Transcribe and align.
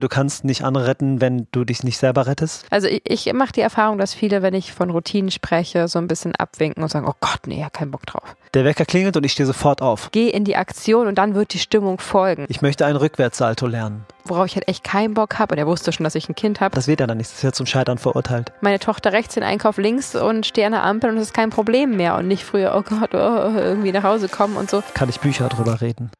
Du 0.00 0.06
kannst 0.06 0.44
nicht 0.44 0.62
andere 0.62 0.86
retten, 0.86 1.20
wenn 1.20 1.48
du 1.50 1.64
dich 1.64 1.82
nicht 1.82 1.98
selber 1.98 2.28
rettest. 2.28 2.66
Also 2.70 2.86
ich, 2.86 3.02
ich 3.04 3.32
mache 3.32 3.50
die 3.50 3.60
Erfahrung, 3.60 3.98
dass 3.98 4.14
viele, 4.14 4.42
wenn 4.42 4.54
ich 4.54 4.72
von 4.72 4.90
Routinen 4.90 5.32
spreche, 5.32 5.88
so 5.88 5.98
ein 5.98 6.06
bisschen 6.06 6.36
abwinken 6.36 6.84
und 6.84 6.88
sagen, 6.88 7.08
oh 7.08 7.14
Gott, 7.18 7.40
nee, 7.46 7.58
ja, 7.58 7.68
keinen 7.68 7.90
Bock 7.90 8.06
drauf. 8.06 8.36
Der 8.54 8.64
Wecker 8.64 8.84
klingelt 8.84 9.16
und 9.16 9.24
ich 9.24 9.32
stehe 9.32 9.46
sofort 9.48 9.82
auf. 9.82 10.10
Geh 10.12 10.28
in 10.28 10.44
die 10.44 10.54
Aktion 10.54 11.08
und 11.08 11.16
dann 11.18 11.34
wird 11.34 11.52
die 11.52 11.58
Stimmung 11.58 11.98
folgen. 11.98 12.46
Ich 12.48 12.62
möchte 12.62 12.86
einen 12.86 12.96
Rückwärtssalto 12.96 13.66
lernen. 13.66 14.06
Worauf 14.24 14.46
ich 14.46 14.54
halt 14.54 14.68
echt 14.68 14.84
keinen 14.84 15.14
Bock 15.14 15.40
habe 15.40 15.54
und 15.56 15.58
er 15.58 15.66
wusste 15.66 15.90
schon, 15.90 16.04
dass 16.04 16.14
ich 16.14 16.28
ein 16.28 16.36
Kind 16.36 16.60
habe. 16.60 16.76
Das 16.76 16.86
wird 16.86 17.00
ja 17.00 17.08
dann 17.08 17.18
nicht, 17.18 17.30
das 17.30 17.38
ist 17.38 17.42
ja 17.42 17.50
zum 17.50 17.66
Scheitern 17.66 17.98
verurteilt. 17.98 18.52
Meine 18.60 18.78
Tochter 18.78 19.12
rechts 19.12 19.34
den 19.34 19.42
Einkauf 19.42 19.78
links 19.78 20.14
und 20.14 20.46
stehe 20.46 20.66
an 20.66 20.72
der 20.74 20.84
Ampel 20.84 21.10
und 21.10 21.16
es 21.16 21.24
ist 21.24 21.34
kein 21.34 21.50
Problem 21.50 21.96
mehr 21.96 22.14
und 22.14 22.28
nicht 22.28 22.44
früher, 22.44 22.74
oh 22.76 22.82
Gott, 22.82 23.14
oh, 23.14 23.50
irgendwie 23.56 23.90
nach 23.90 24.04
Hause 24.04 24.28
kommen 24.28 24.56
und 24.56 24.70
so. 24.70 24.80
Kann 24.94 25.08
ich 25.08 25.18
Bücher 25.18 25.48
drüber 25.48 25.80
reden. 25.80 26.12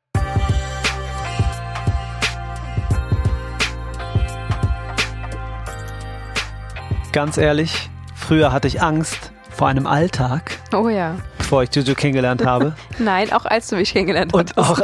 Ganz 7.13 7.39
ehrlich, 7.39 7.89
früher 8.15 8.53
hatte 8.53 8.69
ich 8.69 8.83
Angst 8.83 9.33
vor 9.51 9.67
einem 9.69 9.87
Alltag, 9.87 10.59
Oh 10.73 10.89
ja. 10.89 11.17
bevor 11.39 11.63
ich 11.65 11.75
Juju 11.75 11.95
kennengelernt 11.95 12.45
habe. 12.45 12.75
Nein, 12.99 13.33
auch 13.33 13.45
als 13.45 13.69
du 13.69 13.77
mich 13.77 13.93
kennengelernt 13.93 14.33
Und 14.35 14.55
hattest. 14.57 14.59
auch 14.59 14.81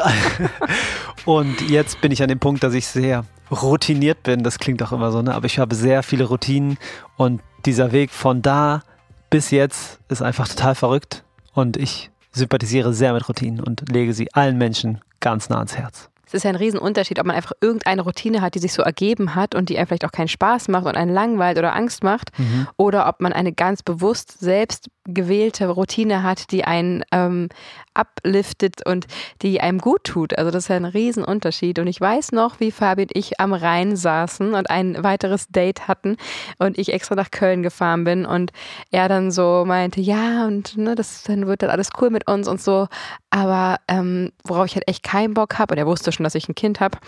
und 1.27 1.61
jetzt 1.69 2.01
bin 2.01 2.11
ich 2.11 2.23
an 2.23 2.29
dem 2.29 2.41
Punkt, 2.41 2.63
dass 2.65 2.75
ich 2.75 2.87
sehr 2.89 3.25
routiniert 3.51 4.23
bin. 4.25 4.43
Das 4.43 4.59
klingt 4.59 4.83
auch 4.83 4.91
immer 4.93 5.13
so, 5.13 5.23
ne? 5.23 5.35
Aber 5.35 5.47
ich 5.47 5.59
habe 5.59 5.75
sehr 5.75 6.03
viele 6.03 6.25
Routinen 6.25 6.79
und 7.17 7.41
dieser 7.67 7.93
Weg 7.93 8.11
von 8.11 8.43
da 8.43 8.83
bis 9.31 9.51
jetzt 9.51 10.01
ist 10.09 10.23
einfach 10.23 10.49
total 10.49 10.75
verrückt. 10.75 11.25
Und 11.53 11.77
ich 11.77 12.11
sympathisiere 12.33 12.93
sehr 12.95 13.13
mit 13.13 13.29
Routinen 13.29 13.61
und 13.61 13.85
lege 13.91 14.13
sie 14.13 14.33
allen 14.35 14.59
Menschen 14.59 15.01
ganz 15.21 15.49
nah 15.51 15.59
ans 15.59 15.77
Herz. 15.77 16.09
Es 16.35 16.39
ist 16.39 16.45
ja 16.45 16.51
ein 16.51 16.57
Riesenunterschied, 16.57 17.21
ob 17.21 17.27
man 17.27 17.37
einfach 17.37 17.53
irgendeine 17.61 18.03
Routine 18.03 18.41
hat, 18.41 18.57
die 18.57 18.59
sich 18.59 18.73
so 18.73 18.83
ergeben 18.83 19.37
hat 19.37 19.55
und 19.55 19.69
die 19.69 19.79
einem 19.79 19.87
vielleicht 19.87 20.05
auch 20.05 20.11
keinen 20.11 20.27
Spaß 20.27 20.67
macht 20.67 20.85
und 20.85 20.97
einen 20.97 21.15
langweilt 21.15 21.59
oder 21.59 21.77
Angst 21.77 22.03
macht, 22.03 22.31
oder 22.77 23.07
ob 23.09 23.21
man 23.21 23.33
eine 23.33 23.53
ganz 23.53 23.85
bewusst 23.85 24.41
selbst 24.41 24.89
gewählte 25.07 25.69
Routine 25.69 26.23
hat, 26.23 26.51
die 26.51 26.65
einen 26.65 27.05
ähm, 27.13 27.49
upliftet 27.95 28.87
und 28.87 29.07
die 29.43 29.61
einem 29.61 29.79
gut 29.79 30.05
tut. 30.05 30.37
Also 30.39 30.51
das 30.51 30.65
ist 30.65 30.69
ja 30.69 30.77
ein 30.77 30.85
Riesenunterschied. 30.85 31.79
Und 31.79 31.87
ich 31.87 32.01
weiß 32.01 32.33
noch, 32.33 32.61
wie 32.61 32.71
Fabi 32.71 33.03
und 33.03 33.17
ich 33.17 33.41
am 33.41 33.53
Rhein 33.53 33.97
saßen 33.97 34.55
und 34.55 34.71
ein 34.71 35.03
weiteres 35.03 35.49
Date 35.49 35.87
hatten 35.89 36.17
und 36.59 36.79
ich 36.79 36.93
extra 36.93 37.15
nach 37.15 37.31
Köln 37.31 37.63
gefahren 37.63 38.05
bin 38.05 38.27
und 38.27 38.53
er 38.91 39.09
dann 39.09 39.31
so 39.31 39.65
meinte, 39.67 40.01
ja, 40.01 40.47
und 40.47 40.77
ne, 40.77 40.95
das 40.95 41.23
dann 41.23 41.47
wird 41.47 41.63
dann 41.63 41.71
alles 41.71 41.91
cool 42.01 42.11
mit 42.11 42.29
uns 42.29 42.49
und 42.49 42.61
so. 42.61 42.89
Aber 43.31 43.77
ähm, 43.89 44.33
worauf 44.45 44.67
ich 44.67 44.75
halt 44.75 44.89
echt 44.89 45.03
keinen 45.03 45.35
Bock 45.35 45.59
habe, 45.59 45.75
und 45.75 45.79
er 45.79 45.87
wusste 45.87 46.13
schon, 46.13 46.25
dass 46.25 46.35
ich 46.35 46.49
ein 46.49 46.55
Kind 46.55 46.81
habe, 46.81 46.99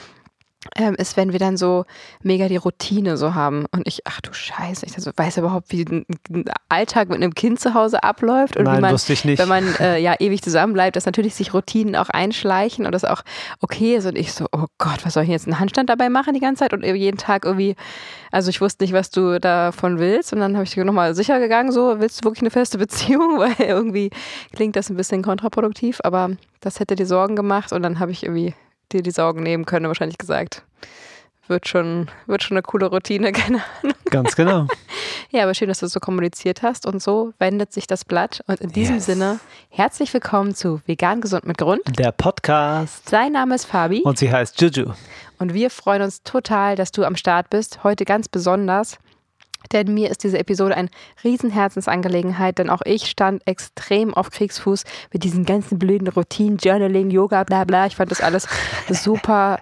ähm, 0.75 0.95
ist, 0.95 1.17
wenn 1.17 1.33
wir 1.33 1.39
dann 1.39 1.57
so 1.57 1.85
mega 2.23 2.49
die 2.49 2.57
Routine 2.57 3.17
so 3.17 3.35
haben. 3.35 3.67
Und 3.71 3.87
ich, 3.87 4.01
ach 4.05 4.21
du 4.21 4.33
Scheiße, 4.33 4.87
ich 4.87 4.93
so, 4.93 5.11
weiß 5.15 5.39
überhaupt, 5.39 5.71
wie 5.71 5.85
ein, 5.85 6.05
Alltag 6.69 7.09
mit 7.09 7.17
einem 7.17 7.35
Kind 7.35 7.61
zu 7.61 7.75
Hause 7.75 8.03
abläuft. 8.03 8.57
Und 8.57 8.65
Nein, 8.65 8.79
wie 8.79 8.81
man, 8.83 8.93
wusste 8.93 9.13
ich 9.13 9.25
nicht. 9.25 9.39
wenn 9.39 9.49
man 9.49 9.75
äh, 9.81 9.99
ja 9.99 10.15
ewig 10.19 10.43
zusammen 10.43 10.73
bleibt, 10.73 10.97
dass 10.97 11.07
natürlich 11.07 11.35
sich 11.35 11.55
Routinen 11.55 11.97
auch 11.97 12.09
einschleichen 12.09 12.87
und 12.87 12.93
das 12.93 13.05
auch 13.05 13.23
okay 13.61 13.97
ist. 13.97 14.07
Und 14.07 14.17
ich 14.17 14.33
so, 14.33 14.47
oh 14.53 14.67
Gott, 14.79 15.05
was 15.05 15.15
soll 15.15 15.25
ich 15.25 15.29
jetzt 15.29 15.47
einen 15.47 15.61
Handstand 15.61 15.91
dabei 15.91 16.09
machen 16.09 16.35
die 16.35 16.41
ganze 16.41 16.61
Zeit? 16.61 16.73
Und 16.73 16.85
jeden 16.85 17.19
Tag 17.19 17.45
irgendwie, 17.45 17.77
also 18.31 18.51
ich 18.51 18.61
wusste 18.61 18.85
nicht, 18.85 18.93
was 18.93 19.11
du 19.11 19.39
davon 19.41 19.99
willst. 19.99 20.33
Und 20.33 20.41
dann 20.41 20.55
habe 20.55 20.65
ich 20.65 20.77
nochmal 20.77 21.15
sicher 21.15 21.39
gegangen, 21.39 21.73
so, 21.73 22.01
willst 22.01 22.21
du 22.21 22.27
wirklich 22.27 22.43
eine 22.43 22.51
feste 22.51 22.79
Beziehung? 22.87 23.39
Weil 23.39 23.55
irgendwie 23.59 24.11
klingt 24.53 24.77
das 24.77 24.91
ein 24.91 24.97
bisschen 24.97 25.23
kontraproduktiv, 25.23 26.01
aber 26.05 26.31
das 26.61 26.81
hätte 26.81 26.97
dir 26.97 27.07
Sorgen 27.07 27.37
gemacht 27.37 27.73
und 27.73 27.83
dann 27.83 27.99
habe 27.99 28.11
ich 28.11 28.25
irgendwie 28.25 28.55
dir 28.93 29.03
die 29.03 29.11
Sorgen 29.11 29.43
nehmen 29.43 29.67
können, 29.67 29.87
wahrscheinlich 29.87 30.19
gesagt. 30.19 30.63
Wird 31.49 31.69
schon, 31.69 32.11
wird 32.27 32.43
schon 32.43 32.57
eine 32.57 32.63
coole 32.63 32.87
Routine, 32.87 33.31
keine 33.33 33.63
Ahnung. 33.83 33.95
Ganz 34.11 34.37
genau. 34.37 34.67
Ja, 35.31 35.43
aber 35.43 35.55
schön, 35.55 35.67
dass 35.67 35.81
du 35.81 35.89
so 35.89 35.99
kommuniziert 35.99 36.63
hast 36.63 36.87
und 36.87 37.03
so 37.03 37.33
wendet 37.41 37.73
sich 37.73 37.89
das 37.89 38.05
Blatt. 38.05 38.43
Und 38.47 38.61
in 38.61 38.71
diesem 38.71 38.95
Yes. 38.97 39.07
Sinne, 39.07 39.41
herzlich 39.71 40.15
willkommen 40.15 40.55
zu 40.55 40.81
Vegan 40.87 41.21
Gesund 41.21 41.45
mit 41.47 41.59
Grund. 41.59 41.81
Der 41.99 42.13
Podcast. 42.13 43.09
Sein 43.09 43.33
Name 43.33 43.57
ist 43.57 43.65
Fabi 43.65 44.03
Und 44.05 44.19
sie 44.19 44.31
heißt 44.33 44.61
Juju. 44.61 44.93
und 45.41 45.53
wir 45.53 45.71
freuen 45.71 46.03
uns 46.03 46.23
total, 46.23 46.77
dass 46.77 46.93
du 46.93 47.05
am 47.05 47.17
Start 47.17 47.51
bist. 47.51 47.83
Heute 47.83 48.05
ganz 48.05 48.29
besonders. 48.29 48.99
Denn 49.73 49.93
mir 49.93 50.11
ist 50.11 50.25
diese 50.25 50.39
Episode 50.39 50.77
ein 50.77 50.91
Riesenherzensangelegenheit, 51.25 52.59
denn 52.59 52.71
auch 52.71 52.83
ich 52.85 53.07
stand 53.07 53.47
extrem 53.47 54.15
auf 54.15 54.31
Kriegsfuß 54.31 54.85
mit 55.13 55.25
diesen 55.25 55.45
ganzen 55.45 55.79
blöden 55.79 56.09
Routinen, 56.09 56.59
Journaling, 56.59 57.11
Yoga, 57.11 57.45
bla 57.45 57.65
bla. 57.65 57.87
Ich 57.87 57.97
fand 57.97 58.11
das 58.11 58.21
alles 58.21 58.47
super 58.89 59.59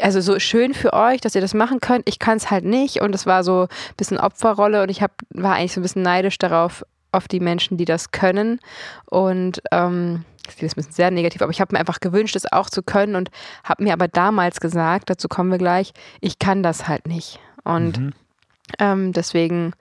also 0.00 0.20
so 0.20 0.38
schön 0.40 0.74
für 0.74 0.92
euch, 0.92 1.20
dass 1.20 1.34
ihr 1.34 1.40
das 1.40 1.54
machen 1.54 1.80
könnt. 1.80 2.08
Ich 2.08 2.18
kann 2.18 2.36
es 2.36 2.50
halt 2.50 2.64
nicht 2.64 3.00
und 3.00 3.14
es 3.14 3.26
war 3.26 3.44
so 3.44 3.62
ein 3.62 3.94
bisschen 3.96 4.18
Opferrolle 4.18 4.82
und 4.82 4.88
ich 4.88 5.02
hab, 5.02 5.12
war 5.30 5.54
eigentlich 5.54 5.72
so 5.72 5.80
ein 5.80 5.82
bisschen 5.82 6.02
neidisch 6.02 6.38
darauf, 6.38 6.84
auf 7.12 7.28
die 7.28 7.40
Menschen, 7.40 7.76
die 7.76 7.84
das 7.84 8.10
können. 8.10 8.58
Und 9.06 9.62
ähm, 9.70 10.24
das 10.44 10.60
jetzt 10.60 10.72
ein 10.72 10.76
bisschen 10.76 10.92
sehr 10.92 11.10
negativ, 11.10 11.40
aber 11.42 11.52
ich 11.52 11.60
habe 11.60 11.74
mir 11.74 11.80
einfach 11.80 12.00
gewünscht, 12.00 12.36
es 12.36 12.50
auch 12.50 12.68
zu 12.68 12.82
können 12.82 13.16
und 13.16 13.30
habe 13.62 13.82
mir 13.82 13.92
aber 13.92 14.08
damals 14.08 14.60
gesagt, 14.60 15.08
dazu 15.08 15.28
kommen 15.28 15.50
wir 15.50 15.58
gleich, 15.58 15.92
ich 16.20 16.38
kann 16.38 16.62
das 16.62 16.86
halt 16.88 17.06
nicht. 17.06 17.38
Und 17.64 18.12
ähm, 18.78 19.12
deswegen 19.12 19.72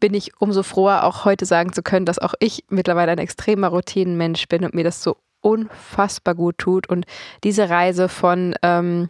bin 0.00 0.14
ich 0.14 0.40
umso 0.40 0.62
froher, 0.62 1.04
auch 1.04 1.24
heute 1.24 1.44
sagen 1.44 1.72
zu 1.72 1.82
können, 1.82 2.06
dass 2.06 2.18
auch 2.18 2.34
ich 2.40 2.64
mittlerweile 2.68 3.12
ein 3.12 3.18
extremer 3.18 3.68
Routinenmensch 3.68 4.46
bin 4.48 4.64
und 4.64 4.74
mir 4.74 4.84
das 4.84 5.02
so 5.02 5.16
unfassbar 5.40 6.34
gut 6.34 6.58
tut. 6.58 6.88
Und 6.88 7.06
diese 7.44 7.68
Reise 7.68 8.08
von, 8.08 8.54
ähm, 8.62 9.08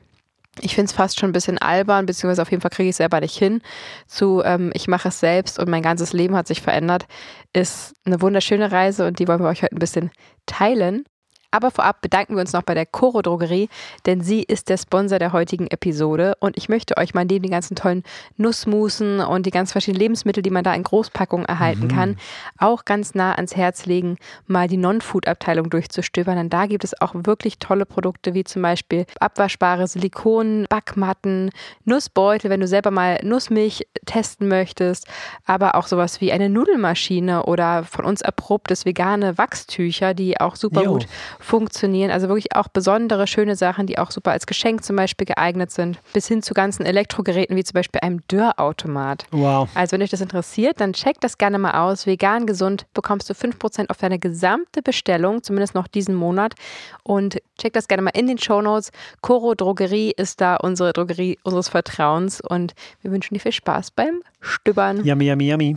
ich 0.60 0.74
finde 0.74 0.86
es 0.86 0.92
fast 0.92 1.20
schon 1.20 1.30
ein 1.30 1.34
bisschen 1.34 1.58
albern, 1.58 2.06
beziehungsweise 2.06 2.42
auf 2.42 2.50
jeden 2.50 2.60
Fall 2.60 2.70
kriege 2.70 2.88
ich 2.88 2.94
es 2.94 2.98
selber 2.98 3.20
nicht 3.20 3.36
hin, 3.36 3.60
zu 4.06 4.42
ähm, 4.44 4.70
ich 4.74 4.88
mache 4.88 5.08
es 5.08 5.20
selbst 5.20 5.58
und 5.58 5.68
mein 5.68 5.82
ganzes 5.82 6.12
Leben 6.12 6.34
hat 6.34 6.46
sich 6.46 6.62
verändert, 6.62 7.06
ist 7.52 7.94
eine 8.04 8.20
wunderschöne 8.20 8.72
Reise 8.72 9.06
und 9.06 9.18
die 9.18 9.28
wollen 9.28 9.40
wir 9.40 9.48
euch 9.48 9.62
heute 9.62 9.76
ein 9.76 9.80
bisschen 9.80 10.10
teilen. 10.46 11.04
Aber 11.50 11.70
vorab 11.70 12.02
bedanken 12.02 12.34
wir 12.34 12.42
uns 12.42 12.52
noch 12.52 12.62
bei 12.62 12.74
der 12.74 12.84
Coro 12.84 13.22
Drogerie, 13.22 13.70
denn 14.04 14.20
sie 14.20 14.42
ist 14.42 14.68
der 14.68 14.76
Sponsor 14.76 15.18
der 15.18 15.32
heutigen 15.32 15.66
Episode. 15.68 16.34
Und 16.40 16.58
ich 16.58 16.68
möchte 16.68 16.98
euch 16.98 17.14
mal 17.14 17.24
neben 17.24 17.42
den 17.42 17.50
ganzen 17.50 17.74
tollen 17.74 18.02
Nussmusen 18.36 19.20
und 19.20 19.46
die 19.46 19.50
ganz 19.50 19.72
verschiedenen 19.72 20.00
Lebensmittel, 20.00 20.42
die 20.42 20.50
man 20.50 20.62
da 20.62 20.74
in 20.74 20.82
Großpackungen 20.82 21.46
erhalten 21.46 21.88
kann, 21.88 22.16
auch 22.58 22.84
ganz 22.84 23.14
nah 23.14 23.32
ans 23.32 23.56
Herz 23.56 23.86
legen, 23.86 24.18
mal 24.46 24.68
die 24.68 24.76
Non-Food-Abteilung 24.76 25.70
durchzustöbern, 25.70 26.36
denn 26.36 26.50
da 26.50 26.66
gibt 26.66 26.84
es 26.84 27.00
auch 27.00 27.14
wirklich 27.14 27.58
tolle 27.58 27.86
Produkte, 27.86 28.34
wie 28.34 28.44
zum 28.44 28.60
Beispiel 28.60 29.06
abwaschbare 29.18 29.86
Silikon, 29.86 30.66
Backmatten, 30.68 31.50
Nussbeutel, 31.84 32.50
wenn 32.50 32.60
du 32.60 32.66
selber 32.66 32.90
mal 32.90 33.20
Nussmilch 33.22 33.86
testen 34.04 34.48
möchtest, 34.48 35.06
aber 35.46 35.76
auch 35.76 35.86
sowas 35.86 36.20
wie 36.20 36.30
eine 36.30 36.50
Nudelmaschine 36.50 37.44
oder 37.44 37.84
von 37.84 38.04
uns 38.04 38.20
erprobtes 38.20 38.84
vegane 38.84 39.38
Wachstücher, 39.38 40.12
die 40.12 40.38
auch 40.40 40.56
super 40.56 40.82
Jo. 40.82 40.92
gut 40.92 41.06
funktionieren. 41.38 42.10
Also 42.10 42.28
wirklich 42.28 42.54
auch 42.54 42.68
besondere, 42.68 43.26
schöne 43.26 43.56
Sachen, 43.56 43.86
die 43.86 43.98
auch 43.98 44.10
super 44.10 44.32
als 44.32 44.46
Geschenk 44.46 44.84
zum 44.84 44.96
Beispiel 44.96 45.26
geeignet 45.26 45.70
sind, 45.70 45.98
bis 46.12 46.28
hin 46.28 46.42
zu 46.42 46.54
ganzen 46.54 46.84
Elektrogeräten 46.84 47.56
wie 47.56 47.64
zum 47.64 47.74
Beispiel 47.74 48.00
einem 48.00 48.22
Dörrautomat. 48.28 49.26
Wow. 49.30 49.68
Also 49.74 49.92
wenn 49.92 50.02
euch 50.02 50.10
das 50.10 50.20
interessiert, 50.20 50.80
dann 50.80 50.92
checkt 50.92 51.24
das 51.24 51.38
gerne 51.38 51.58
mal 51.58 51.86
aus. 51.86 52.06
Vegan 52.06 52.46
gesund 52.46 52.86
bekommst 52.94 53.28
du 53.30 53.34
5% 53.34 53.90
auf 53.90 53.98
deine 53.98 54.18
gesamte 54.18 54.82
Bestellung, 54.82 55.42
zumindest 55.42 55.74
noch 55.74 55.86
diesen 55.86 56.14
Monat. 56.14 56.54
Und 57.02 57.38
checkt 57.58 57.76
das 57.76 57.88
gerne 57.88 58.02
mal 58.02 58.10
in 58.10 58.26
den 58.26 58.38
Shownotes. 58.38 58.90
Coro 59.20 59.54
Drogerie 59.54 60.12
ist 60.16 60.40
da 60.40 60.56
unsere 60.56 60.92
Drogerie 60.92 61.38
unseres 61.42 61.68
Vertrauens 61.68 62.40
und 62.40 62.74
wir 63.02 63.10
wünschen 63.10 63.34
dir 63.34 63.40
viel 63.40 63.52
Spaß 63.52 63.90
beim 63.92 64.22
Stöbern. 64.40 65.04
Yummy, 65.04 65.28
yummy, 65.28 65.50
yummy. 65.50 65.76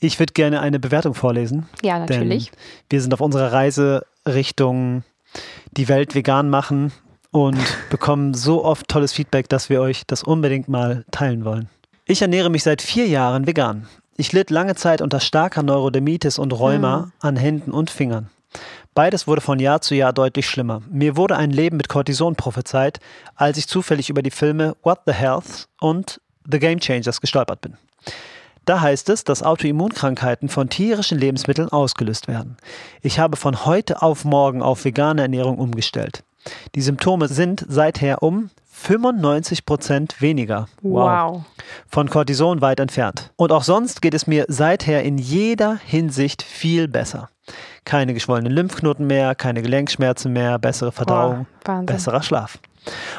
Ich 0.00 0.18
würde 0.20 0.32
gerne 0.32 0.60
eine 0.60 0.78
Bewertung 0.78 1.14
vorlesen. 1.14 1.68
Ja, 1.82 1.98
natürlich. 1.98 2.52
Wir 2.88 3.00
sind 3.00 3.12
auf 3.12 3.20
unserer 3.20 3.52
Reise 3.52 4.06
Richtung 4.34 5.04
die 5.72 5.88
Welt 5.88 6.14
vegan 6.14 6.50
machen 6.50 6.92
und 7.30 7.58
bekommen 7.90 8.34
so 8.34 8.64
oft 8.64 8.88
tolles 8.88 9.12
Feedback, 9.12 9.48
dass 9.48 9.68
wir 9.68 9.80
euch 9.80 10.02
das 10.06 10.22
unbedingt 10.22 10.68
mal 10.68 11.04
teilen 11.10 11.44
wollen. 11.44 11.68
Ich 12.06 12.22
ernähre 12.22 12.50
mich 12.50 12.62
seit 12.62 12.80
vier 12.80 13.06
Jahren 13.06 13.46
vegan. 13.46 13.86
Ich 14.16 14.32
litt 14.32 14.50
lange 14.50 14.74
Zeit 14.74 15.00
unter 15.02 15.20
starker 15.20 15.62
Neurodermitis 15.62 16.38
und 16.38 16.52
Rheuma 16.52 17.12
an 17.20 17.36
Händen 17.36 17.70
und 17.70 17.90
Fingern. 17.90 18.30
Beides 18.94 19.28
wurde 19.28 19.40
von 19.40 19.60
Jahr 19.60 19.80
zu 19.80 19.94
Jahr 19.94 20.12
deutlich 20.12 20.48
schlimmer. 20.48 20.82
Mir 20.90 21.16
wurde 21.16 21.36
ein 21.36 21.50
Leben 21.50 21.76
mit 21.76 21.88
Cortison 21.88 22.34
prophezeit, 22.34 22.98
als 23.36 23.56
ich 23.58 23.68
zufällig 23.68 24.10
über 24.10 24.22
die 24.22 24.32
Filme 24.32 24.74
What 24.82 25.00
the 25.06 25.12
Health 25.12 25.68
und 25.80 26.20
The 26.50 26.58
Game 26.58 26.80
Changers 26.80 27.20
gestolpert 27.20 27.60
bin. 27.60 27.76
Da 28.68 28.82
heißt 28.82 29.08
es, 29.08 29.24
dass 29.24 29.42
Autoimmunkrankheiten 29.42 30.50
von 30.50 30.68
tierischen 30.68 31.16
Lebensmitteln 31.16 31.70
ausgelöst 31.70 32.28
werden. 32.28 32.58
Ich 33.00 33.18
habe 33.18 33.38
von 33.38 33.64
heute 33.64 34.02
auf 34.02 34.26
morgen 34.26 34.60
auf 34.60 34.84
vegane 34.84 35.22
Ernährung 35.22 35.56
umgestellt. 35.56 36.22
Die 36.74 36.82
Symptome 36.82 37.28
sind 37.28 37.64
seither 37.66 38.22
um 38.22 38.50
95 38.70 39.64
Prozent 39.64 40.20
weniger. 40.20 40.68
Wow. 40.82 41.44
Von 41.88 42.10
Cortison 42.10 42.60
weit 42.60 42.78
entfernt. 42.78 43.32
Und 43.36 43.52
auch 43.52 43.62
sonst 43.62 44.02
geht 44.02 44.12
es 44.12 44.26
mir 44.26 44.44
seither 44.48 45.02
in 45.02 45.16
jeder 45.16 45.76
Hinsicht 45.76 46.42
viel 46.42 46.88
besser. 46.88 47.30
Keine 47.86 48.12
geschwollenen 48.12 48.52
Lymphknoten 48.52 49.06
mehr, 49.06 49.34
keine 49.34 49.62
Gelenkschmerzen 49.62 50.34
mehr, 50.34 50.58
bessere 50.58 50.92
Verdauung, 50.92 51.46
Wahnsinn. 51.64 51.86
besserer 51.86 52.22
Schlaf. 52.22 52.58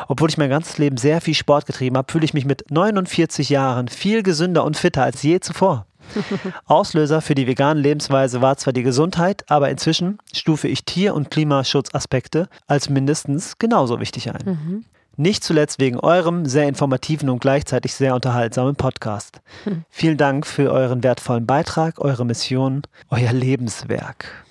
Obwohl 0.07 0.29
ich 0.29 0.37
mein 0.37 0.49
ganzes 0.49 0.77
Leben 0.77 0.97
sehr 0.97 1.21
viel 1.21 1.33
Sport 1.33 1.65
getrieben 1.65 1.97
habe, 1.97 2.11
fühle 2.11 2.25
ich 2.25 2.33
mich 2.33 2.45
mit 2.45 2.71
49 2.71 3.49
Jahren 3.49 3.87
viel 3.87 4.23
gesünder 4.23 4.63
und 4.63 4.77
fitter 4.77 5.03
als 5.03 5.23
je 5.23 5.39
zuvor. 5.39 5.85
Auslöser 6.65 7.21
für 7.21 7.35
die 7.35 7.47
vegane 7.47 7.79
Lebensweise 7.79 8.41
war 8.41 8.57
zwar 8.57 8.73
die 8.73 8.83
Gesundheit, 8.83 9.43
aber 9.49 9.69
inzwischen 9.69 10.19
stufe 10.33 10.67
ich 10.67 10.85
Tier- 10.85 11.13
und 11.13 11.29
Klimaschutzaspekte 11.29 12.49
als 12.67 12.89
mindestens 12.89 13.57
genauso 13.59 13.99
wichtig 13.99 14.29
ein. 14.29 14.43
Mhm. 14.45 14.85
Nicht 15.17 15.43
zuletzt 15.43 15.79
wegen 15.79 15.99
eurem 15.99 16.45
sehr 16.45 16.69
informativen 16.69 17.29
und 17.29 17.39
gleichzeitig 17.39 17.93
sehr 17.93 18.15
unterhaltsamen 18.15 18.77
Podcast. 18.77 19.41
Hm. 19.65 19.83
Vielen 19.89 20.15
Dank 20.15 20.47
für 20.47 20.71
euren 20.71 21.03
wertvollen 21.03 21.45
Beitrag, 21.45 21.99
eure 21.99 22.25
Mission, 22.25 22.83
euer 23.09 23.33
Lebenswerk. 23.33 24.45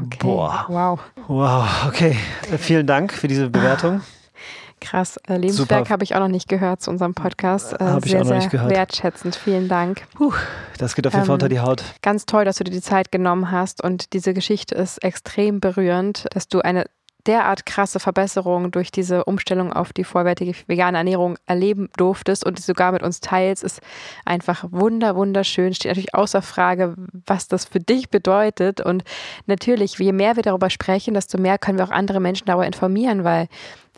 Okay. 0.00 0.18
Boah. 0.20 0.64
Wow. 0.68 1.00
Wow, 1.26 1.86
okay. 1.88 2.16
Äh, 2.52 2.58
Vielen 2.58 2.86
Dank 2.86 3.12
für 3.12 3.28
diese 3.28 3.50
Bewertung. 3.50 4.00
Krass. 4.80 5.16
Äh, 5.28 5.38
Lebenswerk 5.38 5.90
habe 5.90 6.04
ich 6.04 6.14
auch 6.14 6.20
noch 6.20 6.28
nicht 6.28 6.48
gehört 6.48 6.80
zu 6.82 6.90
unserem 6.90 7.12
Podcast. 7.14 7.72
Äh, 7.72 7.84
Hab 7.84 8.06
ich 8.06 8.16
auch 8.16 8.22
noch 8.24 8.36
nicht 8.36 8.50
gehört. 8.50 8.70
wertschätzend. 8.70 9.34
Vielen 9.34 9.68
Dank. 9.68 10.02
Das 10.78 10.94
geht 10.94 11.06
auf 11.06 11.14
jeden 11.14 11.24
Fall 11.26 11.30
Ähm, 11.30 11.34
unter 11.34 11.48
die 11.48 11.58
Haut. 11.58 11.82
Ganz 12.00 12.26
toll, 12.26 12.44
dass 12.44 12.56
du 12.58 12.64
dir 12.64 12.70
die 12.70 12.80
Zeit 12.80 13.10
genommen 13.10 13.50
hast 13.50 13.82
und 13.82 14.12
diese 14.12 14.34
Geschichte 14.34 14.76
ist 14.76 14.98
extrem 15.02 15.58
berührend, 15.58 16.26
dass 16.32 16.46
du 16.46 16.60
eine 16.60 16.84
derart 17.28 17.66
krasse 17.66 18.00
Verbesserung 18.00 18.70
durch 18.70 18.90
diese 18.90 19.24
Umstellung 19.24 19.72
auf 19.72 19.92
die 19.92 20.04
vollwertige 20.04 20.54
vegane 20.66 20.98
Ernährung 20.98 21.36
erleben 21.46 21.90
durftest 21.96 22.44
und 22.44 22.58
sogar 22.58 22.92
mit 22.92 23.02
uns 23.02 23.20
teilst, 23.20 23.62
ist 23.62 23.80
einfach 24.24 24.64
wunder, 24.70 25.14
wunderschön. 25.14 25.74
Steht 25.74 25.90
natürlich 25.90 26.14
außer 26.14 26.42
Frage, 26.42 26.96
was 27.26 27.46
das 27.46 27.66
für 27.66 27.80
dich 27.80 28.08
bedeutet. 28.08 28.80
Und 28.80 29.04
natürlich, 29.46 29.98
je 29.98 30.12
mehr 30.12 30.36
wir 30.36 30.42
darüber 30.42 30.70
sprechen, 30.70 31.14
desto 31.14 31.38
mehr 31.38 31.58
können 31.58 31.78
wir 31.78 31.84
auch 31.84 31.90
andere 31.90 32.18
Menschen 32.18 32.46
darüber 32.46 32.66
informieren, 32.66 33.22
weil 33.22 33.48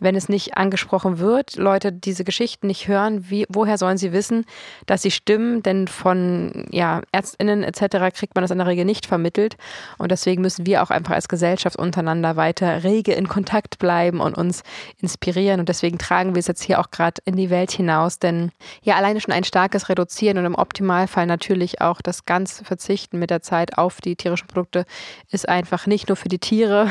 wenn 0.01 0.15
es 0.15 0.29
nicht 0.29 0.57
angesprochen 0.57 1.19
wird, 1.19 1.55
Leute 1.55 1.93
diese 1.93 2.23
Geschichten 2.23 2.67
nicht 2.67 2.87
hören, 2.87 3.29
wie, 3.29 3.45
woher 3.49 3.77
sollen 3.77 3.97
sie 3.97 4.11
wissen, 4.11 4.45
dass 4.87 5.03
sie 5.03 5.11
stimmen? 5.11 5.61
Denn 5.61 5.87
von 5.87 6.65
ja, 6.71 7.01
ÄrztInnen 7.11 7.63
etc. 7.63 8.13
kriegt 8.13 8.33
man 8.35 8.41
das 8.41 8.51
in 8.51 8.57
der 8.57 8.67
Regel 8.67 8.83
nicht 8.83 9.05
vermittelt. 9.05 9.57
Und 9.99 10.11
deswegen 10.11 10.41
müssen 10.41 10.65
wir 10.65 10.81
auch 10.81 10.89
einfach 10.89 11.13
als 11.13 11.27
Gesellschaft 11.27 11.77
untereinander 11.77 12.35
weiter 12.35 12.83
rege 12.83 13.13
in 13.13 13.27
Kontakt 13.27 13.77
bleiben 13.77 14.19
und 14.19 14.37
uns 14.37 14.63
inspirieren. 14.99 15.59
Und 15.59 15.69
deswegen 15.69 15.99
tragen 15.99 16.33
wir 16.33 16.39
es 16.39 16.47
jetzt 16.47 16.63
hier 16.63 16.79
auch 16.79 16.89
gerade 16.89 17.21
in 17.25 17.35
die 17.35 17.51
Welt 17.51 17.71
hinaus. 17.71 18.17
Denn 18.17 18.51
ja, 18.81 18.95
alleine 18.95 19.21
schon 19.21 19.33
ein 19.33 19.43
starkes 19.43 19.87
Reduzieren 19.87 20.39
und 20.39 20.45
im 20.45 20.55
Optimalfall 20.55 21.27
natürlich 21.27 21.79
auch 21.79 22.01
das 22.01 22.25
ganz 22.25 22.63
Verzichten 22.65 23.19
mit 23.19 23.29
der 23.29 23.43
Zeit 23.43 23.77
auf 23.77 24.01
die 24.01 24.15
tierischen 24.15 24.47
Produkte 24.47 24.85
ist 25.29 25.47
einfach 25.47 25.85
nicht 25.85 26.09
nur 26.09 26.15
für 26.15 26.29
die 26.29 26.39
Tiere 26.39 26.89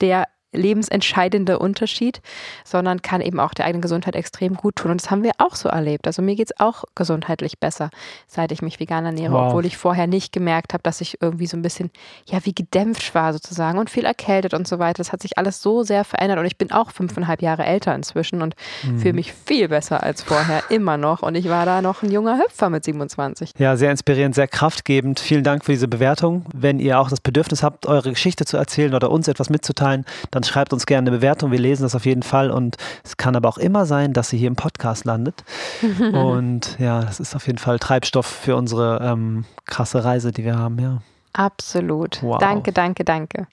der 0.00 0.24
lebensentscheidende 0.56 1.58
Unterschied, 1.58 2.20
sondern 2.64 3.02
kann 3.02 3.20
eben 3.20 3.40
auch 3.40 3.54
der 3.54 3.66
eigenen 3.66 3.82
Gesundheit 3.82 4.16
extrem 4.16 4.54
gut 4.54 4.76
tun. 4.76 4.90
Und 4.90 5.02
das 5.02 5.10
haben 5.10 5.22
wir 5.22 5.32
auch 5.38 5.54
so 5.54 5.68
erlebt. 5.68 6.06
Also 6.06 6.22
mir 6.22 6.34
geht 6.36 6.50
es 6.52 6.60
auch 6.60 6.84
gesundheitlich 6.94 7.58
besser, 7.58 7.90
seit 8.26 8.52
ich 8.52 8.62
mich 8.62 8.80
vegan 8.80 9.04
ernähre, 9.04 9.32
Wow. 9.32 9.48
obwohl 9.48 9.66
ich 9.66 9.76
vorher 9.76 10.06
nicht 10.06 10.32
gemerkt 10.32 10.72
habe, 10.72 10.82
dass 10.82 11.00
ich 11.00 11.20
irgendwie 11.20 11.46
so 11.46 11.56
ein 11.56 11.62
bisschen, 11.62 11.90
ja, 12.26 12.38
wie 12.44 12.54
gedämpft 12.54 13.14
war 13.14 13.32
sozusagen 13.32 13.78
und 13.78 13.90
viel 13.90 14.04
erkältet 14.04 14.54
und 14.54 14.66
so 14.66 14.78
weiter. 14.78 14.98
Das 14.98 15.12
hat 15.12 15.22
sich 15.22 15.38
alles 15.38 15.60
so 15.62 15.82
sehr 15.82 16.04
verändert 16.04 16.38
und 16.38 16.46
ich 16.46 16.56
bin 16.58 16.72
auch 16.72 16.90
fünfeinhalb 16.90 17.42
Jahre 17.42 17.64
älter 17.64 17.94
inzwischen 17.94 18.42
und 18.42 18.54
Mhm. 18.84 18.98
fühle 18.98 19.14
mich 19.14 19.32
viel 19.32 19.68
besser 19.68 20.02
als 20.02 20.22
vorher, 20.22 20.62
immer 20.70 20.96
noch. 20.96 21.22
Und 21.22 21.34
ich 21.34 21.48
war 21.48 21.66
da 21.66 21.82
noch 21.82 22.02
ein 22.02 22.10
junger 22.10 22.38
Hüpfer 22.38 22.70
mit 22.70 22.84
27. 22.84 23.52
Ja, 23.58 23.76
sehr 23.76 23.90
inspirierend, 23.90 24.34
sehr 24.34 24.48
kraftgebend. 24.48 25.20
Vielen 25.20 25.44
Dank 25.44 25.64
für 25.64 25.72
diese 25.72 25.88
Bewertung. 25.88 26.44
Wenn 26.54 26.78
ihr 26.78 26.98
auch 27.00 27.08
das 27.10 27.20
Bedürfnis 27.20 27.62
habt, 27.62 27.86
eure 27.86 28.10
Geschichte 28.10 28.44
zu 28.44 28.56
erzählen 28.56 28.94
oder 28.94 29.10
uns 29.10 29.28
etwas 29.28 29.50
mitzuteilen, 29.50 30.04
dann 30.30 30.44
schreibt 30.48 30.72
uns 30.72 30.86
gerne 30.86 31.08
eine 31.10 31.18
Bewertung. 31.18 31.52
Wir 31.52 31.58
lesen 31.58 31.82
das 31.82 31.94
auf 31.94 32.06
jeden 32.06 32.22
Fall. 32.22 32.50
Und 32.50 32.76
es 33.04 33.16
kann 33.16 33.36
aber 33.36 33.48
auch 33.48 33.58
immer 33.58 33.86
sein, 33.86 34.12
dass 34.12 34.30
sie 34.30 34.38
hier 34.38 34.48
im 34.48 34.56
Podcast 34.56 35.04
landet. 35.04 35.44
und 36.12 36.78
ja, 36.78 37.00
das 37.00 37.20
ist 37.20 37.34
auf 37.34 37.46
jeden 37.46 37.58
Fall 37.58 37.78
Treibstoff 37.78 38.26
für 38.26 38.56
unsere 38.56 39.00
ähm, 39.02 39.44
krasse 39.64 40.04
Reise, 40.04 40.32
die 40.32 40.44
wir 40.44 40.58
haben. 40.58 40.78
Ja. 40.78 41.02
Absolut. 41.32 42.22
Wow. 42.22 42.38
Danke, 42.38 42.72
danke, 42.72 43.04
danke. 43.04 43.46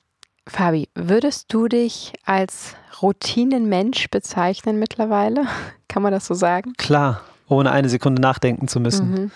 Fabi, 0.47 0.89
würdest 0.95 1.53
du 1.53 1.67
dich 1.67 2.13
als 2.25 2.75
Routinenmensch 3.01 4.09
bezeichnen 4.09 4.79
mittlerweile? 4.79 5.45
Kann 5.87 6.03
man 6.03 6.11
das 6.11 6.25
so 6.25 6.33
sagen? 6.33 6.73
Klar, 6.77 7.21
ohne 7.47 7.71
eine 7.71 7.89
Sekunde 7.89 8.21
nachdenken 8.21 8.67
zu 8.67 8.79
müssen. 8.79 9.11
Mhm. 9.11 9.31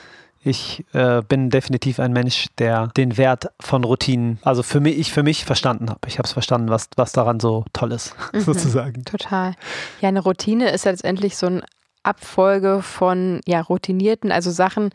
Ich 0.47 0.85
äh, 0.94 1.21
bin 1.27 1.49
definitiv 1.49 1.99
ein 1.99 2.13
Mensch, 2.13 2.45
der 2.57 2.88
den 2.95 3.17
Wert 3.17 3.47
von 3.59 3.83
Routinen, 3.83 4.39
also 4.44 4.63
für 4.63 4.79
mich, 4.79 4.97
ich 4.97 5.11
für 5.11 5.21
mich 5.23 5.44
verstanden 5.44 5.89
habe. 5.89 5.99
Ich 6.07 6.19
habe 6.19 6.25
es 6.25 6.31
verstanden, 6.31 6.69
was, 6.69 6.89
was 6.95 7.11
daran 7.11 7.39
so 7.41 7.65
toll 7.73 7.91
ist, 7.91 8.15
Mhm. 8.33 8.39
sozusagen. 8.39 9.03
Total. 9.03 9.55
Ja, 9.99 10.07
eine 10.07 10.21
Routine 10.21 10.69
ist 10.71 10.85
ja 10.85 10.91
letztendlich 10.91 11.35
so 11.35 11.47
ein 11.47 11.63
Abfolge 12.03 12.81
von 12.81 13.41
ja, 13.45 13.59
routinierten, 13.59 14.31
also 14.31 14.49
Sachen, 14.49 14.91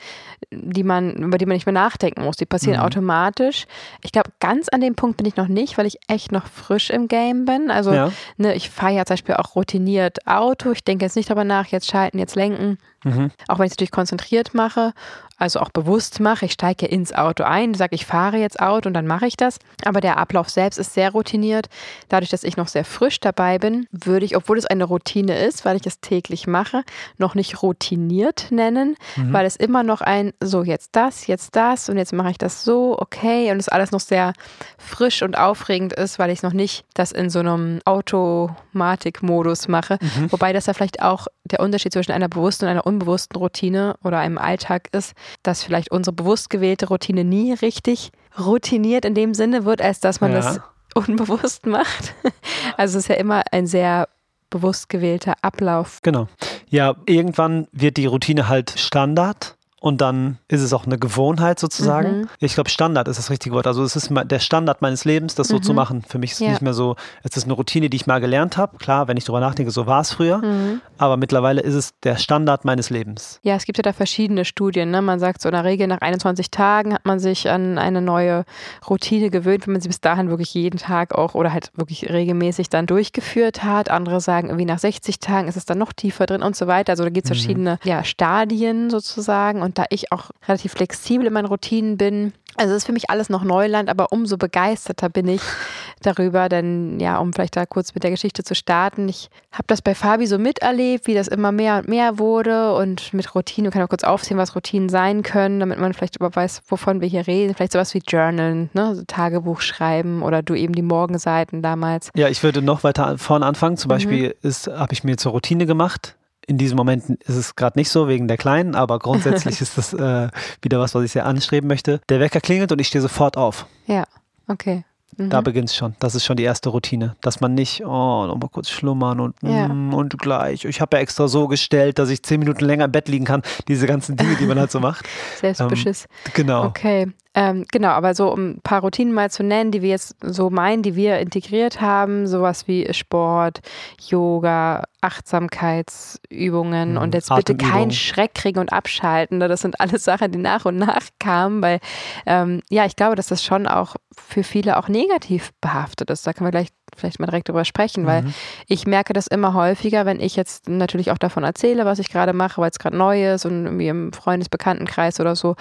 die 0.50 0.82
man, 0.82 1.12
über 1.16 1.36
die 1.36 1.44
man 1.44 1.56
nicht 1.56 1.66
mehr 1.66 1.74
nachdenken 1.74 2.22
muss. 2.24 2.36
Die 2.36 2.46
passieren 2.46 2.78
Mhm. 2.78 2.86
automatisch. 2.86 3.66
Ich 4.02 4.12
glaube, 4.12 4.30
ganz 4.40 4.70
an 4.70 4.80
dem 4.80 4.94
Punkt 4.94 5.18
bin 5.18 5.26
ich 5.26 5.36
noch 5.36 5.48
nicht, 5.48 5.76
weil 5.76 5.84
ich 5.84 5.98
echt 6.08 6.32
noch 6.32 6.46
frisch 6.46 6.88
im 6.88 7.08
Game 7.08 7.44
bin. 7.44 7.70
Also 7.70 7.92
Ja. 7.92 8.10
ne, 8.38 8.54
ich 8.54 8.70
fahre 8.70 8.94
ja 8.94 9.04
zum 9.04 9.14
Beispiel 9.14 9.34
auch 9.34 9.54
routiniert 9.56 10.26
Auto. 10.26 10.70
Ich 10.72 10.84
denke 10.84 11.04
jetzt 11.04 11.16
nicht 11.16 11.28
darüber 11.28 11.44
nach, 11.44 11.66
jetzt 11.66 11.90
schalten, 11.90 12.18
jetzt 12.18 12.34
lenken. 12.36 12.78
Mhm. 13.04 13.30
Auch 13.48 13.58
wenn 13.58 13.66
ich 13.66 13.72
es 13.72 13.76
natürlich 13.76 13.90
konzentriert 13.90 14.54
mache, 14.54 14.94
also 15.42 15.60
auch 15.60 15.70
bewusst 15.70 16.20
mache. 16.20 16.46
Ich 16.46 16.52
steige 16.52 16.86
ja 16.86 16.92
ins 16.92 17.12
Auto 17.12 17.42
ein, 17.44 17.74
sage, 17.74 17.94
ich 17.94 18.06
fahre 18.06 18.36
jetzt 18.38 18.60
Auto 18.60 18.88
und 18.88 18.94
dann 18.94 19.06
mache 19.06 19.26
ich 19.26 19.36
das. 19.36 19.58
Aber 19.84 20.00
der 20.00 20.16
Ablauf 20.18 20.48
selbst 20.48 20.78
ist 20.78 20.94
sehr 20.94 21.10
routiniert. 21.10 21.68
Dadurch, 22.08 22.30
dass 22.30 22.44
ich 22.44 22.56
noch 22.56 22.68
sehr 22.68 22.84
frisch 22.84 23.20
dabei 23.20 23.58
bin, 23.58 23.86
würde 23.90 24.24
ich, 24.24 24.36
obwohl 24.36 24.56
es 24.56 24.66
eine 24.66 24.84
Routine 24.84 25.38
ist, 25.38 25.64
weil 25.64 25.76
ich 25.76 25.86
es 25.86 26.00
täglich 26.00 26.46
mache, 26.46 26.82
noch 27.18 27.34
nicht 27.34 27.62
routiniert 27.62 28.46
nennen, 28.50 28.96
Mhm. 29.16 29.32
weil 29.32 29.44
es 29.46 29.56
immer 29.56 29.82
noch 29.82 30.00
ein, 30.00 30.32
so 30.40 30.62
jetzt 30.62 30.90
das, 30.92 31.26
jetzt 31.26 31.56
das 31.56 31.88
und 31.88 31.98
jetzt 31.98 32.12
mache 32.12 32.30
ich 32.30 32.38
das 32.38 32.64
so, 32.64 32.96
okay. 32.98 33.50
Und 33.50 33.58
es 33.58 33.68
alles 33.68 33.90
noch 33.90 34.00
sehr 34.00 34.32
frisch 34.78 35.22
und 35.22 35.36
aufregend 35.36 35.92
ist, 35.92 36.18
weil 36.18 36.30
ich 36.30 36.38
es 36.38 36.42
noch 36.42 36.52
nicht 36.52 36.84
das 36.94 37.12
in 37.12 37.30
so 37.30 37.40
einem 37.40 37.80
Automatikmodus 37.84 39.68
mache. 39.68 39.98
Mhm. 40.00 40.30
Wobei 40.32 40.52
das 40.52 40.66
ja 40.66 40.74
vielleicht 40.74 41.02
auch 41.02 41.26
der 41.44 41.60
Unterschied 41.60 41.92
zwischen 41.92 42.12
einer 42.12 42.28
bewussten 42.28 42.64
und 42.66 42.70
einer 42.70 42.86
unbewussten 42.86 43.36
Routine 43.36 43.96
oder 44.04 44.18
einem 44.18 44.38
Alltag 44.38 44.88
ist, 44.92 45.14
dass 45.42 45.62
vielleicht 45.62 45.90
unsere 45.90 46.14
bewusst 46.14 46.50
gewählte 46.50 46.88
Routine 46.88 47.24
nie 47.24 47.52
richtig 47.52 48.10
routiniert 48.38 49.04
in 49.04 49.14
dem 49.14 49.34
Sinne 49.34 49.64
wird, 49.64 49.82
als 49.82 50.00
dass 50.00 50.20
man 50.20 50.32
Ja. 50.32 50.38
das 50.40 50.60
unbewusst 50.94 51.66
macht. 51.66 52.14
Also 52.76 52.98
es 52.98 53.04
ist 53.04 53.08
ja 53.08 53.16
immer 53.16 53.42
ein 53.52 53.66
sehr 53.66 54.08
bewusst 54.50 54.88
gewählter 54.88 55.34
Ablauf. 55.42 55.98
Genau. 56.02 56.28
Ja, 56.68 56.94
irgendwann 57.06 57.66
wird 57.72 57.96
die 57.96 58.06
Routine 58.06 58.48
halt 58.48 58.70
Standard 58.76 59.56
und 59.82 60.00
dann 60.00 60.38
ist 60.48 60.62
es 60.62 60.72
auch 60.72 60.86
eine 60.86 60.96
Gewohnheit 60.96 61.58
sozusagen. 61.58 62.20
Mhm. 62.20 62.28
Ich 62.38 62.54
glaube, 62.54 62.70
Standard 62.70 63.08
ist 63.08 63.18
das 63.18 63.30
richtige 63.30 63.54
Wort. 63.54 63.66
Also 63.66 63.82
es 63.82 63.96
ist 63.96 64.10
der 64.12 64.38
Standard 64.38 64.80
meines 64.80 65.04
Lebens, 65.04 65.34
das 65.34 65.48
so 65.48 65.56
Mhm. 65.56 65.62
zu 65.64 65.74
machen. 65.74 66.02
Für 66.08 66.18
mich 66.18 66.30
ist 66.30 66.36
es 66.40 66.46
Ja. 66.46 66.50
nicht 66.50 66.62
mehr 66.62 66.72
so, 66.72 66.94
es 67.24 67.36
ist 67.36 67.44
eine 67.44 67.52
Routine, 67.54 67.90
die 67.90 67.96
ich 67.96 68.06
mal 68.06 68.20
gelernt 68.20 68.56
habe. 68.56 68.78
Klar, 68.78 69.08
wenn 69.08 69.16
ich 69.16 69.24
drüber 69.24 69.40
nachdenke, 69.40 69.72
so 69.72 69.86
war 69.86 70.00
es 70.00 70.12
früher. 70.12 70.38
Mhm. 70.38 70.80
Aber 70.98 71.16
mittlerweile 71.16 71.60
ist 71.62 71.74
es 71.74 71.94
der 72.04 72.16
Standard 72.16 72.64
meines 72.64 72.90
Lebens. 72.90 73.40
Ja, 73.42 73.56
es 73.56 73.64
gibt 73.64 73.76
ja 73.78 73.82
da 73.82 73.92
verschiedene 73.92 74.44
Studien. 74.44 74.92
Ne? 74.92 75.02
Man 75.02 75.18
sagt 75.18 75.42
so 75.42 75.48
in 75.48 75.54
der 75.54 75.64
Regel, 75.64 75.88
nach 75.88 76.00
21 76.00 76.52
Tagen 76.52 76.94
hat 76.94 77.04
man 77.04 77.18
sich 77.18 77.50
an 77.50 77.76
eine 77.76 78.00
neue 78.00 78.44
Routine 78.88 79.30
gewöhnt, 79.30 79.66
wenn 79.66 79.72
man 79.72 79.80
sie 79.82 79.88
bis 79.88 80.00
dahin 80.00 80.30
wirklich 80.30 80.54
jeden 80.54 80.78
Tag 80.78 81.12
auch 81.14 81.34
oder 81.34 81.52
halt 81.52 81.72
wirklich 81.74 82.08
regelmäßig 82.08 82.68
dann 82.70 82.86
durchgeführt 82.86 83.64
hat. 83.64 83.90
Andere 83.90 84.20
sagen, 84.20 84.46
irgendwie 84.48 84.64
nach 84.66 84.78
60 84.78 85.18
Tagen 85.18 85.48
ist 85.48 85.56
es 85.56 85.64
dann 85.64 85.78
noch 85.78 85.92
tiefer 85.92 86.26
drin 86.26 86.42
und 86.42 86.54
so 86.54 86.68
weiter. 86.68 86.92
Also 86.92 87.02
da 87.02 87.10
gibt 87.10 87.26
es 87.26 87.30
Mhm. 87.30 87.34
verschiedene 87.34 87.78
ja, 87.82 88.04
Stadien 88.04 88.88
sozusagen. 88.90 89.60
Und 89.62 89.71
da 89.74 89.84
ich 89.90 90.12
auch 90.12 90.30
relativ 90.46 90.72
flexibel 90.72 91.26
in 91.26 91.32
meinen 91.32 91.46
Routinen 91.46 91.96
bin, 91.96 92.32
also 92.56 92.72
es 92.72 92.78
ist 92.78 92.86
für 92.86 92.92
mich 92.92 93.08
alles 93.08 93.30
noch 93.30 93.44
Neuland, 93.44 93.88
aber 93.88 94.12
umso 94.12 94.36
begeisterter 94.36 95.08
bin 95.08 95.26
ich 95.26 95.40
darüber, 96.02 96.48
denn 96.50 97.00
ja, 97.00 97.18
um 97.18 97.32
vielleicht 97.32 97.56
da 97.56 97.64
kurz 97.64 97.94
mit 97.94 98.04
der 98.04 98.10
Geschichte 98.10 98.44
zu 98.44 98.54
starten, 98.54 99.08
ich 99.08 99.30
habe 99.52 99.64
das 99.68 99.80
bei 99.80 99.94
Fabi 99.94 100.26
so 100.26 100.38
miterlebt, 100.38 101.06
wie 101.06 101.14
das 101.14 101.28
immer 101.28 101.50
mehr 101.52 101.78
und 101.78 101.88
mehr 101.88 102.18
wurde 102.18 102.74
und 102.74 103.14
mit 103.14 103.34
Routinen, 103.34 103.68
ich 103.68 103.72
kann 103.72 103.82
auch 103.82 103.88
kurz 103.88 104.04
aufzählen, 104.04 104.38
was 104.38 104.54
Routinen 104.54 104.90
sein 104.90 105.22
können, 105.22 105.60
damit 105.60 105.78
man 105.78 105.94
vielleicht 105.94 106.16
über 106.16 106.34
weiß, 106.34 106.62
wovon 106.68 107.00
wir 107.00 107.08
hier 107.08 107.26
reden, 107.26 107.54
vielleicht 107.54 107.72
sowas 107.72 107.94
wie 107.94 108.02
Journalen, 108.06 108.68
ne? 108.74 108.94
so 108.94 109.02
Tagebuch 109.06 109.60
schreiben 109.62 110.22
oder 110.22 110.42
du 110.42 110.54
eben 110.54 110.74
die 110.74 110.82
Morgenseiten 110.82 111.62
damals. 111.62 112.10
Ja, 112.14 112.28
ich 112.28 112.42
würde 112.42 112.60
noch 112.60 112.84
weiter 112.84 113.16
vorne 113.16 113.46
anfangen. 113.46 113.76
Zum 113.78 113.88
Mhm. 113.88 113.94
Beispiel 113.94 114.34
ist, 114.42 114.66
habe 114.68 114.92
ich 114.92 115.04
mir 115.04 115.16
zur 115.16 115.32
Routine 115.32 115.64
gemacht. 115.66 116.16
In 116.46 116.58
diesem 116.58 116.76
Moment 116.76 117.08
ist 117.22 117.36
es 117.36 117.54
gerade 117.56 117.78
nicht 117.78 117.88
so 117.90 118.08
wegen 118.08 118.26
der 118.28 118.36
Kleinen, 118.36 118.74
aber 118.74 118.98
grundsätzlich 118.98 119.60
ist 119.60 119.78
das 119.78 119.92
äh, 119.92 120.28
wieder 120.60 120.80
was, 120.80 120.94
was 120.94 121.04
ich 121.04 121.12
sehr 121.12 121.26
anstreben 121.26 121.68
möchte. 121.68 122.00
Der 122.08 122.20
Wecker 122.20 122.40
klingelt 122.40 122.72
und 122.72 122.80
ich 122.80 122.88
stehe 122.88 123.02
sofort 123.02 123.36
auf. 123.36 123.66
Ja, 123.86 124.04
okay. 124.48 124.84
Mhm. 125.16 125.30
Da 125.30 125.40
beginnt 125.42 125.68
es 125.68 125.76
schon. 125.76 125.94
Das 125.98 126.14
ist 126.14 126.24
schon 126.24 126.36
die 126.36 126.42
erste 126.42 126.70
Routine. 126.70 127.16
Dass 127.20 127.40
man 127.40 127.54
nicht, 127.54 127.84
oh, 127.84 128.26
nochmal 128.26 128.48
kurz 128.50 128.70
schlummern 128.70 129.20
und, 129.20 129.36
Ja. 129.42 129.68
mm, 129.68 129.92
und 129.94 130.18
gleich. 130.18 130.64
Ich 130.64 130.80
habe 130.80 130.96
ja 130.96 131.02
extra 131.02 131.28
so 131.28 131.48
gestellt, 131.48 131.98
dass 131.98 132.08
ich 132.08 132.22
zehn 132.22 132.40
Minuten 132.40 132.64
länger 132.64 132.86
im 132.86 132.92
Bett 132.92 133.08
liegen 133.08 133.24
kann. 133.26 133.42
Diese 133.68 133.86
ganzen 133.86 134.16
Dinge, 134.16 134.36
die 134.36 134.46
man 134.46 134.58
halt 134.58 134.70
so 134.70 134.80
macht. 134.80 135.06
Selbstbeschiss. 135.40 136.06
Genau. 136.34 136.64
Okay. 136.64 137.08
Ähm, 137.34 137.64
genau, 137.72 137.88
aber 137.88 138.14
so 138.14 138.30
um 138.30 138.50
ein 138.50 138.60
paar 138.62 138.82
Routinen 138.82 139.14
mal 139.14 139.30
zu 139.30 139.42
nennen, 139.42 139.70
die 139.70 139.80
wir 139.80 139.88
jetzt 139.88 140.16
so 140.20 140.50
meinen, 140.50 140.82
die 140.82 140.96
wir 140.96 141.18
integriert 141.18 141.80
haben, 141.80 142.26
sowas 142.26 142.68
wie 142.68 142.92
Sport, 142.92 143.60
Yoga, 144.06 144.84
Achtsamkeitsübungen 145.00 146.92
Mhm, 146.92 146.96
und 146.98 147.14
jetzt 147.14 147.34
bitte 147.34 147.56
keinen 147.56 147.90
Schreck 147.90 148.34
kriegen 148.34 148.58
und 148.58 148.72
abschalten. 148.72 149.38
ne? 149.38 149.48
Das 149.48 149.60
sind 149.62 149.80
alles 149.80 150.04
Sachen, 150.04 150.30
die 150.32 150.38
nach 150.38 150.64
und 150.64 150.76
nach 150.76 151.08
kamen, 151.18 151.62
weil 151.62 151.80
ähm, 152.26 152.60
ja, 152.70 152.84
ich 152.86 152.96
glaube, 152.96 153.16
dass 153.16 153.28
das 153.28 153.42
schon 153.42 153.66
auch 153.66 153.96
für 154.16 154.44
viele 154.44 154.76
auch 154.78 154.88
negativ 154.88 155.52
behaftet 155.60 156.10
ist. 156.10 156.26
Da 156.26 156.32
können 156.32 156.46
wir 156.46 156.52
gleich 156.52 156.68
vielleicht 156.96 157.20
mal 157.20 157.26
direkt 157.26 157.48
drüber 157.48 157.64
sprechen, 157.64 158.06
weil 158.06 158.22
Mhm. 158.22 158.34
ich 158.68 158.86
merke 158.86 159.12
das 159.12 159.26
immer 159.26 159.54
häufiger, 159.54 160.06
wenn 160.06 160.20
ich 160.20 160.36
jetzt 160.36 160.68
natürlich 160.68 161.10
auch 161.10 161.18
davon 161.18 161.44
erzähle, 161.44 161.84
was 161.84 161.98
ich 161.98 162.08
gerade 162.10 162.32
mache, 162.32 162.60
weil 162.60 162.70
es 162.70 162.78
gerade 162.78 162.96
neu 162.96 163.32
ist 163.32 163.44
und 163.46 163.64
irgendwie 163.64 163.88
im 163.88 164.12
Freundesbekanntenkreis 164.12 165.18
oder 165.20 165.34
so. 165.36 165.56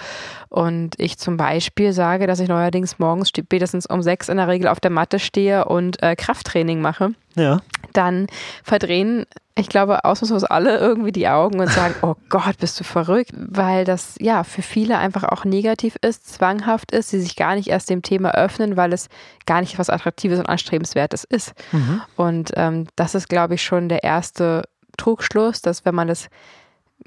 Und 0.48 0.94
ich 0.98 1.18
zum 1.18 1.36
Beispiel 1.36 1.92
sage, 1.92 2.26
dass 2.26 2.40
ich 2.40 2.48
neuerdings 2.48 2.98
morgens 2.98 3.30
spätestens 3.30 3.86
um 3.86 4.02
sechs 4.02 4.28
in 4.28 4.36
der 4.36 4.48
Regel 4.48 4.68
auf 4.68 4.80
der 4.80 4.90
Matte 4.90 5.18
stehe 5.18 5.64
und 5.64 6.02
äh, 6.02 6.14
Krafttraining 6.16 6.80
mache 6.80 7.10
Ja. 7.34 7.60
dann 7.92 8.26
verdrehen, 8.62 9.26
ich 9.54 9.68
glaube, 9.68 10.04
ausnahmslos 10.04 10.44
alle 10.44 10.78
irgendwie 10.78 11.12
die 11.12 11.28
Augen 11.28 11.60
und 11.60 11.68
sagen, 11.70 11.94
oh 12.02 12.14
Gott, 12.30 12.56
bist 12.58 12.80
du 12.80 12.84
verrückt, 12.84 13.32
weil 13.36 13.84
das 13.84 14.14
ja 14.18 14.44
für 14.44 14.62
viele 14.62 14.96
einfach 14.98 15.24
auch 15.24 15.44
negativ 15.44 15.96
ist, 16.00 16.26
zwanghaft 16.26 16.90
ist, 16.92 17.10
sie 17.10 17.20
sich 17.20 17.36
gar 17.36 17.54
nicht 17.54 17.68
erst 17.68 17.90
dem 17.90 18.00
Thema 18.02 18.32
öffnen, 18.34 18.76
weil 18.78 18.92
es 18.94 19.08
gar 19.44 19.60
nicht 19.60 19.78
was 19.78 19.90
Attraktives 19.90 20.38
und 20.38 20.46
Anstrebenswertes 20.48 21.24
ist. 21.24 21.52
Mhm. 21.72 22.00
Und 22.16 22.52
ähm, 22.56 22.86
das 22.96 23.14
ist, 23.14 23.28
glaube 23.28 23.54
ich, 23.56 23.62
schon 23.62 23.88
der 23.90 24.04
erste 24.04 24.62
Trugschluss, 24.96 25.60
dass 25.60 25.84
wenn 25.84 25.94
man 25.94 26.08
das 26.08 26.28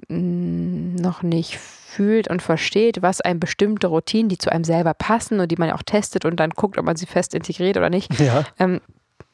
mh, 0.08 1.02
noch 1.02 1.24
nicht 1.24 1.58
fühlt 1.58 2.28
und 2.30 2.42
versteht, 2.42 3.02
was 3.02 3.22
einem 3.22 3.40
bestimmte 3.40 3.88
Routinen, 3.88 4.30
die 4.30 4.38
zu 4.38 4.52
einem 4.52 4.64
selber 4.66 4.94
passen 4.94 5.40
und 5.40 5.50
die 5.52 5.56
man 5.56 5.72
auch 5.72 5.84
testet 5.84 6.26
und 6.26 6.36
dann 6.40 6.50
guckt, 6.52 6.78
ob 6.78 6.86
man 6.86 6.96
sie 6.96 7.06
fest 7.06 7.34
integriert 7.34 7.78
oder 7.78 7.90
nicht, 7.90 8.20
Ja. 8.20 8.44
ähm, 8.60 8.82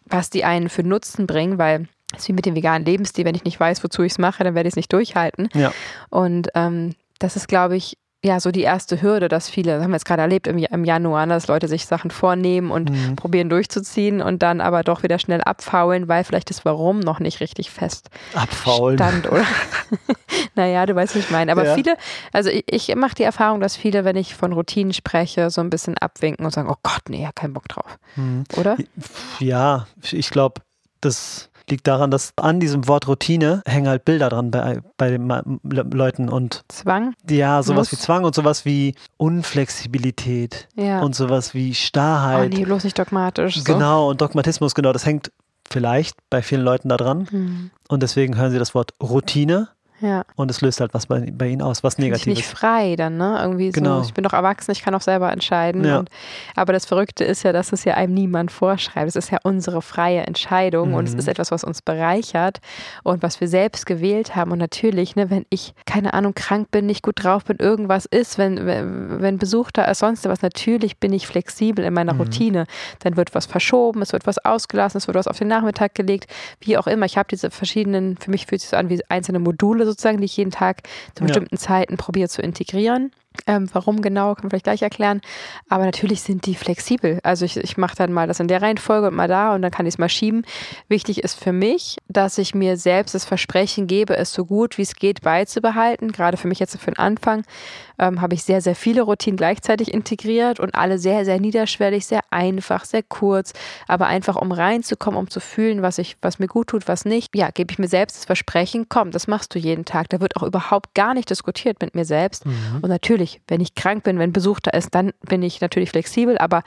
was 0.06 0.30
die 0.30 0.44
einen 0.44 0.70
für 0.70 0.84
Nutzen 0.84 1.26
bringen, 1.26 1.58
weil 1.58 1.88
es 2.14 2.22
ist 2.24 2.28
wie 2.30 2.34
mit 2.34 2.46
dem 2.46 2.56
veganen 2.56 2.86
Lebensstil, 2.86 3.26
wenn 3.26 3.36
ich 3.36 3.44
nicht 3.44 3.60
weiß, 3.60 3.84
wozu 3.84 4.04
ich 4.04 4.14
es 4.14 4.18
mache, 4.20 4.44
dann 4.44 4.56
werde 4.56 4.68
ich 4.68 4.74
es 4.74 4.78
nicht 4.78 4.92
durchhalten. 4.94 5.50
Ja. 5.54 5.72
Und 6.10 6.50
ähm, 6.56 6.96
das 7.20 7.36
ist, 7.36 7.48
glaube 7.48 7.76
ich, 7.78 7.98
ja, 8.24 8.40
so 8.40 8.52
die 8.52 8.62
erste 8.62 9.02
Hürde, 9.02 9.30
dass 9.30 9.50
viele, 9.50 9.74
das 9.74 9.82
haben 9.84 9.90
wir 9.90 9.96
jetzt 9.96 10.06
gerade 10.06 10.22
erlebt 10.22 10.46
im, 10.46 10.60
im 10.60 10.86
Januar, 10.86 11.26
ne, 11.26 11.34
dass 11.34 11.48
Leute 11.48 11.68
sich 11.68 11.88
Sachen 11.88 12.12
vornehmen 12.12 12.70
und 12.70 12.92
Mhm. 12.92 13.16
probieren 13.16 13.50
durchzuziehen 13.50 14.22
und 14.22 14.44
dann 14.44 14.62
aber 14.62 14.84
doch 14.84 15.02
wieder 15.02 15.18
schnell 15.18 15.42
abfaulen, 15.42 16.08
weil 16.08 16.24
vielleicht 16.24 16.52
das 16.52 16.64
Warum 16.64 17.00
noch 17.00 17.20
nicht 17.20 17.40
richtig 17.40 17.72
fest 17.72 18.10
Abfaulen. 18.36 18.96
stand, 19.00 19.28
oder? 19.32 19.44
naja, 20.56 20.86
du 20.86 20.94
weißt, 20.96 21.16
was 21.16 21.24
ich 21.24 21.32
meine. 21.32 21.52
Aber 21.52 21.66
Ja. 21.66 21.74
viele, 21.74 21.96
also 22.32 22.52
ich, 22.52 22.64
ich 22.68 22.96
mache 22.96 23.16
die 23.16 23.24
Erfahrung, 23.24 23.60
dass 23.60 23.76
viele, 23.76 24.06
wenn 24.06 24.16
ich 24.16 24.36
von 24.36 24.54
Routinen 24.54 24.94
spreche, 24.94 25.50
so 25.50 25.62
ein 25.62 25.72
bisschen 25.72 25.98
abwinken 25.98 26.46
und 26.46 26.52
sagen, 26.52 26.70
oh 26.70 26.78
Gott, 26.84 27.02
nee, 27.10 27.24
ja, 27.24 27.32
keinen 27.34 27.54
Bock 27.54 27.68
drauf. 27.70 27.98
Mhm. 28.18 28.44
Oder? 28.56 28.78
Ja, 29.40 29.88
ich 30.12 30.30
glaube, 30.30 30.62
das 31.02 31.50
liegt 31.72 31.88
daran, 31.88 32.12
dass 32.12 32.34
an 32.38 32.60
diesem 32.60 32.88
Wort 32.88 33.08
Routine 33.08 33.62
hängen 33.66 33.88
halt 33.88 34.06
Bilder 34.06 34.30
dran 34.30 34.52
bei, 34.52 34.80
bei 34.98 35.10
den 35.10 35.28
Leuten 35.64 36.30
und 36.30 36.64
Zwang? 36.68 37.14
ja, 37.30 37.64
sowas 37.64 37.92
Muss. 37.92 37.94
wie 37.94 38.04
Zwang 38.04 38.24
und 38.24 38.36
sowas 38.36 38.66
wie 38.66 38.94
Unflexibilität 39.18 40.68
Ja. 40.76 41.02
und 41.02 41.16
sowas 41.16 41.54
wie 41.54 41.72
oh 41.72 41.74
Starrheit. 41.74 42.54
nee, 42.54 42.64
bloß 42.66 42.84
nicht 42.84 42.98
dogmatisch. 43.00 43.58
So. 43.58 43.64
Genau, 43.64 44.10
und 44.10 44.22
Dogmatismus, 44.22 44.76
genau, 44.76 44.94
das 44.94 45.06
hängt 45.06 45.32
vielleicht 45.70 46.18
bei 46.30 46.42
vielen 46.42 46.62
Leuten 46.64 46.90
da 46.90 46.98
dran. 46.98 47.28
Hm. 47.30 47.72
Und 47.88 48.04
deswegen 48.04 48.38
hören 48.38 48.52
sie 48.52 48.60
das 48.60 48.76
Wort 48.76 48.94
Routine 49.02 49.70
Ja. 50.02 50.24
und 50.36 50.50
es 50.52 50.62
löst 50.62 50.82
halt 50.82 50.94
was 50.94 51.06
bei, 51.06 51.32
bei 51.32 51.48
ihnen 51.48 51.62
aus, 51.62 51.84
was 51.84 51.96
Bin 51.96 52.06
ich 52.06 52.12
nicht 52.12 52.26
Negatives. 52.28 52.52
frei 52.52 52.96
dann, 52.96 53.18
ne? 53.18 53.38
Irgendwie 53.42 53.70
Genau. 53.72 54.00
so, 54.00 54.06
ich 54.08 54.14
bin 54.14 54.24
doch 54.24 54.34
erwachsen, 54.34 54.72
ich 54.72 54.82
kann 54.82 54.96
auch 54.96 55.02
selber 55.02 55.32
entscheiden. 55.32 55.84
Ja. 55.86 56.00
Und, 56.00 56.10
aber 56.56 56.74
das 56.74 56.86
Verrückte 56.86 57.24
ist 57.24 57.44
ja, 57.44 57.54
dass 57.54 57.72
es 57.72 57.84
ja 57.84 57.94
einem 57.94 58.14
niemand 58.14 58.52
vorschreibt. 58.52 59.08
Es 59.08 59.16
ist 59.16 59.32
ja 59.32 59.38
unsere 59.44 59.82
freie 59.82 60.22
Entscheidung 60.22 60.94
und 60.96 61.08
es 61.08 61.14
Mhm. 61.14 61.20
ist 61.20 61.28
etwas, 61.28 61.52
was 61.52 61.64
uns 61.64 61.82
bereichert 61.82 62.60
und 63.04 63.22
was 63.24 63.40
wir 63.42 63.48
selbst 63.48 63.86
gewählt 63.86 64.36
haben. 64.36 64.52
Und 64.52 64.58
natürlich, 64.60 65.16
ne, 65.16 65.30
wenn 65.30 65.46
ich, 65.50 65.74
keine 65.86 66.14
Ahnung, 66.14 66.34
krank 66.34 66.72
bin, 66.72 66.86
nicht 66.88 67.04
gut 67.04 67.24
drauf 67.24 67.46
bin, 67.46 67.58
irgendwas 67.58 68.06
ist, 68.06 68.38
wenn, 68.38 68.66
wenn, 68.66 69.22
wenn 69.22 69.38
Besuch 69.38 69.72
da 69.72 69.84
ist, 69.86 70.00
sonst 70.00 70.28
was, 70.28 70.42
natürlich 70.42 70.98
bin 70.98 71.14
ich 71.14 71.28
flexibel 71.28 71.86
in 71.86 71.94
meiner 71.94 72.14
Mhm. 72.14 72.22
Routine. 72.22 72.66
Dann 73.00 73.18
wird 73.18 73.36
was 73.36 73.46
verschoben, 73.46 74.02
es 74.02 74.14
wird 74.14 74.26
was 74.26 74.38
ausgelassen, 74.40 74.98
es 74.98 75.08
wird 75.08 75.16
was 75.16 75.28
auf 75.28 75.38
den 75.38 75.48
Nachmittag 75.48 75.94
gelegt, 75.96 76.26
wie 76.60 76.78
auch 76.78 76.88
immer. 76.88 77.06
Ich 77.06 77.18
habe 77.18 77.28
diese 77.30 77.52
verschiedenen, 77.52 78.18
für 78.18 78.32
mich 78.32 78.48
fühlt 78.48 78.62
es 78.62 78.70
sich 78.70 78.78
an 78.80 78.90
wie 78.90 79.00
einzelne 79.10 79.40
Module 79.40 79.86
sozusagen, 79.92 80.18
die 80.20 80.26
ich 80.26 80.38
jeden 80.38 80.52
Tag 80.52 80.84
zu 81.16 81.24
Ja. 81.24 81.28
bestimmten 81.28 81.58
Zeiten 81.58 81.98
probiere 81.98 82.30
zu 82.30 82.42
integrieren. 82.42 83.12
Ähm, 83.48 83.70
warum 83.72 84.02
genau, 84.02 84.36
kann 84.36 84.44
man 84.44 84.50
vielleicht 84.50 84.66
gleich 84.66 84.82
erklären. 84.82 85.22
Aber 85.70 85.86
natürlich 85.86 86.22
sind 86.22 86.46
die 86.46 86.54
flexibel. 86.54 87.20
Also 87.24 87.46
ich, 87.46 87.58
ich 87.58 87.78
mache 87.78 87.96
dann 87.96 88.12
mal 88.12 88.28
das 88.28 88.40
in 88.40 88.48
der 88.48 88.62
Reihenfolge 88.62 89.08
und 89.08 89.16
mal 89.16 89.28
da 89.28 89.56
und 89.56 89.62
dann 89.62 89.72
kann 89.72 89.86
ich 89.86 89.96
es 89.96 89.98
mal 89.98 90.10
schieben. 90.10 90.44
Wichtig 90.90 91.24
ist 91.24 91.42
für 91.42 91.54
mich, 91.54 91.98
dass 92.08 92.38
ich 92.38 92.54
mir 92.54 92.78
selbst 92.78 93.16
das 93.16 93.26
Versprechen 93.26 93.88
gebe, 93.88 94.18
es 94.18 94.34
so 94.34 94.46
gut 94.46 94.78
wie 94.78 94.84
es 94.84 94.96
geht 94.96 95.22
beizubehalten. 95.22 96.12
Gerade 96.12 96.38
für 96.38 96.48
mich 96.48 96.60
jetzt 96.60 96.78
für 96.78 96.92
den 96.92 97.00
Anfang 97.00 97.44
ähm, 98.02 98.20
habe 98.20 98.34
ich 98.34 98.44
sehr, 98.44 98.62
sehr 98.62 98.76
viele 98.76 99.04
Routinen 99.04 99.38
gleichzeitig 99.38 99.94
integriert 99.94 100.60
und 100.60 100.76
alle 100.76 100.98
sehr, 100.98 101.24
sehr 101.24 101.40
niederschwellig, 101.40 102.06
sehr 102.06 102.22
einfach, 102.32 102.84
sehr 102.84 103.04
kurz, 103.04 103.54
aber 103.88 104.08
einfach 104.08 104.36
um 104.36 104.52
reinzukommen, 104.52 105.20
um 105.20 105.30
zu 105.30 105.40
fühlen, 105.40 105.82
was 105.82 106.00
ich, 106.00 106.18
was 106.22 106.40
mir 106.40 106.48
gut 106.48 106.68
tut, 106.68 106.88
was 106.88 107.06
nicht. 107.06 107.36
Ja, 107.36 107.50
gebe 107.52 107.72
ich 107.72 107.80
mir 107.80 107.88
selbst 107.88 108.18
das 108.18 108.26
Versprechen, 108.26 108.88
komm, 108.90 109.12
das 109.12 109.28
machst 109.28 109.56
du 109.56 109.60
jeden 109.60 109.86
Tag. 109.86 110.10
Da 110.10 110.20
wird 110.20 110.36
auch 110.36 110.44
überhaupt 110.44 110.94
gar 110.96 111.14
nicht 111.14 111.30
diskutiert 111.30 111.82
mit 111.82 111.96
mir 111.96 112.06
selbst. 112.06 112.46
Mhm. 112.46 112.80
Und 112.82 112.90
natürlich, 112.90 113.21
wenn 113.48 113.62
ich 113.62 113.76
krank 113.76 114.04
bin, 114.04 114.20
wenn 114.20 114.34
Besuch 114.34 114.60
da 114.60 114.72
ist, 114.72 114.94
dann 114.96 115.12
bin 115.28 115.44
ich 115.44 115.62
natürlich 115.62 115.92
flexibel, 115.92 116.38
aber 116.38 116.64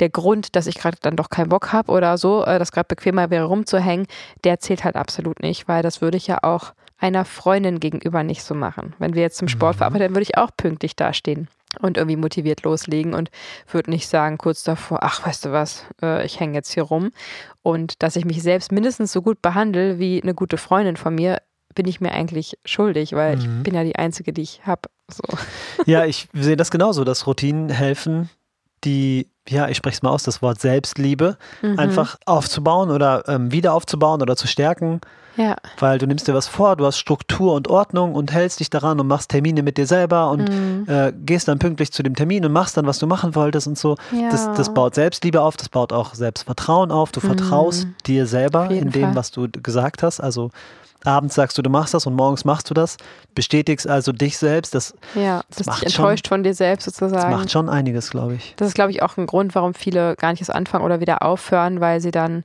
der 0.00 0.08
Grund, 0.10 0.56
dass 0.56 0.66
ich 0.66 0.76
gerade 0.76 0.98
dann 1.00 1.16
doch 1.16 1.30
keinen 1.30 1.48
Bock 1.48 1.72
habe 1.72 1.92
oder 1.92 2.18
so, 2.18 2.44
äh, 2.44 2.58
dass 2.58 2.72
gerade 2.72 2.88
bequemer 2.88 3.30
wäre, 3.30 3.44
rumzuhängen, 3.46 4.06
der 4.44 4.58
zählt 4.60 4.84
halt 4.84 4.96
absolut 4.96 5.40
nicht, 5.40 5.68
weil 5.68 5.82
das 5.82 6.00
würde 6.00 6.16
ich 6.16 6.26
ja 6.26 6.38
auch 6.42 6.74
einer 6.98 7.24
Freundin 7.24 7.80
gegenüber 7.80 8.22
nicht 8.22 8.42
so 8.42 8.54
machen. 8.54 8.94
Wenn 8.98 9.14
wir 9.14 9.22
jetzt 9.22 9.36
zum 9.38 9.48
Sport 9.48 9.76
verabreden, 9.76 10.10
würde 10.10 10.22
ich 10.22 10.36
auch 10.38 10.50
pünktlich 10.56 10.96
dastehen 10.96 11.48
und 11.80 11.96
irgendwie 11.96 12.16
motiviert 12.16 12.62
loslegen 12.62 13.14
und 13.14 13.30
würde 13.70 13.90
nicht 13.90 14.08
sagen 14.08 14.38
kurz 14.38 14.62
davor, 14.64 15.00
ach, 15.02 15.26
weißt 15.26 15.44
du 15.44 15.52
was, 15.52 15.84
äh, 16.02 16.24
ich 16.24 16.38
hänge 16.40 16.54
jetzt 16.54 16.72
hier 16.72 16.84
rum. 16.84 17.10
Und 17.62 18.02
dass 18.02 18.16
ich 18.16 18.24
mich 18.24 18.42
selbst 18.42 18.72
mindestens 18.72 19.12
so 19.12 19.22
gut 19.22 19.42
behandle 19.42 19.98
wie 19.98 20.22
eine 20.22 20.34
gute 20.34 20.56
Freundin 20.56 20.96
von 20.96 21.14
mir, 21.14 21.38
bin 21.74 21.86
ich 21.88 22.00
mir 22.00 22.12
eigentlich 22.12 22.56
schuldig, 22.64 23.12
weil 23.14 23.34
Mhm. 23.36 23.40
ich 23.40 23.62
bin 23.64 23.74
ja 23.74 23.82
die 23.84 23.96
Einzige, 23.96 24.32
die 24.32 24.42
ich 24.42 24.64
habe. 24.64 24.82
So. 25.10 25.22
Ja, 25.86 26.04
ich 26.04 26.28
sehe 26.32 26.56
das 26.56 26.70
genauso, 26.70 27.04
dass 27.04 27.26
Routinen 27.26 27.68
helfen, 27.68 28.30
die, 28.84 29.28
ja, 29.48 29.68
ich 29.68 29.76
spreche 29.76 29.96
es 29.96 30.02
mal 30.02 30.10
aus, 30.10 30.22
das 30.22 30.40
Wort 30.42 30.60
Selbstliebe 30.60 31.36
Mhm. 31.62 31.78
einfach 31.78 32.16
aufzubauen 32.26 32.90
oder 32.90 33.24
ähm, 33.28 33.50
wieder 33.52 33.74
aufzubauen 33.74 34.22
oder 34.22 34.36
zu 34.36 34.46
stärken, 34.46 35.00
Ja. 35.36 35.56
weil 35.78 35.98
du 35.98 36.06
nimmst 36.06 36.28
dir 36.28 36.34
was 36.34 36.46
vor, 36.48 36.76
du 36.76 36.86
hast 36.86 36.98
Struktur 36.98 37.54
und 37.54 37.68
Ordnung 37.68 38.14
und 38.14 38.32
hältst 38.32 38.60
dich 38.60 38.70
daran 38.70 39.00
und 39.00 39.06
machst 39.06 39.30
Termine 39.30 39.62
mit 39.62 39.76
dir 39.78 39.86
selber 39.86 40.30
und 40.30 40.48
Mhm. 40.50 40.84
äh, 40.86 41.12
gehst 41.14 41.48
dann 41.48 41.58
pünktlich 41.58 41.92
zu 41.92 42.02
dem 42.02 42.14
Termin 42.14 42.44
und 42.44 42.52
machst 42.52 42.76
dann, 42.76 42.86
was 42.86 42.98
du 42.98 43.06
machen 43.06 43.34
wolltest 43.34 43.66
und 43.66 43.76
so. 43.78 43.96
ja. 44.12 44.28
Das, 44.30 44.52
das 44.52 44.72
baut 44.72 44.94
Selbstliebe 44.94 45.40
auf, 45.42 45.56
das 45.56 45.68
baut 45.68 45.92
auch 45.92 46.14
Selbstvertrauen 46.14 46.90
auf. 46.90 47.10
Du 47.12 47.20
vertraust 47.20 47.86
Mhm. 47.88 47.94
dir 48.06 48.26
selber 48.26 48.70
in 48.70 48.90
dem, 48.90 49.08
Fall. 49.08 49.14
was 49.16 49.30
du 49.30 49.48
gesagt 49.50 50.02
hast. 50.02 50.20
Also 50.20 50.50
abends 51.04 51.34
sagst 51.34 51.56
du, 51.58 51.62
du 51.62 51.70
machst 51.70 51.94
das 51.94 52.06
und 52.06 52.14
morgens 52.14 52.44
machst 52.44 52.68
du 52.70 52.74
das. 52.74 52.96
Bestätigst 53.34 53.86
also 53.88 54.12
dich 54.12 54.38
selbst. 54.38 54.74
Das, 54.74 54.94
ja, 55.14 55.42
das 55.48 55.58
bist 55.58 55.66
macht 55.68 55.84
dich 55.84 55.94
schon- 55.94 56.04
enttäuscht 56.04 56.28
von 56.28 56.42
dir 56.42 56.54
selbst 56.54 56.86
das 56.86 56.96
sozusagen. 56.96 57.30
macht 57.34 57.50
schon 57.50 57.68
einiges, 57.68 58.10
glaube 58.10 58.34
ich. 58.34 58.54
Das 58.56 58.68
ist, 58.68 58.74
glaube 58.74 58.90
ich, 58.90 59.02
auch 59.02 59.16
ein 59.16 59.26
Grund, 59.26 59.54
warum 59.54 59.74
viele 59.74 60.16
gar 60.16 60.30
nicht 60.30 60.40
erst 60.40 60.54
anfangen 60.54 60.84
oder 60.84 61.00
wieder 61.00 61.22
aufhören, 61.22 61.80
weil 61.80 62.00
sie 62.00 62.10
dann 62.10 62.44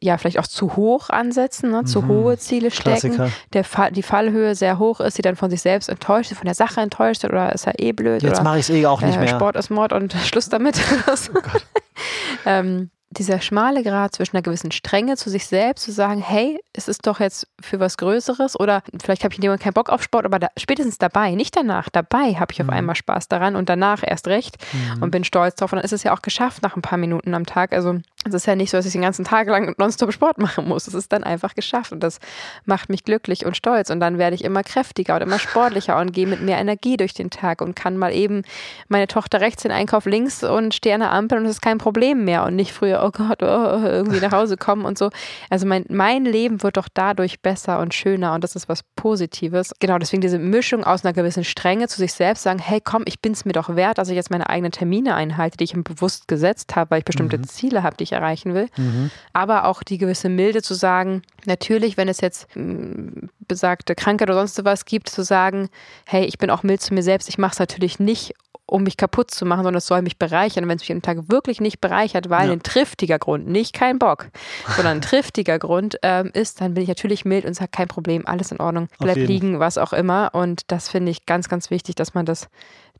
ja 0.00 0.16
vielleicht 0.16 0.38
auch 0.38 0.46
zu 0.46 0.74
hoch 0.76 1.10
ansetzen, 1.10 1.70
ne? 1.70 1.84
zu 1.84 2.00
Mhm. 2.00 2.08
hohe 2.08 2.38
Ziele 2.38 2.70
stecken. 2.70 3.12
Klassiker. 3.14 3.28
Der 3.52 3.62
Fall, 3.62 3.92
die 3.92 4.02
Fallhöhe 4.02 4.54
sehr 4.54 4.78
hoch 4.78 5.00
ist, 5.00 5.16
sie 5.16 5.22
dann 5.22 5.36
von 5.36 5.50
sich 5.50 5.60
selbst 5.60 5.90
enttäuscht 5.90 6.28
sind, 6.30 6.38
von 6.38 6.46
der 6.46 6.54
Sache 6.54 6.80
enttäuscht 6.80 7.20
sind 7.20 7.30
oder 7.30 7.52
ist 7.52 7.66
ja 7.66 7.72
eh 7.76 7.92
blöd 7.92 8.22
Jetzt 8.22 8.42
mache 8.42 8.58
ich 8.58 8.68
es 8.68 8.70
eh 8.70 8.86
auch 8.86 9.02
nicht 9.02 9.16
äh, 9.16 9.20
mehr. 9.20 9.34
Oh 9.34 9.36
Sport 9.36 9.56
ist 9.56 9.68
Mord 9.68 9.92
und 9.92 10.12
Schluss 10.24 10.48
damit. 10.48 10.80
ähm, 12.46 12.90
dieser 13.18 13.40
schmale 13.40 13.82
Grad 13.82 14.14
zwischen 14.14 14.36
einer 14.36 14.42
gewissen 14.42 14.72
Strenge 14.72 15.16
zu 15.16 15.28
sich 15.30 15.46
selbst, 15.46 15.84
zu 15.84 15.92
sagen, 15.92 16.20
hey, 16.20 16.58
es 16.72 16.88
ist 16.88 17.06
doch 17.06 17.20
jetzt 17.20 17.46
für 17.60 17.78
was 17.80 17.96
Größeres 17.98 18.58
oder 18.58 18.82
vielleicht 19.02 19.24
habe 19.24 19.32
ich 19.34 19.38
in 19.38 19.42
dem 19.42 19.48
Moment 19.50 19.62
keinen 19.62 19.74
Bock 19.74 19.90
auf 19.90 20.02
Sport, 20.02 20.24
aber 20.24 20.38
da, 20.38 20.48
spätestens 20.58 20.98
dabei, 20.98 21.32
nicht 21.34 21.54
danach, 21.56 21.88
dabei 21.90 22.34
habe 22.34 22.52
ich 22.52 22.60
auf 22.60 22.68
Mhm. 22.68 22.72
einmal 22.72 22.96
Spaß 22.96 23.28
daran 23.28 23.54
und 23.56 23.68
danach 23.68 24.02
erst 24.06 24.28
recht 24.28 24.56
Mhm. 24.72 25.02
und 25.02 25.10
bin 25.10 25.24
stolz 25.24 25.56
drauf 25.56 25.72
und 25.72 25.76
dann 25.76 25.84
ist 25.84 25.92
es 25.92 26.02
ja 26.02 26.14
auch 26.14 26.22
geschafft 26.22 26.62
nach 26.62 26.74
ein 26.76 26.82
paar 26.82 26.98
Minuten 26.98 27.34
am 27.34 27.44
Tag. 27.46 27.72
Also 27.72 28.00
es 28.24 28.34
ist 28.34 28.46
ja 28.46 28.54
nicht 28.54 28.70
so, 28.70 28.76
dass 28.76 28.86
ich 28.86 28.92
den 28.92 29.02
ganzen 29.02 29.24
Tag 29.24 29.48
lang 29.48 29.74
nonstop 29.78 30.12
Sport 30.12 30.38
machen 30.38 30.68
muss. 30.68 30.86
Es 30.86 30.94
ist 30.94 31.12
dann 31.12 31.24
einfach 31.24 31.54
geschafft 31.54 31.92
und 31.92 32.00
das 32.00 32.20
macht 32.64 32.88
mich 32.88 33.04
glücklich 33.04 33.44
und 33.44 33.56
stolz. 33.56 33.90
Und 33.90 34.00
dann 34.00 34.18
werde 34.18 34.34
ich 34.34 34.44
immer 34.44 34.62
kräftiger 34.62 35.16
und 35.16 35.22
immer 35.22 35.38
sportlicher 35.38 35.98
und 35.98 36.12
gehe 36.12 36.26
mit 36.26 36.40
mehr 36.40 36.58
Energie 36.58 36.96
durch 36.96 37.14
den 37.14 37.30
Tag 37.30 37.60
und 37.60 37.74
kann 37.74 37.96
mal 37.96 38.12
eben 38.12 38.42
meine 38.88 39.08
Tochter 39.08 39.40
rechts 39.40 39.62
den 39.62 39.72
Einkauf 39.72 40.06
links 40.06 40.44
und 40.44 40.74
stehe 40.74 40.94
an 40.94 41.00
der 41.00 41.12
Ampel 41.12 41.38
und 41.38 41.46
es 41.46 41.52
ist 41.52 41.62
kein 41.62 41.78
Problem 41.78 42.24
mehr 42.24 42.44
und 42.44 42.54
nicht 42.54 42.72
früher, 42.72 43.02
oh 43.04 43.10
Gott, 43.10 43.42
oh, 43.42 43.46
irgendwie 43.46 44.20
nach 44.20 44.32
Hause 44.32 44.56
kommen 44.56 44.84
und 44.84 44.98
so. 44.98 45.10
Also 45.50 45.66
mein, 45.66 45.84
mein 45.88 46.24
Leben 46.24 46.62
wird 46.62 46.76
doch 46.76 46.88
dadurch 46.92 47.40
besser 47.40 47.80
und 47.80 47.92
schöner 47.92 48.34
und 48.34 48.44
das 48.44 48.54
ist 48.54 48.68
was 48.68 48.84
Positives. 48.94 49.72
Genau, 49.80 49.98
deswegen 49.98 50.20
diese 50.20 50.38
Mischung 50.38 50.84
aus 50.84 51.04
einer 51.04 51.12
gewissen 51.12 51.44
Strenge 51.44 51.88
zu 51.88 51.98
sich 51.98 52.12
selbst 52.12 52.44
sagen, 52.44 52.60
hey 52.60 52.80
komm, 52.80 53.02
ich 53.06 53.20
bin 53.20 53.32
es 53.32 53.44
mir 53.44 53.52
doch 53.52 53.74
wert, 53.74 53.98
dass 53.98 54.08
ich 54.08 54.14
jetzt 54.14 54.30
meine 54.30 54.48
eigenen 54.48 54.72
Termine 54.72 55.14
einhalte, 55.14 55.56
die 55.56 55.64
ich 55.64 55.74
mir 55.74 55.82
bewusst 55.82 56.28
gesetzt 56.28 56.76
habe, 56.76 56.92
weil 56.92 56.98
ich 57.00 57.04
bestimmte 57.04 57.38
mhm. 57.38 57.48
Ziele 57.48 57.82
habe, 57.82 57.96
die 57.96 58.04
ich 58.04 58.11
ich 58.12 58.16
erreichen 58.18 58.54
will. 58.54 58.68
Mhm. 58.76 59.10
Aber 59.32 59.64
auch 59.64 59.82
die 59.82 59.98
gewisse 59.98 60.28
Milde 60.28 60.62
zu 60.62 60.74
sagen, 60.74 61.22
natürlich, 61.44 61.96
wenn 61.96 62.08
es 62.08 62.20
jetzt 62.20 62.48
hm, 62.54 63.30
besagte 63.40 63.94
Krankheit 63.94 64.28
oder 64.28 64.46
sonst 64.46 64.64
was 64.64 64.84
gibt, 64.84 65.08
zu 65.08 65.22
sagen, 65.22 65.68
hey, 66.06 66.24
ich 66.24 66.38
bin 66.38 66.50
auch 66.50 66.62
mild 66.62 66.80
zu 66.80 66.94
mir 66.94 67.02
selbst, 67.02 67.28
ich 67.28 67.38
mache 67.38 67.52
es 67.52 67.58
natürlich 67.58 67.98
nicht, 67.98 68.34
um 68.72 68.84
mich 68.84 68.96
kaputt 68.96 69.30
zu 69.30 69.44
machen, 69.44 69.64
sondern 69.64 69.78
es 69.78 69.86
soll 69.86 70.00
mich 70.00 70.18
bereichern. 70.18 70.64
Und 70.64 70.70
wenn 70.70 70.76
es 70.76 70.82
mich 70.82 70.92
am 70.92 71.02
Tag 71.02 71.30
wirklich 71.30 71.60
nicht 71.60 71.80
bereichert, 71.80 72.30
weil 72.30 72.46
ja. 72.46 72.52
ein 72.54 72.62
triftiger 72.62 73.18
Grund, 73.18 73.46
nicht 73.46 73.74
kein 73.74 73.98
Bock, 73.98 74.28
sondern 74.76 74.98
ein 74.98 75.02
triftiger 75.02 75.58
Grund 75.58 75.98
ähm, 76.02 76.30
ist, 76.32 76.60
dann 76.60 76.72
bin 76.72 76.82
ich 76.82 76.88
natürlich 76.88 77.26
mild 77.26 77.44
und 77.44 77.54
sage, 77.54 77.70
kein 77.70 77.88
Problem, 77.88 78.26
alles 78.26 78.50
in 78.50 78.60
Ordnung, 78.60 78.88
bleib 78.98 79.16
liegen, 79.16 79.60
was 79.60 79.76
auch 79.76 79.92
immer. 79.92 80.30
Und 80.32 80.62
das 80.68 80.88
finde 80.88 81.10
ich 81.10 81.26
ganz, 81.26 81.50
ganz 81.50 81.70
wichtig, 81.70 81.96
dass 81.96 82.14
man 82.14 82.24
das 82.24 82.48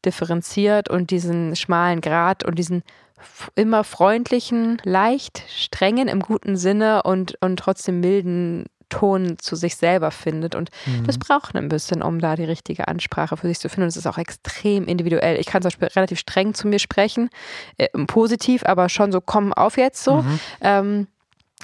differenziert 0.04 0.90
und 0.90 1.10
diesen 1.10 1.56
schmalen 1.56 2.02
Grad 2.02 2.44
und 2.44 2.58
diesen 2.58 2.82
immer 3.54 3.82
freundlichen, 3.82 4.78
leicht 4.84 5.42
strengen 5.48 6.08
im 6.08 6.20
guten 6.20 6.56
Sinne 6.56 7.02
und, 7.04 7.38
und 7.40 7.56
trotzdem 7.58 8.00
milden 8.00 8.66
Ton 8.92 9.36
zu 9.38 9.56
sich 9.56 9.76
selber 9.76 10.10
findet. 10.10 10.54
Und 10.54 10.70
mhm. 10.84 11.06
das 11.06 11.18
braucht 11.18 11.56
ein 11.56 11.70
bisschen, 11.70 12.02
um 12.02 12.20
da 12.20 12.36
die 12.36 12.44
richtige 12.44 12.88
Ansprache 12.88 13.38
für 13.38 13.48
sich 13.48 13.58
zu 13.58 13.70
finden. 13.70 13.84
Und 13.84 13.88
es 13.88 13.96
ist 13.96 14.06
auch 14.06 14.18
extrem 14.18 14.84
individuell. 14.84 15.40
Ich 15.40 15.46
kann 15.46 15.62
zum 15.62 15.70
Beispiel 15.70 15.88
relativ 15.88 16.18
streng 16.18 16.52
zu 16.52 16.68
mir 16.68 16.78
sprechen, 16.78 17.30
äh, 17.78 17.88
positiv, 18.06 18.64
aber 18.66 18.90
schon 18.90 19.10
so, 19.10 19.22
komm 19.22 19.54
auf 19.54 19.78
jetzt 19.78 20.04
so. 20.04 20.16
Mhm. 20.16 20.40
Ähm, 20.60 21.06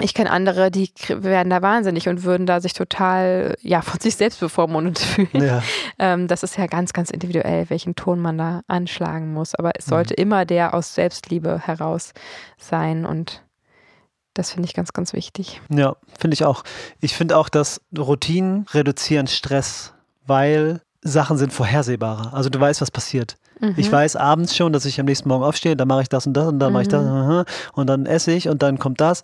ich 0.00 0.14
kenne 0.14 0.30
andere, 0.30 0.70
die 0.70 0.90
werden 1.08 1.50
da 1.50 1.60
wahnsinnig 1.60 2.08
und 2.08 2.22
würden 2.22 2.46
da 2.46 2.60
sich 2.60 2.72
total 2.72 3.56
ja 3.60 3.82
von 3.82 4.00
sich 4.00 4.16
selbst 4.16 4.40
bevormundet 4.40 4.98
fühlen. 5.00 5.28
Ja. 5.44 5.62
Ähm, 5.98 6.28
das 6.28 6.42
ist 6.42 6.56
ja 6.56 6.66
ganz, 6.66 6.94
ganz 6.94 7.10
individuell, 7.10 7.68
welchen 7.68 7.94
Ton 7.94 8.20
man 8.20 8.38
da 8.38 8.62
anschlagen 8.68 9.34
muss. 9.34 9.54
Aber 9.54 9.72
es 9.76 9.84
sollte 9.84 10.14
mhm. 10.16 10.22
immer 10.22 10.44
der 10.46 10.72
aus 10.72 10.94
Selbstliebe 10.94 11.58
heraus 11.58 12.12
sein 12.56 13.04
und 13.04 13.42
das 14.38 14.52
finde 14.52 14.68
ich 14.68 14.74
ganz, 14.74 14.92
ganz 14.92 15.12
wichtig. 15.14 15.60
Ja, 15.68 15.96
finde 16.16 16.34
ich 16.34 16.44
auch. 16.44 16.62
Ich 17.00 17.16
finde 17.16 17.36
auch, 17.36 17.48
dass 17.48 17.80
Routinen 17.96 18.66
reduzieren 18.70 19.26
Stress, 19.26 19.94
weil 20.26 20.80
Sachen 21.02 21.36
sind 21.36 21.52
vorhersehbarer. 21.52 22.32
Also 22.34 22.48
du 22.48 22.60
weißt, 22.60 22.80
was 22.80 22.92
passiert. 22.92 23.36
Mhm. 23.60 23.74
Ich 23.76 23.90
weiß 23.90 24.14
abends 24.14 24.54
schon, 24.54 24.72
dass 24.72 24.84
ich 24.84 25.00
am 25.00 25.06
nächsten 25.06 25.28
Morgen 25.28 25.42
aufstehe, 25.42 25.74
dann 25.74 25.88
mache 25.88 26.02
ich 26.02 26.08
das 26.08 26.24
und 26.28 26.34
das 26.34 26.46
und 26.46 26.60
dann 26.60 26.68
mhm. 26.68 26.72
mache 26.72 26.82
ich 26.82 26.88
das 26.88 27.02
mhm. 27.02 27.44
und 27.72 27.86
dann 27.88 28.06
esse 28.06 28.30
ich 28.30 28.48
und 28.48 28.62
dann 28.62 28.78
kommt 28.78 29.00
das. 29.00 29.22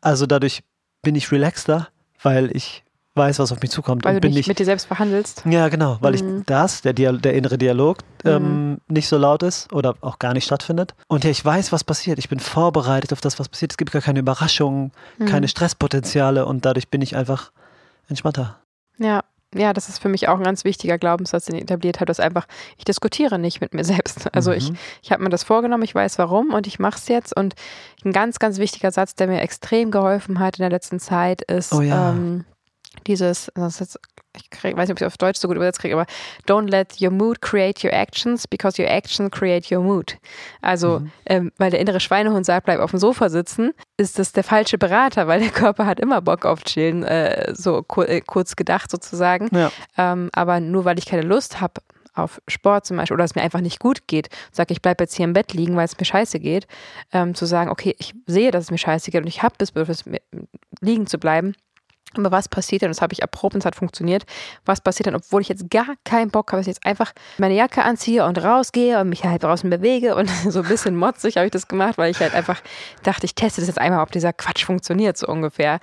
Also 0.00 0.26
dadurch 0.26 0.64
bin 1.00 1.14
ich 1.14 1.30
relaxter, 1.30 1.86
weil 2.20 2.50
ich 2.56 2.82
weiß, 3.16 3.38
was 3.38 3.52
auf 3.52 3.60
mich 3.60 3.70
zukommt. 3.70 4.04
Weil 4.04 4.16
und 4.16 4.24
du 4.24 4.28
bin 4.28 4.34
nicht 4.34 4.48
mit 4.48 4.58
dir 4.58 4.64
selbst 4.64 4.86
verhandelst. 4.86 5.42
Ja, 5.48 5.68
genau, 5.68 5.98
weil 6.00 6.12
mhm. 6.12 6.38
ich 6.38 6.44
das, 6.46 6.82
der, 6.82 6.92
Dial 6.92 7.18
der 7.18 7.34
innere 7.34 7.58
Dialog, 7.58 7.98
ähm, 8.24 8.70
mhm. 8.70 8.80
nicht 8.88 9.08
so 9.08 9.16
laut 9.16 9.42
ist 9.42 9.72
oder 9.72 9.94
auch 10.00 10.18
gar 10.18 10.32
nicht 10.34 10.44
stattfindet. 10.44 10.94
Und 11.08 11.24
ja, 11.24 11.30
ich 11.30 11.44
weiß, 11.44 11.72
was 11.72 11.84
passiert. 11.84 12.18
Ich 12.18 12.28
bin 12.28 12.40
vorbereitet 12.40 13.12
auf 13.12 13.20
das, 13.20 13.38
was 13.38 13.48
passiert. 13.48 13.72
Es 13.72 13.76
gibt 13.76 13.92
gar 13.92 14.02
keine 14.02 14.20
Überraschungen, 14.20 14.92
mhm. 15.18 15.26
keine 15.26 15.48
Stresspotenziale 15.48 16.46
und 16.46 16.64
dadurch 16.64 16.88
bin 16.88 17.02
ich 17.02 17.16
einfach 17.16 17.52
entspannter. 18.08 18.60
Ja, 18.98 19.22
ja, 19.54 19.72
das 19.72 19.88
ist 19.88 20.00
für 20.00 20.08
mich 20.08 20.28
auch 20.28 20.36
ein 20.36 20.42
ganz 20.42 20.64
wichtiger 20.64 20.98
Glaubenssatz, 20.98 21.46
den 21.46 21.56
ich 21.56 21.62
etabliert 21.62 21.96
habe, 21.96 22.06
dass 22.06 22.20
einfach, 22.20 22.46
ich 22.76 22.84
diskutiere 22.84 23.38
nicht 23.38 23.60
mit 23.60 23.74
mir 23.74 23.84
selbst. 23.84 24.28
Also 24.36 24.50
mhm. 24.50 24.56
ich, 24.58 24.72
ich 25.02 25.12
habe 25.12 25.22
mir 25.22 25.30
das 25.30 25.44
vorgenommen, 25.44 25.82
ich 25.82 25.94
weiß 25.94 26.18
warum 26.18 26.52
und 26.52 26.66
ich 26.66 26.78
mache 26.78 26.98
es 26.98 27.08
jetzt. 27.08 27.34
Und 27.34 27.54
ein 28.04 28.12
ganz, 28.12 28.38
ganz 28.38 28.58
wichtiger 28.58 28.90
Satz, 28.90 29.14
der 29.14 29.28
mir 29.28 29.40
extrem 29.40 29.90
geholfen 29.90 30.40
hat 30.40 30.58
in 30.58 30.62
der 30.62 30.70
letzten 30.70 31.00
Zeit, 31.00 31.40
ist 31.42 31.72
oh 31.72 31.80
ja. 31.80 32.10
ähm, 32.10 32.44
dieses, 33.06 33.50
jetzt 33.56 33.98
ich 34.36 34.50
krieg, 34.50 34.76
weiß 34.76 34.88
nicht, 34.88 34.92
ob 34.92 35.00
ich 35.00 35.06
es 35.06 35.12
auf 35.12 35.18
Deutsch 35.18 35.38
so 35.38 35.48
gut 35.48 35.56
übersetzt 35.56 35.80
kriege, 35.80 35.94
aber 35.94 36.06
don't 36.46 36.68
let 36.68 37.00
your 37.00 37.10
mood 37.10 37.40
create 37.40 37.82
your 37.84 37.92
actions, 37.92 38.46
because 38.46 38.80
your 38.80 38.90
actions 38.90 39.30
create 39.30 39.70
your 39.70 39.82
mood. 39.82 40.16
Also, 40.60 41.00
mhm. 41.00 41.12
ähm, 41.26 41.52
weil 41.58 41.70
der 41.70 41.80
innere 41.80 42.00
Schweinehund 42.00 42.46
sagt, 42.46 42.66
bleib 42.66 42.80
auf 42.80 42.90
dem 42.90 43.00
Sofa 43.00 43.28
sitzen, 43.28 43.72
ist 43.96 44.18
das 44.18 44.32
der 44.32 44.44
falsche 44.44 44.78
Berater, 44.78 45.26
weil 45.26 45.40
der 45.40 45.50
Körper 45.50 45.86
hat 45.86 46.00
immer 46.00 46.20
Bock 46.20 46.44
auf 46.44 46.64
Chillen, 46.64 47.02
äh, 47.04 47.54
so 47.54 47.82
kur 47.82 48.08
äh, 48.08 48.20
kurz 48.20 48.56
gedacht 48.56 48.90
sozusagen. 48.90 49.48
Ja. 49.52 49.70
Ähm, 49.96 50.30
aber 50.32 50.60
nur 50.60 50.84
weil 50.84 50.98
ich 50.98 51.06
keine 51.06 51.22
Lust 51.22 51.60
habe, 51.60 51.80
auf 52.14 52.40
Sport 52.48 52.86
zum 52.86 52.96
Beispiel 52.96 53.14
oder 53.14 53.24
es 53.24 53.34
mir 53.34 53.42
einfach 53.42 53.60
nicht 53.60 53.78
gut 53.78 54.08
geht, 54.08 54.30
sage 54.50 54.72
ich 54.72 54.80
bleibe 54.80 55.04
jetzt 55.04 55.14
hier 55.14 55.24
im 55.24 55.34
Bett 55.34 55.52
liegen, 55.52 55.76
weil 55.76 55.84
es 55.84 55.98
mir 55.98 56.06
scheiße 56.06 56.40
geht, 56.40 56.66
ähm, 57.12 57.34
zu 57.34 57.44
sagen, 57.44 57.70
okay, 57.70 57.94
ich 57.98 58.14
sehe, 58.26 58.50
dass 58.50 58.64
es 58.64 58.70
mir 58.70 58.78
scheiße 58.78 59.10
geht 59.10 59.20
und 59.20 59.28
ich 59.28 59.42
habe 59.42 59.54
das 59.58 59.72
Bedürfnis, 59.72 60.04
liegen 60.80 61.06
zu 61.06 61.18
bleiben, 61.18 61.54
aber 62.14 62.30
was 62.30 62.48
passiert 62.48 62.82
denn, 62.82 62.90
das 62.90 63.02
habe 63.02 63.12
ich 63.12 63.22
erprobt 63.22 63.54
und 63.54 63.60
es 63.60 63.66
hat 63.66 63.74
funktioniert, 63.74 64.24
was 64.64 64.80
passiert 64.80 65.06
denn, 65.06 65.14
obwohl 65.14 65.42
ich 65.42 65.48
jetzt 65.48 65.70
gar 65.70 65.94
keinen 66.04 66.30
Bock 66.30 66.52
habe, 66.52 66.60
dass 66.60 66.66
ich 66.66 66.74
jetzt 66.74 66.86
einfach 66.86 67.12
meine 67.38 67.54
Jacke 67.54 67.82
anziehe 67.82 68.24
und 68.24 68.42
rausgehe 68.42 69.00
und 69.00 69.08
mich 69.08 69.24
halt 69.24 69.42
draußen 69.42 69.68
bewege 69.68 70.14
und 70.14 70.28
so 70.48 70.60
ein 70.60 70.68
bisschen 70.68 70.96
motzig 70.96 71.36
habe 71.36 71.46
ich 71.46 71.52
das 71.52 71.68
gemacht, 71.68 71.98
weil 71.98 72.10
ich 72.10 72.20
halt 72.20 72.34
einfach 72.34 72.60
dachte, 73.02 73.26
ich 73.26 73.34
teste 73.34 73.60
das 73.60 73.68
jetzt 73.68 73.78
einmal, 73.78 74.02
ob 74.02 74.12
dieser 74.12 74.32
Quatsch 74.32 74.64
funktioniert, 74.64 75.16
so 75.16 75.26
ungefähr. 75.26 75.80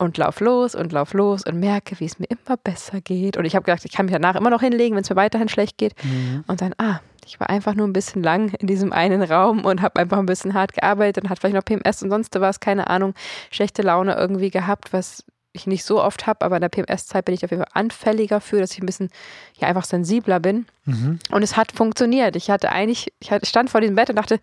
Und 0.00 0.16
lauf 0.16 0.38
los 0.38 0.76
und 0.76 0.92
lauf 0.92 1.12
los 1.12 1.42
und 1.44 1.58
merke, 1.58 1.98
wie 1.98 2.04
es 2.04 2.20
mir 2.20 2.26
immer 2.26 2.56
besser 2.56 3.00
geht. 3.00 3.36
Und 3.36 3.46
ich 3.46 3.56
habe 3.56 3.64
gedacht, 3.64 3.84
ich 3.84 3.90
kann 3.90 4.06
mich 4.06 4.12
danach 4.12 4.36
immer 4.36 4.48
noch 4.48 4.60
hinlegen, 4.60 4.94
wenn 4.94 5.02
es 5.02 5.10
mir 5.10 5.16
weiterhin 5.16 5.48
schlecht 5.48 5.76
geht. 5.76 5.92
Mhm. 6.04 6.44
Und 6.46 6.60
dann, 6.60 6.72
ah, 6.78 7.00
ich 7.26 7.40
war 7.40 7.50
einfach 7.50 7.74
nur 7.74 7.84
ein 7.84 7.92
bisschen 7.92 8.22
lang 8.22 8.54
in 8.60 8.68
diesem 8.68 8.92
einen 8.92 9.22
Raum 9.22 9.64
und 9.64 9.82
habe 9.82 9.98
einfach 9.98 10.18
ein 10.18 10.26
bisschen 10.26 10.54
hart 10.54 10.72
gearbeitet 10.72 11.24
und 11.24 11.30
hat 11.30 11.40
vielleicht 11.40 11.56
noch 11.56 11.64
PMS 11.64 12.00
und 12.04 12.10
sonst 12.10 12.38
was, 12.38 12.60
keine 12.60 12.86
Ahnung, 12.86 13.12
schlechte 13.50 13.82
Laune 13.82 14.14
irgendwie 14.14 14.50
gehabt, 14.50 14.92
was 14.92 15.24
ich 15.58 15.66
nicht 15.66 15.84
so 15.84 16.02
oft 16.02 16.26
habe, 16.26 16.44
aber 16.44 16.56
in 16.56 16.62
der 16.62 16.68
PMS-Zeit 16.68 17.24
bin 17.24 17.34
ich 17.34 17.44
auf 17.44 17.50
jeden 17.50 17.62
Fall 17.62 17.72
anfälliger 17.74 18.40
für, 18.40 18.60
dass 18.60 18.72
ich 18.72 18.80
ein 18.80 18.86
bisschen 18.86 19.10
ja 19.58 19.68
einfach 19.68 19.84
sensibler 19.84 20.40
bin. 20.40 20.66
Mhm. 20.84 21.18
Und 21.30 21.42
es 21.42 21.56
hat 21.56 21.72
funktioniert. 21.72 22.36
Ich 22.36 22.50
hatte 22.50 22.70
eigentlich, 22.70 23.12
ich 23.20 23.30
stand 23.42 23.70
vor 23.70 23.80
diesem 23.80 23.96
Bett 23.96 24.10
und 24.10 24.16
dachte, 24.16 24.40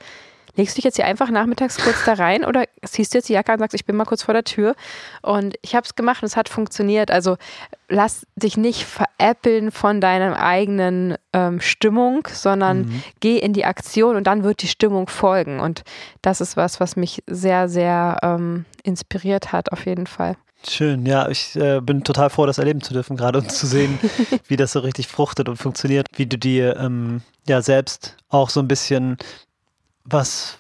legst 0.56 0.76
du 0.76 0.78
dich 0.78 0.86
jetzt 0.86 0.96
hier 0.96 1.06
einfach 1.06 1.30
nachmittags 1.30 1.78
kurz 1.78 2.06
da 2.06 2.14
rein 2.14 2.46
oder 2.46 2.66
ziehst 2.84 3.14
du 3.14 3.18
jetzt 3.18 3.30
die 3.30 3.34
Jacke 3.34 3.52
an 3.52 3.56
und 3.56 3.60
sagst, 3.60 3.76
ich 3.76 3.86
bin 3.86 3.96
mal 3.96 4.06
kurz 4.06 4.24
vor 4.24 4.34
der 4.34 4.44
Tür? 4.44 4.76
Und 5.22 5.56
ich 5.62 5.76
habe 5.76 5.86
es 5.86 5.96
gemacht 5.96 6.22
und 6.24 6.28
es 6.28 6.38
hat 6.38 6.50
funktioniert. 6.50 7.12
Also 7.12 7.38
lass 7.90 8.26
dich 8.36 8.58
nicht 8.58 8.86
veräppeln 8.86 9.72
von 9.72 10.02
deiner 10.02 10.40
eigenen 10.40 11.16
ähm, 11.34 11.60
Stimmung, 11.62 12.28
sondern 12.32 12.84
mhm. 12.84 13.04
geh 13.20 13.38
in 13.38 13.54
die 13.54 13.66
Aktion 13.66 14.16
und 14.16 14.26
dann 14.28 14.44
wird 14.44 14.62
die 14.62 14.68
Stimmung 14.68 15.08
folgen. 15.08 15.60
Und 15.60 15.84
das 16.22 16.42
ist 16.42 16.58
was, 16.58 16.80
was 16.80 16.96
mich 16.96 17.24
sehr, 17.28 17.70
sehr 17.70 18.18
ähm, 18.24 18.66
inspiriert 18.84 19.52
hat, 19.52 19.72
auf 19.72 19.86
jeden 19.86 20.08
Fall. 20.08 20.36
Schön, 20.68 21.06
ja, 21.06 21.30
ich 21.30 21.56
äh, 21.56 21.80
bin 21.82 22.04
total 22.04 22.30
froh, 22.30 22.46
das 22.46 22.58
erleben 22.58 22.82
zu 22.82 22.94
dürfen, 22.94 23.18
gerade 23.18 23.40
und 23.40 23.52
zu 23.52 23.68
sehen, 23.68 24.00
wie 24.48 24.56
das 24.56 24.72
so 24.72 24.80
richtig 24.80 25.08
fruchtet 25.08 25.48
und 25.48 25.58
funktioniert, 25.58 26.08
wie 26.16 26.26
du 26.26 26.38
dir 26.38 26.78
ähm, 26.78 27.22
ja 27.48 27.62
selbst 27.62 28.18
auch 28.30 28.50
so 28.50 28.60
ein 28.60 28.68
bisschen 28.68 29.18
was, 30.04 30.60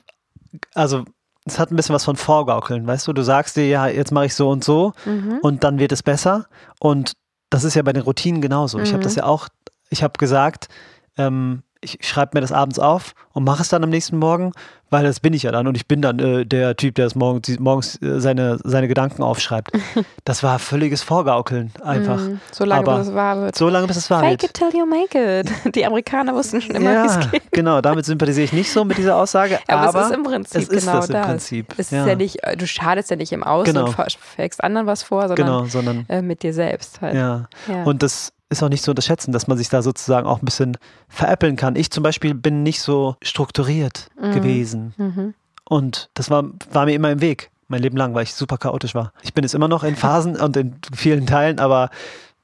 also 0.74 1.06
es 1.46 1.60
hat 1.60 1.72
ein 1.72 1.76
bisschen 1.76 1.96
was 1.96 2.04
von 2.04 2.16
Vorgaukeln, 2.16 2.86
weißt 2.86 3.08
du? 3.08 3.14
Du 3.14 3.22
sagst 3.22 3.56
dir, 3.56 3.68
ja, 3.68 3.88
jetzt 3.88 4.12
mache 4.12 4.26
ich 4.26 4.36
so 4.36 4.50
und 4.50 4.64
so 4.64 4.94
mhm. 5.06 5.40
und 5.42 5.64
dann 5.64 5.80
wird 5.80 5.92
es 5.92 6.02
besser. 6.02 6.48
Und 6.80 7.14
das 7.52 7.64
ist 7.64 7.76
ja 7.76 7.84
bei 7.84 7.94
den 7.94 8.02
Routinen 8.02 8.42
genauso. 8.42 8.80
Mhm. 8.80 8.84
Ich 8.84 8.94
habe 8.94 9.04
das 9.04 9.16
ja 9.16 9.26
auch, 9.26 9.48
ich 9.90 10.02
habe 10.02 10.18
gesagt, 10.18 10.70
ähm, 11.18 11.62
ich 11.86 12.00
schreibe 12.02 12.32
mir 12.34 12.42
das 12.42 12.52
abends 12.52 12.80
auf 12.80 13.14
und 13.34 13.44
mache 13.44 13.62
es 13.62 13.70
dann 13.70 13.84
am 13.84 13.90
nächsten 13.90 14.18
Morgen, 14.18 14.52
weil 14.90 15.04
das 15.04 15.20
bin 15.20 15.34
ich 15.34 15.44
ja 15.44 15.52
dann 15.52 15.68
und 15.68 15.76
ich 15.76 15.88
bin 15.88 16.02
dann 16.02 16.20
äh, 16.20 16.46
der 16.46 16.76
Typ, 16.76 16.96
der 16.96 17.08
es 17.08 17.16
morgens, 17.16 17.60
morgens 17.60 18.02
äh, 18.02 18.20
seine, 18.20 18.60
seine 18.64 18.88
Gedanken 18.88 19.24
aufschreibt. 19.24 19.72
Das 20.24 20.42
war 20.42 20.58
völliges 20.58 21.04
Vorgaukeln 21.04 21.72
einfach. 21.84 22.20
Mm, 22.20 22.40
so 22.52 22.66
lange, 22.66 22.88
Aber 22.88 22.98
bis 22.98 23.10
es 23.10 23.14
wahr 23.14 23.42
wird. 23.42 23.56
So 23.56 23.70
lange, 23.70 23.86
bis 23.86 23.96
es 23.98 24.10
wahr 24.10 24.22
Fake 24.22 24.42
wird. 24.42 24.58
Fake 24.58 24.70
it 24.70 24.72
till 24.72 24.80
you 24.80 24.86
make 24.88 25.40
it. 25.40 25.52
Die 25.76 25.86
Amerikaner 25.86 26.34
wussten 26.34 26.62
schon 26.62 26.76
immer, 26.76 26.92
ja, 26.92 27.04
wie 27.04 27.08
es 27.08 27.32
geht. 27.32 27.52
Genau, 27.52 27.80
damit 27.80 28.06
sympathisiere 28.06 28.46
ich 28.46 28.54
nicht 28.54 28.72
so 28.72 28.84
mit 28.84 28.98
dieser 28.98 29.18
Aussage. 29.18 29.60
aber, 29.68 29.90
aber 29.90 30.02
es 30.02 30.08
ist 30.08 30.16
im 30.16 30.24
Prinzip 30.24 30.62
es 30.64 30.70
ist 30.70 30.86
genau 30.86 31.00
das. 31.00 31.10
Im 31.10 31.14
das. 31.14 31.28
Prinzip. 31.28 31.74
Es 31.78 31.92
ja. 31.92 32.02
ist 32.02 32.08
ja 32.08 32.16
nicht, 32.16 32.40
du 32.58 32.66
schadest 32.66 33.12
ja 33.12 33.16
nicht 33.16 33.32
im 33.34 33.44
Außen 33.44 33.72
genau. 33.72 33.86
und 33.86 34.18
fängst 34.20 34.64
anderen 34.64 34.88
was 34.88 35.04
vor, 35.04 35.28
sondern, 35.28 35.46
genau, 35.46 35.66
sondern 35.66 36.06
äh, 36.10 36.24
mit 36.24 36.42
dir 36.42 36.54
selbst 36.54 37.02
halt. 37.02 37.14
Ja. 37.14 37.48
ja. 37.68 37.84
Und 37.84 38.02
das 38.02 38.34
ist 38.58 38.64
auch 38.64 38.70
nicht 38.70 38.84
zu 38.84 38.92
unterschätzen, 38.92 39.32
dass 39.32 39.48
man 39.48 39.58
sich 39.58 39.70
da 39.70 39.82
sozusagen 39.82 40.28
auch 40.28 40.42
ein 40.42 40.46
bisschen 40.46 40.78
veräppeln 41.08 41.56
kann. 41.56 41.76
Ich 41.76 41.92
zum 41.92 42.04
Beispiel 42.04 42.34
bin 42.34 42.64
nicht 42.64 42.82
so 42.82 43.16
strukturiert 43.22 44.10
mhm. 44.22 44.32
gewesen. 44.34 44.94
Mhm. 44.98 45.34
Und 45.68 46.10
das 46.14 46.30
war, 46.30 46.44
war 46.72 46.86
mir 46.86 46.94
immer 46.94 47.12
im 47.12 47.22
Weg, 47.22 47.50
mein 47.68 47.82
Leben 47.82 47.98
lang, 47.98 48.14
weil 48.14 48.24
ich 48.24 48.34
super 48.34 48.58
chaotisch 48.58 48.96
war. 48.96 49.14
Ich 49.24 49.34
bin 49.34 49.44
es 49.44 49.54
immer 49.54 49.68
noch 49.68 49.84
in 49.84 49.96
Phasen 49.96 50.36
und 50.42 50.56
in 50.58 50.76
vielen 50.94 51.26
Teilen, 51.26 51.60
aber 51.60 51.90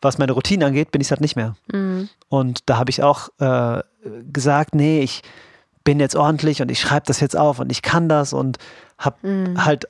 was 0.02 0.18
meine 0.18 0.32
Routine 0.32 0.66
angeht, 0.66 0.92
bin 0.92 1.02
ich 1.02 1.08
es 1.08 1.12
halt 1.12 1.22
nicht 1.22 1.36
mehr. 1.36 1.56
Mhm. 1.72 2.10
Und 2.30 2.70
da 2.70 2.78
habe 2.78 2.90
ich 2.90 3.04
auch 3.04 3.30
äh, 3.40 3.84
gesagt, 4.32 4.74
nee, 4.74 5.02
ich 5.02 5.22
bin 5.84 6.00
jetzt 6.00 6.16
ordentlich 6.16 6.62
und 6.62 6.72
ich 6.72 6.80
schreibe 6.80 7.06
das 7.06 7.20
jetzt 7.20 7.38
auf 7.38 7.60
und 7.60 7.72
ich 7.72 7.82
kann 7.82 8.10
das 8.10 8.34
und 8.34 8.58
habe 8.98 9.28
mhm. 9.28 9.64
halt 9.64 9.88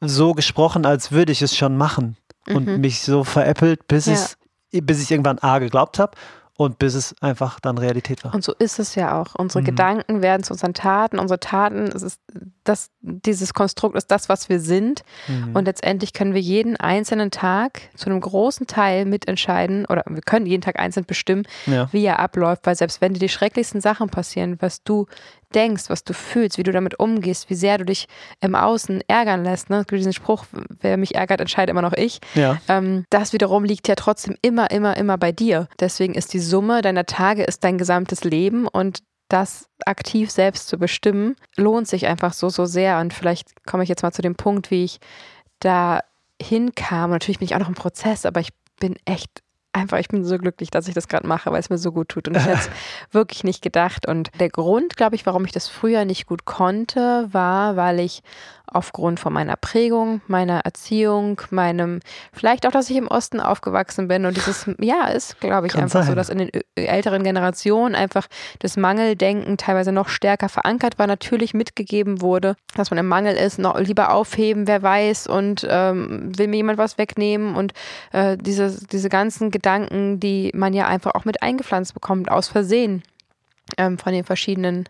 so 0.00 0.32
gesprochen, 0.32 0.86
als 0.86 1.12
würde 1.12 1.32
ich 1.32 1.42
es 1.42 1.56
schon 1.56 1.76
machen 1.76 2.16
und 2.48 2.66
Mhm. 2.66 2.80
mich 2.80 3.02
so 3.02 3.24
veräppelt, 3.24 3.86
bis, 3.86 4.06
Ja. 4.06 4.14
es, 4.14 4.36
bis 4.72 5.02
ich 5.02 5.10
irgendwann 5.10 5.38
A 5.40 5.58
geglaubt 5.58 5.98
habe 5.98 6.12
und 6.56 6.78
bis 6.78 6.94
es 6.94 7.14
einfach 7.22 7.58
dann 7.60 7.78
Realität 7.78 8.22
war. 8.24 8.34
Und 8.34 8.44
so 8.44 8.52
ist 8.58 8.78
es 8.78 8.94
ja 8.94 9.20
auch. 9.20 9.34
Unsere 9.34 9.62
Mhm. 9.62 9.66
Gedanken 9.66 10.22
werden 10.22 10.42
zu 10.42 10.52
unseren 10.52 10.74
Taten. 10.74 11.18
Unsere 11.18 11.40
Taten, 11.40 11.84
es 11.86 12.02
ist 12.02 12.20
das, 12.64 12.90
dieses 13.00 13.54
Konstrukt 13.54 13.96
ist 13.96 14.10
das, 14.10 14.28
was 14.28 14.48
wir 14.48 14.60
sind. 14.60 15.02
Mhm. 15.28 15.56
Und 15.56 15.64
letztendlich 15.64 16.12
können 16.12 16.34
wir 16.34 16.40
jeden 16.40 16.76
einzelnen 16.76 17.30
Tag 17.30 17.80
zu 17.96 18.10
einem 18.10 18.20
großen 18.20 18.66
Teil 18.66 19.04
mitentscheiden 19.04 19.86
oder 19.86 20.04
wir 20.08 20.22
können 20.22 20.46
jeden 20.46 20.62
Tag 20.62 20.78
einzeln 20.78 21.06
bestimmen, 21.06 21.44
ja. 21.66 21.88
wie 21.92 22.04
er 22.04 22.18
abläuft, 22.18 22.66
weil 22.66 22.74
selbst 22.74 23.00
wenn 23.00 23.12
dir 23.12 23.20
die 23.20 23.28
schrecklichsten 23.28 23.80
Sachen 23.80 24.08
passieren, 24.10 24.56
was 24.60 24.82
du 24.82 25.06
denkst, 25.54 25.84
was 25.88 26.04
du 26.04 26.12
fühlst, 26.12 26.58
wie 26.58 26.62
du 26.62 26.72
damit 26.72 26.98
umgehst, 27.00 27.50
wie 27.50 27.54
sehr 27.54 27.78
du 27.78 27.84
dich 27.84 28.06
im 28.40 28.54
Außen 28.54 29.02
ärgern 29.08 29.42
lässt, 29.42 29.70
ne? 29.70 29.78
Es 29.80 29.86
gibt 29.86 29.98
diesen 29.98 30.12
Spruch, 30.12 30.44
wer 30.80 30.96
mich 30.96 31.14
ärgert, 31.14 31.40
entscheidet 31.40 31.70
immer 31.70 31.82
noch 31.82 31.92
ich. 31.92 32.20
ja. 32.34 32.58
Ähm, 32.68 33.04
das 33.10 33.32
wiederum 33.32 33.64
liegt 33.64 33.88
ja 33.88 33.94
trotzdem 33.94 34.36
immer, 34.42 34.70
immer, 34.70 34.96
immer 34.96 35.18
bei 35.18 35.32
dir. 35.32 35.68
Deswegen 35.80 36.14
ist 36.14 36.32
die 36.34 36.38
Summe 36.38 36.82
deiner 36.82 37.06
Tage 37.06 37.42
ist 37.42 37.64
dein 37.64 37.78
gesamtes 37.78 38.24
Leben 38.24 38.68
und 38.68 39.00
das 39.32 39.68
aktiv 39.86 40.30
selbst 40.30 40.68
zu 40.68 40.78
bestimmen, 40.78 41.36
lohnt 41.56 41.88
sich 41.88 42.06
einfach 42.06 42.32
so, 42.32 42.48
so 42.48 42.66
sehr. 42.66 42.98
Und 42.98 43.14
vielleicht 43.14 43.64
komme 43.64 43.82
ich 43.82 43.88
jetzt 43.88 44.02
mal 44.02 44.12
zu 44.12 44.22
dem 44.22 44.34
Punkt, 44.34 44.70
wie 44.70 44.84
ich 44.84 45.00
da 45.60 46.00
hinkam. 46.40 47.10
Natürlich 47.10 47.38
bin 47.38 47.46
ich 47.46 47.54
auch 47.54 47.60
noch 47.60 47.68
im 47.68 47.74
Prozess, 47.74 48.26
aber 48.26 48.40
ich 48.40 48.50
bin 48.78 48.96
echt 49.04 49.42
einfach, 49.72 49.98
ich 49.98 50.08
bin 50.08 50.24
so 50.24 50.36
glücklich, 50.36 50.70
dass 50.70 50.88
ich 50.88 50.94
das 50.94 51.08
gerade 51.08 51.26
mache, 51.26 51.50
weil 51.52 51.60
es 51.60 51.70
mir 51.70 51.78
so 51.78 51.92
gut 51.92 52.08
tut. 52.08 52.28
Und 52.28 52.36
ich 52.36 52.44
hätte 52.44 52.58
es 52.58 52.70
wirklich 53.12 53.44
nicht 53.44 53.62
gedacht. 53.62 54.06
Und 54.06 54.30
der 54.40 54.48
Grund, 54.48 54.96
glaube 54.96 55.14
ich, 55.14 55.26
warum 55.26 55.44
ich 55.44 55.52
das 55.52 55.68
früher 55.68 56.04
nicht 56.04 56.26
gut 56.26 56.44
konnte, 56.44 57.28
war, 57.32 57.76
weil 57.76 58.00
ich 58.00 58.22
aufgrund 58.72 59.20
von 59.20 59.32
meiner 59.32 59.56
Prägung, 59.56 60.20
meiner 60.26 60.60
Erziehung, 60.60 61.40
meinem, 61.50 62.00
vielleicht 62.32 62.66
auch, 62.66 62.70
dass 62.70 62.90
ich 62.90 62.96
im 62.96 63.08
Osten 63.08 63.40
aufgewachsen 63.40 64.08
bin 64.08 64.26
und 64.26 64.36
dieses, 64.36 64.68
ja, 64.78 65.08
ist, 65.08 65.40
glaube 65.40 65.66
ich, 65.66 65.72
Kann 65.72 65.84
einfach 65.84 66.02
so, 66.02 66.08
sein. 66.08 66.16
dass 66.16 66.28
in 66.28 66.38
den 66.38 66.50
älteren 66.76 67.22
Generationen 67.22 67.94
einfach 67.94 68.26
das 68.60 68.76
Mangeldenken 68.76 69.56
teilweise 69.56 69.92
noch 69.92 70.08
stärker 70.08 70.48
verankert 70.48 70.98
war, 70.98 71.06
natürlich 71.06 71.54
mitgegeben 71.54 72.20
wurde, 72.20 72.56
dass 72.74 72.90
man 72.90 72.98
im 72.98 73.08
Mangel 73.08 73.36
ist, 73.36 73.58
noch 73.58 73.78
lieber 73.78 74.12
aufheben, 74.12 74.66
wer 74.66 74.82
weiß 74.82 75.26
und 75.26 75.66
ähm, 75.68 76.36
will 76.36 76.48
mir 76.48 76.56
jemand 76.56 76.78
was 76.78 76.98
wegnehmen 76.98 77.56
und 77.56 77.72
äh, 78.12 78.36
diese, 78.36 78.86
diese 78.86 79.08
ganzen 79.08 79.50
Gedanken, 79.50 80.20
die 80.20 80.50
man 80.54 80.72
ja 80.74 80.86
einfach 80.86 81.14
auch 81.14 81.24
mit 81.24 81.42
eingepflanzt 81.42 81.94
bekommt, 81.94 82.30
aus 82.30 82.48
Versehen 82.48 83.02
ähm, 83.78 83.98
von 83.98 84.12
den 84.12 84.24
verschiedenen 84.24 84.88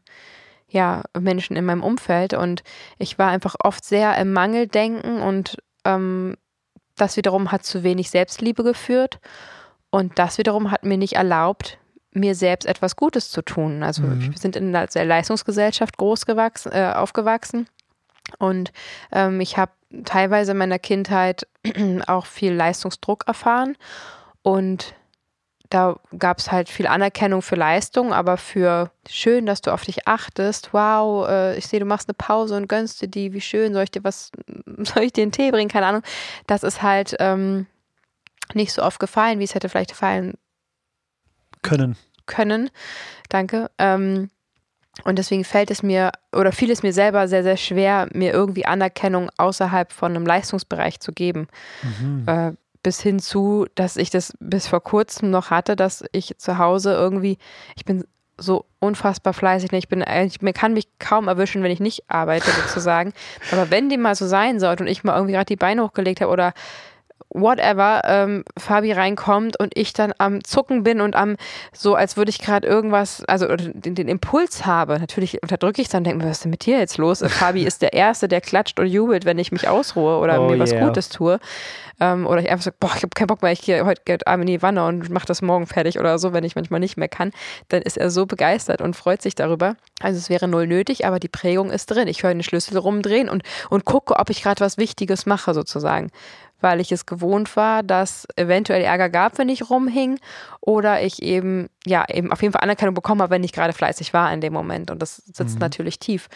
ja, 0.71 1.03
Menschen 1.19 1.57
in 1.57 1.65
meinem 1.65 1.83
Umfeld. 1.83 2.35
Und 2.35 2.63
ich 2.99 3.19
war 3.19 3.29
einfach 3.31 3.57
oft 3.63 3.85
sehr 3.85 4.17
im 4.17 4.33
Mangeldenken 4.33 5.21
und 5.21 5.59
ähm, 5.85 6.37
das 6.97 7.17
wiederum 7.17 7.51
hat 7.53 7.65
zu 7.65 7.83
wenig 7.83 8.11
Selbstliebe 8.11 8.63
geführt. 8.63 9.21
Und 9.91 10.19
das 10.19 10.39
wiederum 10.39 10.71
hat 10.71 10.85
mir 10.85 10.99
nicht 10.99 11.15
erlaubt, 11.15 11.79
mir 12.13 12.35
selbst 12.35 12.67
etwas 12.67 12.97
Gutes 12.97 13.31
zu 13.31 13.43
tun. 13.43 13.83
Also 13.83 14.03
Mhm. 14.03 14.33
wir 14.33 14.39
sind 14.39 14.57
in 14.57 14.75
einer 14.75 14.89
sehr 14.89 15.05
Leistungsgesellschaft 15.05 15.97
groß 15.97 16.27
gewachsen, 16.27 16.73
äh, 16.73 16.93
aufgewachsen. 16.95 17.67
Und 18.39 18.73
ähm, 19.13 19.41
ich 19.41 19.57
habe 19.57 19.73
teilweise 20.05 20.53
in 20.53 20.59
meiner 20.59 20.79
Kindheit 20.79 21.47
auch 22.07 22.27
viel 22.27 22.53
Leistungsdruck 22.53 23.25
erfahren. 23.27 23.77
Und 24.43 24.95
da 25.71 26.01
gab 26.19 26.39
es 26.39 26.51
halt 26.51 26.69
viel 26.69 26.89
Anerkennung 26.89 27.43
für 27.43 27.55
Leistung, 27.55 28.13
aber 28.13 28.37
für 28.37 28.91
schön, 29.09 29.47
dass 29.47 29.63
du 29.63 29.73
auf 29.73 29.85
dich 29.85 30.07
achtest. 30.09 30.75
Wow, 30.75 31.29
äh, 31.29 31.57
ich 31.57 31.69
sehe, 31.69 31.79
du 31.79 31.87
machst 31.87 32.09
eine 32.09 32.15
Pause 32.15 32.57
und 32.57 32.69
gönnst 32.69 33.01
dir 33.01 33.09
die. 33.09 33.33
Wie 33.33 33.41
schön, 33.41 33.73
soll 33.73 33.85
ich 33.85 33.91
dir 33.93 34.03
was, 34.03 34.33
soll 34.79 35.05
ich 35.05 35.13
dir 35.13 35.23
einen 35.23 35.33
Tee 35.33 35.53
bringen? 35.53 35.71
Keine 35.71 35.87
Ahnung. 35.87 36.03
Das 36.49 36.65
ist 36.65 36.83
halt 36.83 37.15
ähm, 37.21 37.67
nicht 38.53 38.73
so 38.73 38.83
oft 38.83 38.99
gefallen, 38.99 39.39
wie 39.39 39.45
es 39.45 39.55
hätte 39.55 39.69
vielleicht 39.69 39.93
fallen 39.93 40.35
Können. 41.63 41.97
können. 42.27 42.71
Danke. 43.29 43.71
Ähm, 43.79 44.29
und 45.05 45.19
deswegen 45.19 45.45
fällt 45.45 45.71
es 45.71 45.85
mir 45.85 46.11
oder 46.33 46.51
fiel 46.51 46.71
es 46.71 46.83
mir 46.83 46.93
selber 46.93 47.29
sehr, 47.29 47.45
sehr 47.45 47.57
schwer, 47.57 48.09
mir 48.13 48.33
irgendwie 48.33 48.67
Anerkennung 48.67 49.31
außerhalb 49.37 49.93
von 49.93 50.15
einem 50.15 50.27
Leistungsbereich 50.27 50.99
zu 50.99 51.13
geben. 51.13 51.47
Mhm. 51.83 52.25
Äh, 52.27 52.53
bis 52.83 53.01
hin 53.01 53.19
zu, 53.19 53.67
dass 53.75 53.97
ich 53.97 54.11
das 54.11 54.33
bis 54.41 54.67
vor 54.67 54.83
kurzem 54.83 55.31
noch 55.31 55.51
hatte, 55.51 55.77
dass 55.77 56.05
ich 56.13 56.39
zu 56.39 56.59
Hause 56.59 56.93
irgendwie, 56.93 57.39
ich 57.77 57.85
bin 57.85 58.05
so 58.41 58.65
unfassbar 58.79 59.35
fleißig. 59.35 59.71
ne? 59.71 59.79
Ich 59.79 59.89
bin 59.89 60.03
eigentlich, 60.03 60.41
mir 60.41 60.53
kann 60.53 60.73
mich 60.73 60.89
kaum 60.99 61.29
erwischen, 61.29 61.63
wenn 61.63 61.71
ich 61.71 61.81
nicht 61.81 62.05
arbeite, 62.09 62.51
sozusagen. 62.51 63.13
Aber 63.53 63.71
wenn 63.71 63.89
dem 63.89 64.01
mal 64.01 64.15
so 64.15 64.27
sein 64.27 64.59
sollte 64.59 64.83
und 64.83 64.89
ich 64.89 65.05
mal 65.05 65.15
irgendwie 65.15 65.35
gerade 65.35 65.47
die 65.47 65.57
Beine 65.57 65.83
hochgelegt 65.85 66.21
habe 66.21 66.33
oder 66.33 66.55
whatever, 67.31 68.03
ähm, 68.05 68.45
Fabi 68.59 68.93
reinkommt 68.93 69.59
und 69.59 69.73
ich 69.77 69.93
dann 69.93 70.13
am 70.19 70.43
Zucken 70.45 70.83
bin 70.83 71.01
und 71.01 71.15
am, 71.15 71.37
so 71.73 71.95
als 71.95 72.17
würde 72.17 72.31
ich 72.31 72.39
gerade 72.39 72.67
irgendwas, 72.67 73.25
also 73.27 73.47
den, 73.57 73.95
den 73.95 74.09
Impuls 74.09 74.67
habe. 74.67 74.99
Natürlich 74.99 75.43
unterdrücke 75.43 75.81
ich 75.81 75.89
dann 75.89 76.01
und 76.01 76.05
denke 76.05 76.25
mir, 76.25 76.31
was 76.31 76.39
ist 76.39 76.45
denn 76.45 76.51
mit 76.51 76.67
dir 76.67 76.79
jetzt 76.79 76.99
los? 76.99 77.23
Fabi 77.27 77.63
ist 77.65 77.83
der 77.83 77.93
Erste, 77.93 78.29
der 78.29 78.41
klatscht 78.41 78.81
und 78.81 78.87
jubelt, 78.87 79.25
wenn 79.25 79.39
ich 79.39 79.53
mich 79.53 79.69
ausruhe 79.69 80.19
oder 80.19 80.41
Oh 80.41 80.49
mir 80.49 80.59
was 80.59 80.73
yeah. 80.73 80.87
Gutes 80.87 81.09
tue. 81.09 81.39
Ähm, 82.01 82.27
oder 82.27 82.41
ich 82.41 82.51
einfach 82.51 82.65
so, 82.65 82.71
boah, 82.79 82.91
ich 82.97 83.03
habe 83.03 83.11
keinen 83.15 83.27
Bock 83.27 83.43
mehr, 83.43 83.53
ich 83.53 83.61
gehe 83.61 83.85
heute 83.85 84.03
geht 84.05 84.27
Arm 84.27 84.41
in 84.41 84.47
die 84.47 84.63
Wanne 84.63 84.87
und 84.87 85.11
mache 85.11 85.27
das 85.27 85.43
morgen 85.43 85.67
fertig 85.67 85.99
oder 85.99 86.19
so, 86.19 86.33
wenn 86.33 86.45
ich 86.45 86.57
manchmal 86.57 86.81
nicht 86.81 86.97
mehr 86.97 87.09
kann, 87.09 87.31
dann 87.69 87.83
ist 87.83 87.99
er 87.99 88.11
so 88.11 88.27
begeistert 88.27 88.81
und 88.81 88.97
freut 88.97 89.21
sich 89.21 89.35
darüber. 89.35 89.77
Also 90.01 90.19
es 90.19 90.31
wäre 90.31 90.49
null 90.49 90.67
nötig, 90.67 91.07
aber 91.07 91.21
die 91.21 91.29
Prägung 91.29 91.71
ist 91.71 91.87
drin. 91.87 92.09
Ich 92.09 92.23
höre 92.23 92.33
den 92.33 92.43
Schlüssel 92.43 92.79
rumdrehen 92.79 93.29
und, 93.29 93.43
und 93.69 93.85
gucke, 93.85 94.19
ob 94.19 94.31
ich 94.31 94.43
gerade 94.43 94.61
was 94.61 94.79
Wichtiges 94.79 95.27
mache, 95.27 95.53
sozusagen. 95.53 96.11
Weil 96.61 96.81
ich 96.81 96.93
es 96.93 97.07
gewohnt 97.07 97.57
war, 97.57 97.83
dass 97.83 98.27
eventuell 98.37 98.83
Ärger 98.83 99.09
gab, 99.09 99.39
wenn 99.39 99.49
ich 99.49 99.71
rumhing, 99.71 100.19
oder 100.61 101.03
ich 101.03 101.23
eben, 101.23 101.69
ja, 101.87 102.05
eben 102.09 102.31
auf 102.33 102.43
jeden 102.43 102.53
Fall 102.53 102.63
Anerkennung 102.63 102.95
bekommen 102.95 103.23
habe, 103.23 103.31
wenn 103.31 103.45
ich 103.45 103.53
gerade 103.53 103.73
fleißig 103.73 104.13
war 104.13 104.33
in 104.33 104.41
dem 104.41 104.53
Moment. 104.53 104.91
Und 104.91 105.01
das 105.01 105.17
sitzt 105.17 105.59
natürlich 105.59 105.99
tief. 105.99 106.29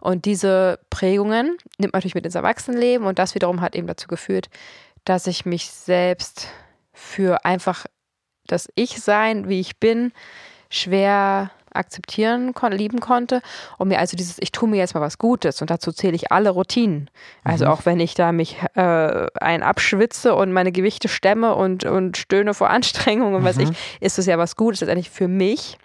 Und 0.00 0.26
diese 0.26 0.78
Prägungen 0.90 1.56
nimmt 1.78 1.92
man 1.92 1.98
natürlich 1.98 2.14
mit 2.14 2.26
ins 2.26 2.34
Erwachsenenleben 2.34 3.06
und 3.06 3.18
das 3.18 3.34
wiederum 3.34 3.60
hat 3.60 3.74
eben 3.74 3.86
dazu 3.86 4.06
geführt, 4.06 4.50
dass 5.04 5.26
ich 5.26 5.46
mich 5.46 5.70
selbst 5.70 6.48
für 6.92 7.44
einfach 7.44 7.86
das 8.46 8.68
Ich-Sein, 8.74 9.48
wie 9.48 9.60
ich 9.60 9.78
bin, 9.78 10.12
schwer 10.68 11.50
akzeptieren 11.72 12.54
kon 12.54 12.72
lieben 12.72 13.00
konnte 13.00 13.42
und 13.78 13.88
mir 13.88 13.98
also 13.98 14.16
dieses, 14.16 14.36
ich 14.40 14.52
tue 14.52 14.68
mir 14.68 14.76
jetzt 14.76 14.94
mal 14.94 15.00
was 15.00 15.18
Gutes 15.18 15.60
und 15.60 15.70
dazu 15.70 15.92
zähle 15.92 16.14
ich 16.14 16.32
alle 16.32 16.50
Routinen. 16.50 17.10
Also 17.44 17.66
auch 17.66 17.86
wenn 17.86 18.00
ich 18.00 18.14
da 18.14 18.32
mich 18.32 18.58
äh, 18.74 19.26
ein 19.40 19.62
abschwitze 19.62 20.34
und 20.34 20.52
meine 20.52 20.72
Gewichte 20.72 21.08
stemme 21.08 21.54
und, 21.54 21.84
und 21.84 22.16
stöhne 22.16 22.54
vor 22.54 22.70
Anstrengung 22.70 23.34
und 23.34 23.44
was 23.44 23.58
ich, 23.58 23.70
ist 24.00 24.18
es 24.18 24.26
ja 24.26 24.38
was 24.38 24.56
Gutes 24.56 24.80
letztendlich 24.80 25.10
für 25.10 25.28
mich 25.28 25.78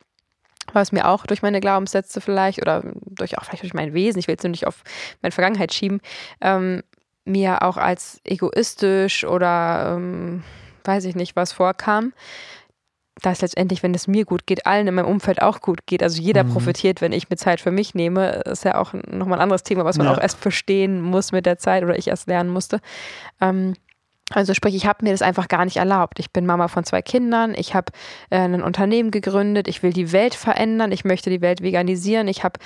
was 0.73 0.91
mir 0.91 1.07
auch 1.07 1.25
durch 1.25 1.41
meine 1.41 1.61
Glaubenssätze 1.61 2.21
vielleicht 2.21 2.59
oder 2.61 2.83
durch 3.05 3.37
auch 3.37 3.45
vielleicht 3.45 3.63
durch 3.63 3.73
mein 3.73 3.93
Wesen, 3.93 4.19
ich 4.19 4.27
will 4.27 4.35
es 4.35 4.43
nur 4.43 4.49
nicht 4.49 4.67
auf 4.67 4.83
meine 5.21 5.31
Vergangenheit 5.31 5.73
schieben, 5.73 6.01
ähm, 6.41 6.81
mir 7.23 7.63
auch 7.63 7.77
als 7.77 8.19
egoistisch 8.23 9.25
oder 9.25 9.95
ähm, 9.95 10.43
weiß 10.83 11.05
ich 11.05 11.15
nicht 11.15 11.35
was 11.35 11.51
vorkam, 11.51 12.13
dass 13.21 13.41
letztendlich, 13.41 13.81
wenn 13.81 13.93
es 13.93 14.07
mir 14.07 14.25
gut 14.25 14.45
geht, 14.45 14.65
allen 14.65 14.87
in 14.87 14.93
meinem 14.93 15.07
Umfeld 15.07 15.41
auch 15.41 15.61
gut 15.61 15.87
geht. 15.87 16.03
Also 16.03 16.21
jeder 16.21 16.43
Mhm. 16.43 16.49
profitiert, 16.49 16.99
wenn 17.01 17.13
ich 17.13 17.29
mir 17.29 17.37
Zeit 17.37 17.61
für 17.61 17.71
mich 17.71 17.95
nehme. 17.95 18.41
Ist 18.45 18.65
ja 18.65 18.77
auch 18.77 18.93
nochmal 18.93 19.39
ein 19.39 19.43
anderes 19.43 19.63
Thema, 19.63 19.85
was 19.85 19.97
man 19.97 20.07
Ja. 20.07 20.13
auch 20.13 20.19
erst 20.21 20.37
verstehen 20.39 21.01
muss 21.01 21.31
mit 21.31 21.45
der 21.45 21.57
Zeit 21.57 21.83
oder 21.83 21.97
ich 21.97 22.07
erst 22.09 22.27
lernen 22.27 22.49
musste. 22.49 22.81
Ähm, 23.39 23.73
also 24.31 24.55
sprich, 24.55 24.73
ich 24.73 24.87
habe 24.87 25.05
mir 25.05 25.11
das 25.11 25.21
einfach 25.21 25.47
gar 25.47 25.65
nicht 25.65 25.77
erlaubt. 25.77 26.17
Ich 26.17 26.31
bin 26.31 26.47
Mama 26.47 26.67
von 26.67 26.83
zwei 26.83 27.03
Kindern, 27.03 27.53
ich 27.55 27.75
habe 27.75 27.91
äh, 28.31 28.39
ein 28.39 28.63
Unternehmen 28.63 29.11
gegründet, 29.11 29.67
ich 29.67 29.83
will 29.83 29.93
die 29.93 30.11
Welt 30.11 30.33
verändern, 30.33 30.91
ich 30.91 31.05
möchte 31.05 31.29
die 31.29 31.41
Welt 31.41 31.61
veganisieren, 31.61 32.27
ich 32.27 32.43
habe 32.43 32.59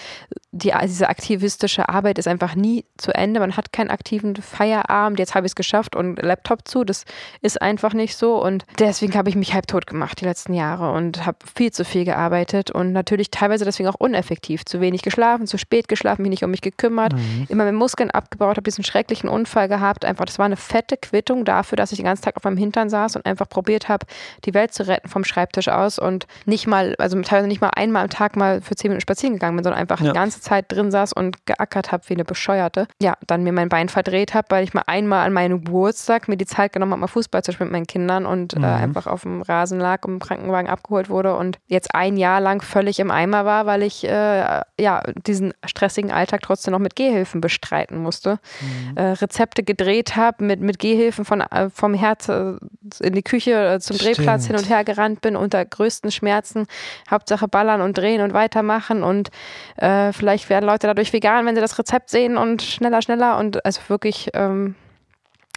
die, 0.51 0.71
diese 0.83 1.09
aktivistische 1.09 1.89
Arbeit 1.89 2.17
ist 2.17 2.29
einfach 2.29 2.55
nie 2.55 2.85
zu 2.97 3.13
Ende. 3.13 3.41
Man 3.41 3.57
hat 3.57 3.73
keinen 3.73 3.89
aktiven 3.89 4.37
Feierabend, 4.37 5.19
jetzt 5.19 5.35
habe 5.35 5.45
ich 5.45 5.51
es 5.51 5.55
geschafft 5.55 5.97
und 5.97 6.21
Laptop 6.21 6.65
zu, 6.65 6.85
das 6.85 7.03
ist 7.41 7.61
einfach 7.61 7.93
nicht 7.93 8.15
so. 8.15 8.41
Und 8.41 8.63
deswegen 8.79 9.15
habe 9.15 9.27
ich 9.27 9.35
mich 9.35 9.53
halb 9.53 9.67
tot 9.67 9.85
gemacht 9.85 10.21
die 10.21 10.25
letzten 10.25 10.53
Jahre 10.53 10.93
und 10.93 11.25
habe 11.25 11.39
viel 11.55 11.71
zu 11.71 11.83
viel 11.83 12.05
gearbeitet 12.05 12.71
und 12.71 12.93
natürlich 12.93 13.31
teilweise 13.31 13.65
deswegen 13.65 13.89
auch 13.89 13.99
uneffektiv, 13.99 14.63
zu 14.63 14.79
wenig 14.79 15.01
geschlafen, 15.01 15.45
zu 15.45 15.57
spät 15.57 15.89
geschlafen, 15.89 16.21
mich 16.21 16.29
nicht 16.29 16.43
um 16.43 16.51
mich 16.51 16.61
gekümmert, 16.61 17.13
immer 17.49 17.65
mehr 17.65 17.73
Muskeln 17.73 18.11
abgebaut, 18.11 18.51
habe 18.51 18.63
diesen 18.63 18.85
schrecklichen 18.85 19.27
Unfall 19.29 19.67
gehabt, 19.67 20.05
einfach 20.05 20.23
das 20.23 20.39
war 20.39 20.45
eine 20.45 20.55
fette 20.55 20.95
Quittung 20.95 21.43
dafür, 21.49 21.75
dass 21.75 21.91
ich 21.91 21.97
den 21.97 22.05
ganzen 22.05 22.23
Tag 22.23 22.37
auf 22.37 22.43
meinem 22.43 22.57
Hintern 22.57 22.89
saß 22.89 23.15
und 23.15 23.25
einfach 23.25 23.49
probiert 23.49 23.89
habe, 23.89 24.05
die 24.45 24.53
Welt 24.53 24.73
zu 24.73 24.87
retten 24.87 25.09
vom 25.09 25.23
Schreibtisch 25.23 25.67
aus 25.67 25.99
und 25.99 26.27
nicht 26.45 26.67
mal, 26.67 26.95
also 26.99 27.19
teilweise 27.21 27.47
nicht 27.47 27.61
mal 27.61 27.71
einmal 27.75 28.03
am 28.03 28.09
Tag 28.09 28.35
mal 28.35 28.61
für 28.61 28.75
zehn 28.75 28.89
Minuten 28.89 29.01
spazieren 29.01 29.33
gegangen 29.33 29.57
bin, 29.57 29.63
sondern 29.63 29.81
einfach 29.81 29.99
ja. 29.99 30.07
die 30.07 30.13
ganze 30.13 30.41
Zeit 30.41 30.65
drin 30.69 30.91
saß 30.91 31.13
und 31.13 31.45
geackert 31.45 31.91
habe 31.91 32.03
wie 32.07 32.13
eine 32.13 32.25
Bescheuerte. 32.25 32.87
Ja, 33.01 33.15
dann 33.27 33.43
mir 33.43 33.51
mein 33.51 33.69
Bein 33.69 33.89
verdreht 33.89 34.33
habe, 34.33 34.47
weil 34.49 34.63
ich 34.63 34.73
mal 34.73 34.83
einmal 34.87 35.25
an 35.25 35.33
meinem 35.33 35.63
Geburtstag 35.63 36.27
mir 36.27 36.37
die 36.37 36.45
Zeit 36.45 36.73
genommen 36.73 36.91
habe, 36.91 37.01
mal 37.01 37.07
Fußball 37.07 37.43
zu 37.43 37.51
spielen 37.51 37.69
mit 37.69 37.73
meinen 37.73 37.87
Kindern 37.87 38.25
und 38.25 38.53
äh, 38.53 38.59
mhm. 38.59 38.63
äh, 38.63 38.67
einfach 38.67 39.07
auf 39.07 39.23
dem 39.23 39.41
Rasen 39.41 39.79
lag 39.79 40.05
und 40.05 40.13
im 40.13 40.19
Krankenwagen 40.19 40.69
abgeholt 40.69 41.09
wurde 41.09 41.35
und 41.35 41.57
jetzt 41.67 41.95
ein 41.95 42.17
Jahr 42.17 42.39
lang 42.39 42.61
völlig 42.61 42.99
im 42.99 43.11
Eimer 43.11 43.45
war, 43.45 43.65
weil 43.65 43.83
ich 43.83 44.03
äh, 44.05 44.61
ja 44.79 45.03
diesen 45.27 45.53
stressigen 45.65 46.11
Alltag 46.11 46.41
trotzdem 46.41 46.71
noch 46.71 46.79
mit 46.79 46.95
Gehhilfen 46.95 47.41
bestreiten 47.41 47.97
musste. 47.97 48.39
Mhm. 48.61 48.97
Äh, 48.97 49.11
Rezepte 49.13 49.63
gedreht 49.63 50.15
habe, 50.15 50.43
mit, 50.43 50.61
mit 50.61 50.79
Gehhilfen 50.79 51.25
von, 51.25 51.38
äh, 51.41 51.69
vom 51.69 51.93
Herz 51.93 52.29
äh, 52.29 52.53
in 52.99 53.13
die 53.13 53.23
Küche 53.23 53.77
zum 53.81 53.95
Stimmt. 53.95 54.17
Drehplatz 54.17 54.47
hin 54.47 54.55
und 54.55 54.69
her 54.69 54.83
gerannt 54.83 55.21
bin, 55.21 55.35
unter 55.35 55.63
größten 55.63 56.11
Schmerzen. 56.11 56.67
Hauptsache 57.09 57.47
ballern 57.47 57.81
und 57.81 57.97
drehen 57.97 58.21
und 58.21 58.33
weitermachen 58.33 59.03
und 59.03 59.29
vielleicht 60.11 60.49
werden 60.49 60.65
Leute 60.65 60.87
dadurch 60.87 61.13
vegan, 61.13 61.45
wenn 61.45 61.55
sie 61.55 61.61
das 61.61 61.79
Rezept 61.79 62.09
sehen 62.09 62.37
und 62.37 62.61
schneller, 62.61 63.01
schneller 63.01 63.37
und 63.37 63.63
also 63.65 63.81
wirklich 63.87 64.29
ähm, 64.33 64.75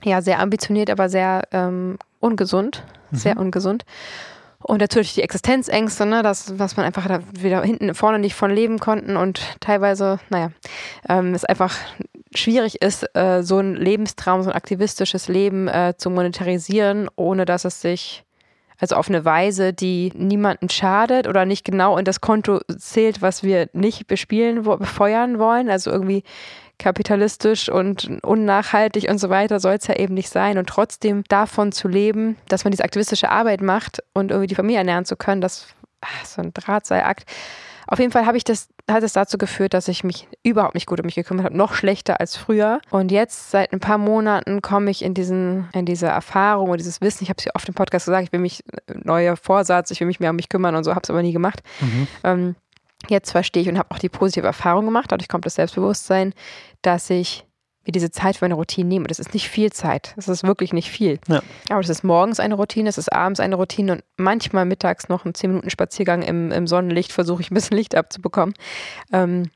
ja 0.05 0.23
sehr 0.23 0.41
ambitioniert, 0.41 0.91
aber 0.91 1.09
sehr 1.09 1.43
ähm, 1.53 1.99
ungesund, 2.21 2.85
mhm. 3.11 3.17
sehr 3.17 3.37
ungesund. 3.37 3.85
Und 4.65 4.81
natürlich 4.81 5.15
die 5.15 5.23
Existenzängste, 5.23 6.07
ne, 6.07 6.23
das, 6.23 6.59
was 6.59 6.77
man 6.77 6.87
einfach 6.87 7.07
da 7.09 7.21
wieder 7.33 7.63
hinten 7.63 7.95
vorne 7.95 8.21
nicht 8.21 8.35
von 8.35 8.51
leben 8.51 8.79
konnten 8.79 9.17
und 9.17 9.43
teilweise, 9.59 10.21
naja, 10.31 10.53
ähm, 11.09 11.35
es 11.35 11.45
einfach 11.45 11.75
schwierig 12.35 12.83
ist, 12.83 13.05
äh, 13.15 13.43
so 13.43 13.59
ein 13.59 13.75
Lebenstraum, 13.75 14.43
so 14.43 14.51
ein 14.51 14.57
aktivistisches 14.57 15.29
Leben 15.29 15.69
äh, 15.69 15.95
zu 15.97 16.11
monetarisieren, 16.11 17.09
ohne 17.17 17.45
dass 17.45 17.65
es 17.65 17.81
sich 17.81 18.25
also 18.83 18.97
auf 18.97 19.09
eine 19.09 19.25
Weise, 19.25 19.73
die 19.73 20.13
niemanden 20.17 20.69
schadet 20.69 21.29
oder 21.29 21.45
nicht 21.45 21.65
genau 21.65 21.97
in 21.99 22.05
das 22.05 22.21
Konto 22.21 22.61
zählt, 22.77 23.23
was 23.23 23.45
wir 23.45 23.69
nicht 23.73 24.09
bespielen, 24.09 24.65
befeuern 24.65 25.39
wollen. 25.39 25.71
Also 25.71 25.93
irgendwie 25.93 26.25
kapitalistisch 26.79 27.69
und 27.69 28.11
unnachhaltig 28.25 29.09
und 29.09 29.19
so 29.19 29.31
weiter 29.31 29.61
soll 29.61 29.75
es 29.75 29.87
ja 29.87 29.95
eben 29.95 30.15
nicht 30.15 30.31
sein. 30.31 30.59
Und 30.59 30.69
trotzdem 30.69 31.23
davon 31.29 31.71
zu 31.71 31.87
leben, 31.87 32.37
dass 32.49 32.65
man 32.65 32.73
diese 32.73 32.83
aktivistische 32.83 33.31
Arbeit 33.31 33.61
macht 33.61 34.03
und 34.15 34.33
irgendwie 34.33 34.49
die 34.49 34.57
Familie 34.57 34.79
ernähren 34.79 35.05
zu 35.05 35.15
können, 35.15 35.41
das 35.41 35.69
ist 36.25 36.35
so 36.35 36.43
ein 36.43 36.53
Drahtseilakt. 36.53 37.25
Auf 37.93 37.99
jeden 37.99 38.11
Fall 38.11 38.25
habe 38.25 38.39
ich 38.39 38.45
das, 38.45 38.71
hat 38.91 39.03
es 39.03 39.13
dazu 39.13 39.37
geführt, 39.37 39.75
dass 39.75 39.87
ich 39.87 40.03
mich 40.03 40.27
überhaupt 40.43 40.75
nicht 40.75 40.87
gut 40.87 40.99
um 40.99 41.05
mich 41.05 41.15
gekümmert 41.15 41.45
habe, 41.45 41.55
noch 41.55 41.75
schlechter 41.75 42.21
als 42.21 42.39
früher. 42.39 42.81
Und 42.89 43.13
jetzt 43.13 43.51
seit 43.51 43.71
ein 43.71 43.81
paar 43.81 43.99
Monaten 43.99 44.63
komme 44.63 44.91
ich 44.91 45.05
in 45.05 45.13
diesen, 45.13 45.69
in 45.75 45.85
diese 45.85 46.07
Erfahrung 46.07 46.71
und 46.71 46.79
dieses 46.79 47.03
Wissen. 47.03 47.23
Ich 47.23 47.29
habe 47.29 47.37
es 47.37 47.45
ja 47.45 47.53
oft 47.55 47.69
im 47.69 47.75
Podcast 47.75 48.07
gesagt, 48.07 48.25
ich 48.25 48.33
will 48.33 48.41
mich 48.41 48.65
neuer 48.95 49.37
Vorsatz, 49.37 49.91
ich 49.91 50.01
will 50.01 50.07
mich 50.07 50.21
mehr 50.21 50.31
um 50.31 50.37
mich 50.37 50.49
kümmern 50.49 50.75
und 50.75 50.85
so, 50.85 50.93
habe 50.93 51.03
es 51.03 51.11
aber 51.11 51.21
nie 51.21 51.35
gemacht. 51.35 51.63
Mhm. 51.81 52.09
Ähm, 52.25 52.57
jetzt 53.09 53.31
verstehe 53.31 53.63
ich 53.63 53.69
und 53.69 53.77
habe 53.77 53.91
auch 53.91 53.99
die 53.99 54.09
positive 54.09 54.47
Erfahrung 54.47 54.87
gemacht. 54.87 55.13
Dadurch 55.13 55.29
kommt 55.29 55.45
das 55.45 55.57
Selbstbewusstsein, 55.57 56.33
dass 56.81 57.11
ich 57.11 57.45
mir 57.87 57.93
diese 57.93 58.11
Zeit 58.11 58.37
für 58.37 58.45
eine 58.45 58.55
Routine 58.55 58.89
nehme. 58.89 59.07
Das 59.07 59.19
ist 59.19 59.35
nicht 59.35 59.49
viel 59.49 59.73
Zeit. 59.73 60.13
Das 60.17 60.29
ist 60.29 60.45
wirklich 60.45 60.73
nicht 60.73 60.91
viel. 60.91 61.19
Ja. 61.29 61.43
Aber 61.69 61.81
es 61.81 61.89
ist 61.89 62.05
morgens 62.05 62.41
eine 62.41 62.55
Routine, 62.55 62.89
es 62.89 62.99
ist 62.99 63.13
abends 63.13 63.41
eine 63.41 63.57
Routine 63.57 63.93
und 63.93 64.05
manchmal 64.17 64.65
mittags 64.65 65.09
noch 65.09 65.25
ein 65.25 65.35
10 65.35 65.51
Minuten 65.51 65.71
Spaziergang 65.71 66.23
im, 66.23 66.53
im 66.53 66.67
Sonnenlicht, 66.67 67.13
versuche 67.13 67.43
ich 67.43 67.51
ein 67.51 67.55
bisschen 67.55 67.77
Licht 67.77 67.95
abzubekommen. 67.95 68.55
Ähm, 69.13 69.51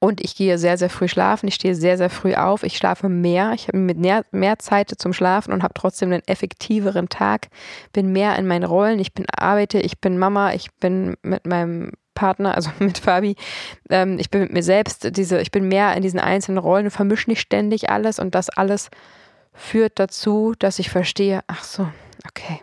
und 0.00 0.20
ich 0.20 0.36
gehe 0.36 0.58
sehr, 0.58 0.78
sehr 0.78 0.90
früh 0.90 1.08
schlafen. 1.08 1.48
Ich 1.48 1.54
stehe 1.54 1.74
sehr, 1.74 1.98
sehr 1.98 2.10
früh 2.10 2.34
auf. 2.34 2.62
Ich 2.62 2.76
schlafe 2.76 3.08
mehr. 3.08 3.52
Ich 3.54 3.66
habe 3.66 3.78
mit 3.78 3.98
mehr, 3.98 4.24
mehr 4.30 4.58
Zeit 4.58 4.92
zum 4.96 5.12
Schlafen 5.12 5.52
und 5.52 5.64
habe 5.64 5.74
trotzdem 5.74 6.12
einen 6.12 6.22
effektiveren 6.26 7.08
Tag. 7.08 7.48
Bin 7.92 8.12
mehr 8.12 8.36
in 8.36 8.46
meinen 8.46 8.64
Rollen. 8.64 9.00
Ich 9.00 9.12
bin 9.12 9.26
arbeite, 9.28 9.80
ich 9.80 10.00
bin 10.00 10.16
Mama, 10.16 10.52
ich 10.52 10.72
bin 10.78 11.16
mit 11.22 11.46
meinem 11.46 11.92
Partner, 12.18 12.56
also 12.56 12.70
mit 12.80 12.98
Fabi, 12.98 13.36
ähm, 13.90 14.18
ich 14.18 14.30
bin 14.30 14.40
mit 14.40 14.52
mir 14.52 14.64
selbst, 14.64 15.16
diese, 15.16 15.40
ich 15.40 15.52
bin 15.52 15.68
mehr 15.68 15.96
in 15.96 16.02
diesen 16.02 16.18
einzelnen 16.18 16.58
Rollen 16.58 16.86
und 16.86 16.90
vermische 16.90 17.30
nicht 17.30 17.40
ständig 17.40 17.90
alles. 17.90 18.18
Und 18.18 18.34
das 18.34 18.50
alles 18.50 18.90
führt 19.52 19.98
dazu, 20.00 20.54
dass 20.58 20.80
ich 20.80 20.90
verstehe, 20.90 21.40
ach 21.46 21.62
so, 21.62 21.88
okay, 22.26 22.60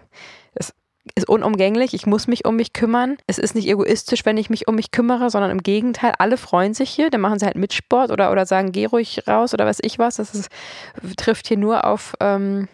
es 0.53 0.73
ist 1.15 1.29
unumgänglich, 1.29 1.93
ich 1.93 2.05
muss 2.05 2.27
mich 2.27 2.45
um 2.45 2.57
mich 2.57 2.73
kümmern. 2.73 3.17
Es 3.27 3.37
ist 3.37 3.55
nicht 3.55 3.67
egoistisch, 3.67 4.25
wenn 4.25 4.37
ich 4.37 4.49
mich 4.49 4.67
um 4.67 4.75
mich 4.75 4.91
kümmere, 4.91 5.29
sondern 5.29 5.51
im 5.51 5.63
Gegenteil, 5.63 6.13
alle 6.17 6.35
freuen 6.35 6.73
sich 6.73 6.89
hier, 6.89 7.09
dann 7.09 7.21
machen 7.21 7.39
sie 7.39 7.45
halt 7.45 7.55
Mitsport 7.55 8.11
oder, 8.11 8.31
oder 8.31 8.45
sagen, 8.45 8.71
geh 8.71 8.85
ruhig 8.85 9.27
raus 9.27 9.53
oder 9.53 9.65
weiß 9.65 9.79
ich 9.83 9.99
was. 9.99 10.17
Das 10.17 10.35
ist, 10.35 10.49
trifft 11.15 11.47
hier 11.47 11.57
nur 11.57 11.85
auf 11.85 12.15
ähm, 12.19 12.67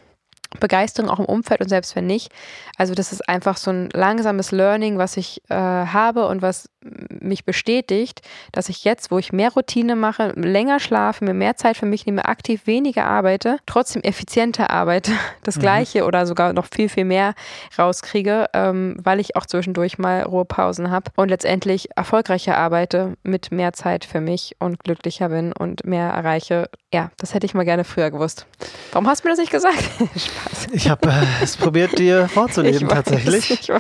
Begeisterung 0.60 1.10
auch 1.10 1.20
im 1.20 1.26
Umfeld 1.26 1.62
und 1.62 1.70
selbst 1.70 1.96
wenn 1.96 2.08
nicht. 2.08 2.32
Also 2.78 2.94
das 2.94 3.12
ist 3.12 3.28
einfach 3.30 3.58
so 3.58 3.72
ein 3.72 3.90
langsames 3.92 4.52
Learning, 4.52 4.98
was 4.98 5.18
ich 5.18 5.42
äh, 5.50 5.56
habe 5.56 6.28
und 6.28 6.42
was 6.42 6.70
mich 6.84 7.46
bestätigt, 7.46 8.22
dass 8.52 8.70
ich 8.70 8.84
jetzt, 8.84 9.12
wo 9.12 9.20
ich 9.20 9.32
mehr 9.32 9.52
Routine 9.52 9.96
mache, 9.96 10.34
länger 10.36 10.80
schlafe, 10.80 11.24
mir 11.24 11.34
mehr 11.34 11.56
Zeit 11.56 11.78
für 11.78 11.86
mich 11.86 12.06
nehme, 12.06 12.26
aktiv 12.26 12.66
weniger 12.66 13.06
arbeite, 13.06 13.58
trotzdem 13.66 14.02
effizienter 14.02 14.70
arbeite, 14.70 15.12
das 15.44 15.58
mhm. 15.58 15.62
gleiche 15.62 16.06
oder 16.06 16.26
sogar 16.26 16.54
noch 16.54 16.68
viel, 16.74 16.90
viel 16.90 17.06
mehr 17.06 17.34
rauskriege, 17.78 18.48
ähm, 18.54 18.98
weil 19.02 19.20
ich 19.20 19.36
auch 19.36 19.46
zwischendurch 19.46 19.98
mal 19.98 20.24
Ruhepausen 20.24 20.92
habe 20.92 21.12
und 21.16 21.30
letztendlich 21.30 21.90
erfolgreicher 21.96 22.58
arbeite 22.58 23.16
mit 23.24 23.52
mehr 23.52 23.74
Zeit 23.74 24.06
für 24.06 24.22
mich 24.22 24.56
und 24.60 24.84
glücklicher 24.84 25.30
bin 25.30 25.54
und 25.54 25.86
mehr 25.86 26.10
erreiche. 26.10 26.70
Ja, 26.94 27.12
das 27.18 27.34
hätte 27.34 27.46
ich 27.46 27.54
mal 27.54 27.64
gerne 27.64 27.84
früher 27.84 28.12
gewusst. 28.12 28.46
Warum 28.92 29.08
hast 29.08 29.24
du 29.24 29.28
mir 29.28 29.34
das 29.34 29.40
nicht 29.40 29.52
gesagt? 29.52 29.78
Spaß. 30.00 30.68
Ich 30.74 30.90
habe 30.90 31.10
äh, 31.10 31.44
es 31.44 31.58
probiert, 31.58 31.98
dir 31.98 32.28
vorzuleben 32.34 32.90
weiß, 32.90 32.96
tatsächlich. 32.96 33.52
Ich 33.52 33.72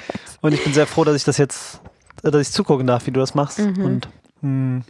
und 0.41 0.53
ich 0.53 0.63
bin 0.63 0.73
sehr 0.73 0.87
froh, 0.87 1.03
dass 1.03 1.15
ich 1.15 1.23
das 1.23 1.37
jetzt 1.37 1.81
dass 2.21 2.47
ich 2.47 2.51
zugucken 2.51 2.87
darf, 2.87 3.07
wie 3.07 3.11
du 3.11 3.19
das 3.19 3.35
machst. 3.35 3.59
Mhm. 3.59 3.85
Und 3.85 4.07
mh, 4.41 4.41
hm, 4.41 4.83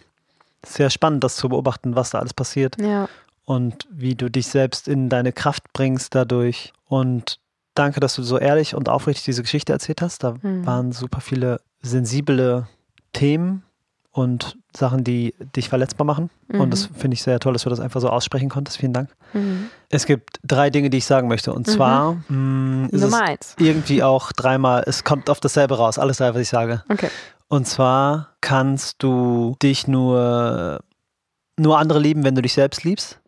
sehr 0.66 0.90
spannend, 0.90 1.24
das 1.24 1.36
zu 1.36 1.50
beobachten, 1.50 1.96
was 1.96 2.12
da 2.12 2.20
alles 2.20 2.34
passiert. 2.34 2.80
Ja. 2.80 3.08
Und 3.46 3.88
wie 3.90 4.16
du 4.16 4.30
dich 4.30 4.48
selbst 4.48 4.88
in 4.88 5.10
deine 5.10 5.34
Kraft 5.34 5.74
bringst 5.74 6.14
dadurch. 6.16 6.74
Und 6.88 7.40
danke, 7.74 8.00
dass 8.00 8.16
du 8.16 8.24
so 8.24 8.38
ehrlich 8.38 8.76
und 8.76 8.90
aufrichtig 8.90 9.26
diese 9.26 9.42
Geschichte 9.42 9.74
erzählt 9.74 10.02
hast. 10.02 10.24
Da 10.24 10.36
mhm. 10.42 10.66
waren 10.66 10.92
super 10.92 11.22
viele 11.22 11.62
sensible 11.82 12.68
Themen 13.14 13.64
und 14.12 14.58
Sachen, 14.76 15.04
die 15.04 15.34
dich 15.56 15.70
verletzbar 15.70 16.06
machen. 16.06 16.30
Mhm. 16.50 16.62
Und 16.62 16.72
das 16.72 16.90
finde 16.98 17.16
ich 17.16 17.24
sehr 17.24 17.40
toll, 17.40 17.54
dass 17.54 17.64
du 17.64 17.70
das 17.70 17.80
einfach 17.80 18.02
so 18.02 18.10
aussprechen 18.10 18.50
konntest. 18.50 18.78
Vielen 18.78 18.94
Dank. 18.94 19.10
Mhm. 19.34 19.70
Es 19.90 20.06
gibt 20.06 20.38
drei 20.44 20.70
Dinge, 20.70 20.90
die 20.90 20.98
ich 20.98 21.06
sagen 21.06 21.28
möchte. 21.28 21.54
Und 21.54 21.68
mhm. 21.68 21.72
zwar 21.72 22.14
mh, 22.28 22.30
mm, 22.30 22.90
ist 22.92 23.02
Nummer 23.02 23.24
es 23.24 23.30
eins. 23.30 23.56
irgendwie 23.58 24.04
auch 24.04 24.32
dreimal, 24.34 24.84
es 24.86 25.04
kommt 25.04 25.30
auf 25.30 25.40
dasselbe 25.40 25.78
raus, 25.78 25.98
alles 25.98 26.18
drei, 26.18 26.34
was 26.34 26.42
ich 26.42 26.50
sage. 26.50 26.84
Okay. 26.90 27.10
Und 27.48 27.68
zwar 27.68 28.30
kannst 28.42 29.02
du 29.02 29.56
dich 29.62 29.88
nur, 29.88 30.82
nur 31.58 31.80
andere 31.80 32.00
lieben, 32.00 32.24
wenn 32.24 32.36
du 32.36 32.42
dich 32.42 32.54
selbst 32.54 32.84
liebst. 32.84 33.20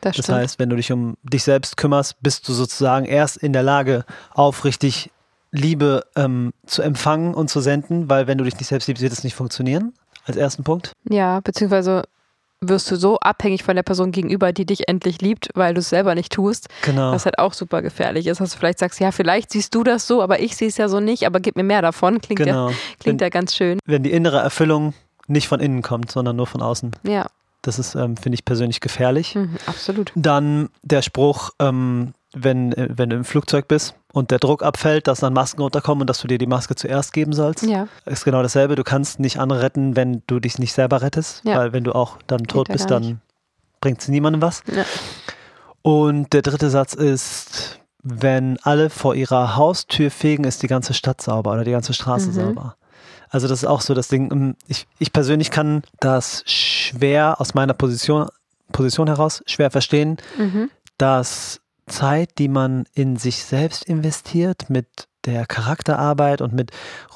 Das, 0.00 0.16
das 0.16 0.28
heißt, 0.28 0.58
wenn 0.58 0.68
du 0.68 0.76
dich 0.76 0.90
um 0.92 1.16
dich 1.22 1.44
selbst 1.44 1.76
kümmerst, 1.76 2.16
bist 2.22 2.48
du 2.48 2.52
sozusagen 2.52 3.06
erst 3.06 3.36
in 3.36 3.52
der 3.52 3.62
Lage, 3.62 4.04
aufrichtig 4.30 5.10
Liebe 5.52 6.04
ähm, 6.16 6.52
zu 6.66 6.82
empfangen 6.82 7.34
und 7.34 7.48
zu 7.48 7.60
senden, 7.60 8.10
weil 8.10 8.26
wenn 8.26 8.38
du 8.38 8.44
dich 8.44 8.56
nicht 8.56 8.68
selbst 8.68 8.88
liebst, 8.88 9.02
wird 9.02 9.12
es 9.12 9.22
nicht 9.22 9.34
funktionieren 9.34 9.92
als 10.24 10.36
ersten 10.36 10.64
Punkt? 10.64 10.92
Ja, 11.08 11.40
beziehungsweise 11.40 12.04
wirst 12.62 12.90
du 12.90 12.96
so 12.96 13.18
abhängig 13.18 13.64
von 13.64 13.74
der 13.74 13.82
Person 13.82 14.12
gegenüber, 14.12 14.52
die 14.52 14.64
dich 14.64 14.88
endlich 14.88 15.20
liebt, 15.20 15.50
weil 15.54 15.74
du 15.74 15.80
es 15.80 15.88
selber 15.88 16.14
nicht 16.14 16.32
tust. 16.32 16.68
Genau. 16.82 17.12
Was 17.12 17.24
halt 17.24 17.38
auch 17.38 17.52
super 17.52 17.82
gefährlich 17.82 18.26
ist, 18.26 18.40
dass 18.40 18.52
du 18.52 18.58
vielleicht 18.58 18.78
sagst, 18.78 19.00
ja, 19.00 19.10
vielleicht 19.10 19.50
siehst 19.50 19.74
du 19.74 19.82
das 19.82 20.06
so, 20.06 20.22
aber 20.22 20.40
ich 20.40 20.56
sehe 20.56 20.68
es 20.68 20.76
ja 20.76 20.88
so 20.88 21.00
nicht, 21.00 21.26
aber 21.26 21.40
gib 21.40 21.56
mir 21.56 21.64
mehr 21.64 21.82
davon. 21.82 22.20
Klingt, 22.20 22.38
genau. 22.38 22.70
ja, 22.70 22.76
klingt 23.00 23.20
wenn, 23.20 23.26
ja 23.26 23.30
ganz 23.30 23.56
schön. 23.56 23.78
Wenn 23.84 24.02
die 24.04 24.12
innere 24.12 24.38
Erfüllung 24.38 24.94
nicht 25.26 25.48
von 25.48 25.60
innen 25.60 25.82
kommt, 25.82 26.10
sondern 26.10 26.36
nur 26.36 26.46
von 26.46 26.62
außen. 26.62 26.92
Ja. 27.02 27.26
Das 27.62 27.78
ist, 27.78 27.94
ähm, 27.94 28.16
finde 28.16 28.34
ich, 28.34 28.44
persönlich 28.44 28.80
gefährlich. 28.80 29.34
Mhm, 29.34 29.56
absolut. 29.66 30.12
Dann 30.14 30.68
der 30.82 31.02
Spruch, 31.02 31.50
ähm, 31.60 32.12
wenn, 32.34 32.72
äh, 32.72 32.88
wenn 32.90 33.10
du 33.10 33.16
im 33.16 33.24
Flugzeug 33.24 33.68
bist 33.68 33.94
und 34.12 34.30
der 34.30 34.38
Druck 34.38 34.62
abfällt, 34.62 35.06
dass 35.06 35.20
dann 35.20 35.32
Masken 35.32 35.62
runterkommen 35.62 36.02
und 36.02 36.10
dass 36.10 36.20
du 36.20 36.28
dir 36.28 36.38
die 36.38 36.46
Maske 36.46 36.74
zuerst 36.74 37.12
geben 37.12 37.32
sollst. 37.32 37.64
Ja. 37.64 37.88
Ist 38.06 38.24
genau 38.24 38.42
dasselbe. 38.42 38.76
Du 38.76 38.84
kannst 38.84 39.20
nicht 39.20 39.38
andere 39.38 39.62
retten, 39.62 39.96
wenn 39.96 40.22
du 40.26 40.40
dich 40.40 40.58
nicht 40.58 40.72
selber 40.72 41.02
rettest, 41.02 41.42
ja. 41.44 41.56
weil 41.56 41.72
wenn 41.72 41.84
du 41.84 41.94
auch 41.94 42.18
dann 42.26 42.44
tot 42.44 42.68
bist, 42.68 42.90
dann 42.90 43.20
bringt 43.80 44.00
es 44.00 44.08
niemandem 44.08 44.42
was. 44.42 44.62
Ja. 44.66 44.84
Und 45.82 46.32
der 46.32 46.42
dritte 46.42 46.70
Satz 46.70 46.94
ist, 46.94 47.80
wenn 48.02 48.58
alle 48.62 48.90
vor 48.90 49.14
ihrer 49.14 49.56
Haustür 49.56 50.10
fegen, 50.10 50.44
ist 50.44 50.62
die 50.62 50.68
ganze 50.68 50.94
Stadt 50.94 51.20
sauber 51.20 51.52
oder 51.52 51.64
die 51.64 51.70
ganze 51.70 51.92
Straße 51.92 52.28
mhm. 52.28 52.32
sauber. 52.32 52.76
Also 53.32 53.48
das 53.48 53.62
ist 53.62 53.68
auch 53.68 53.80
so 53.80 53.94
das 53.94 54.08
Ding. 54.08 54.30
Ähm, 54.30 54.56
ich, 54.68 54.86
ich 54.98 55.12
persönlich 55.12 55.50
kann 55.50 55.82
das 56.00 56.42
schwer 56.46 57.40
aus 57.40 57.54
meiner 57.54 57.74
Position, 57.74 58.28
Position 58.70 59.08
heraus 59.08 59.42
schwer 59.46 59.70
verstehen, 59.70 60.18
mhm. 60.36 60.70
dass 60.98 61.61
Zeit, 61.86 62.38
die 62.38 62.48
man 62.48 62.84
in 62.94 63.16
sich 63.16 63.44
selbst 63.44 63.84
investiert, 63.84 64.70
mit 64.70 65.08
der 65.24 65.46
Charakterarbeit 65.46 66.40
und 66.40 66.52
mit 66.52 66.70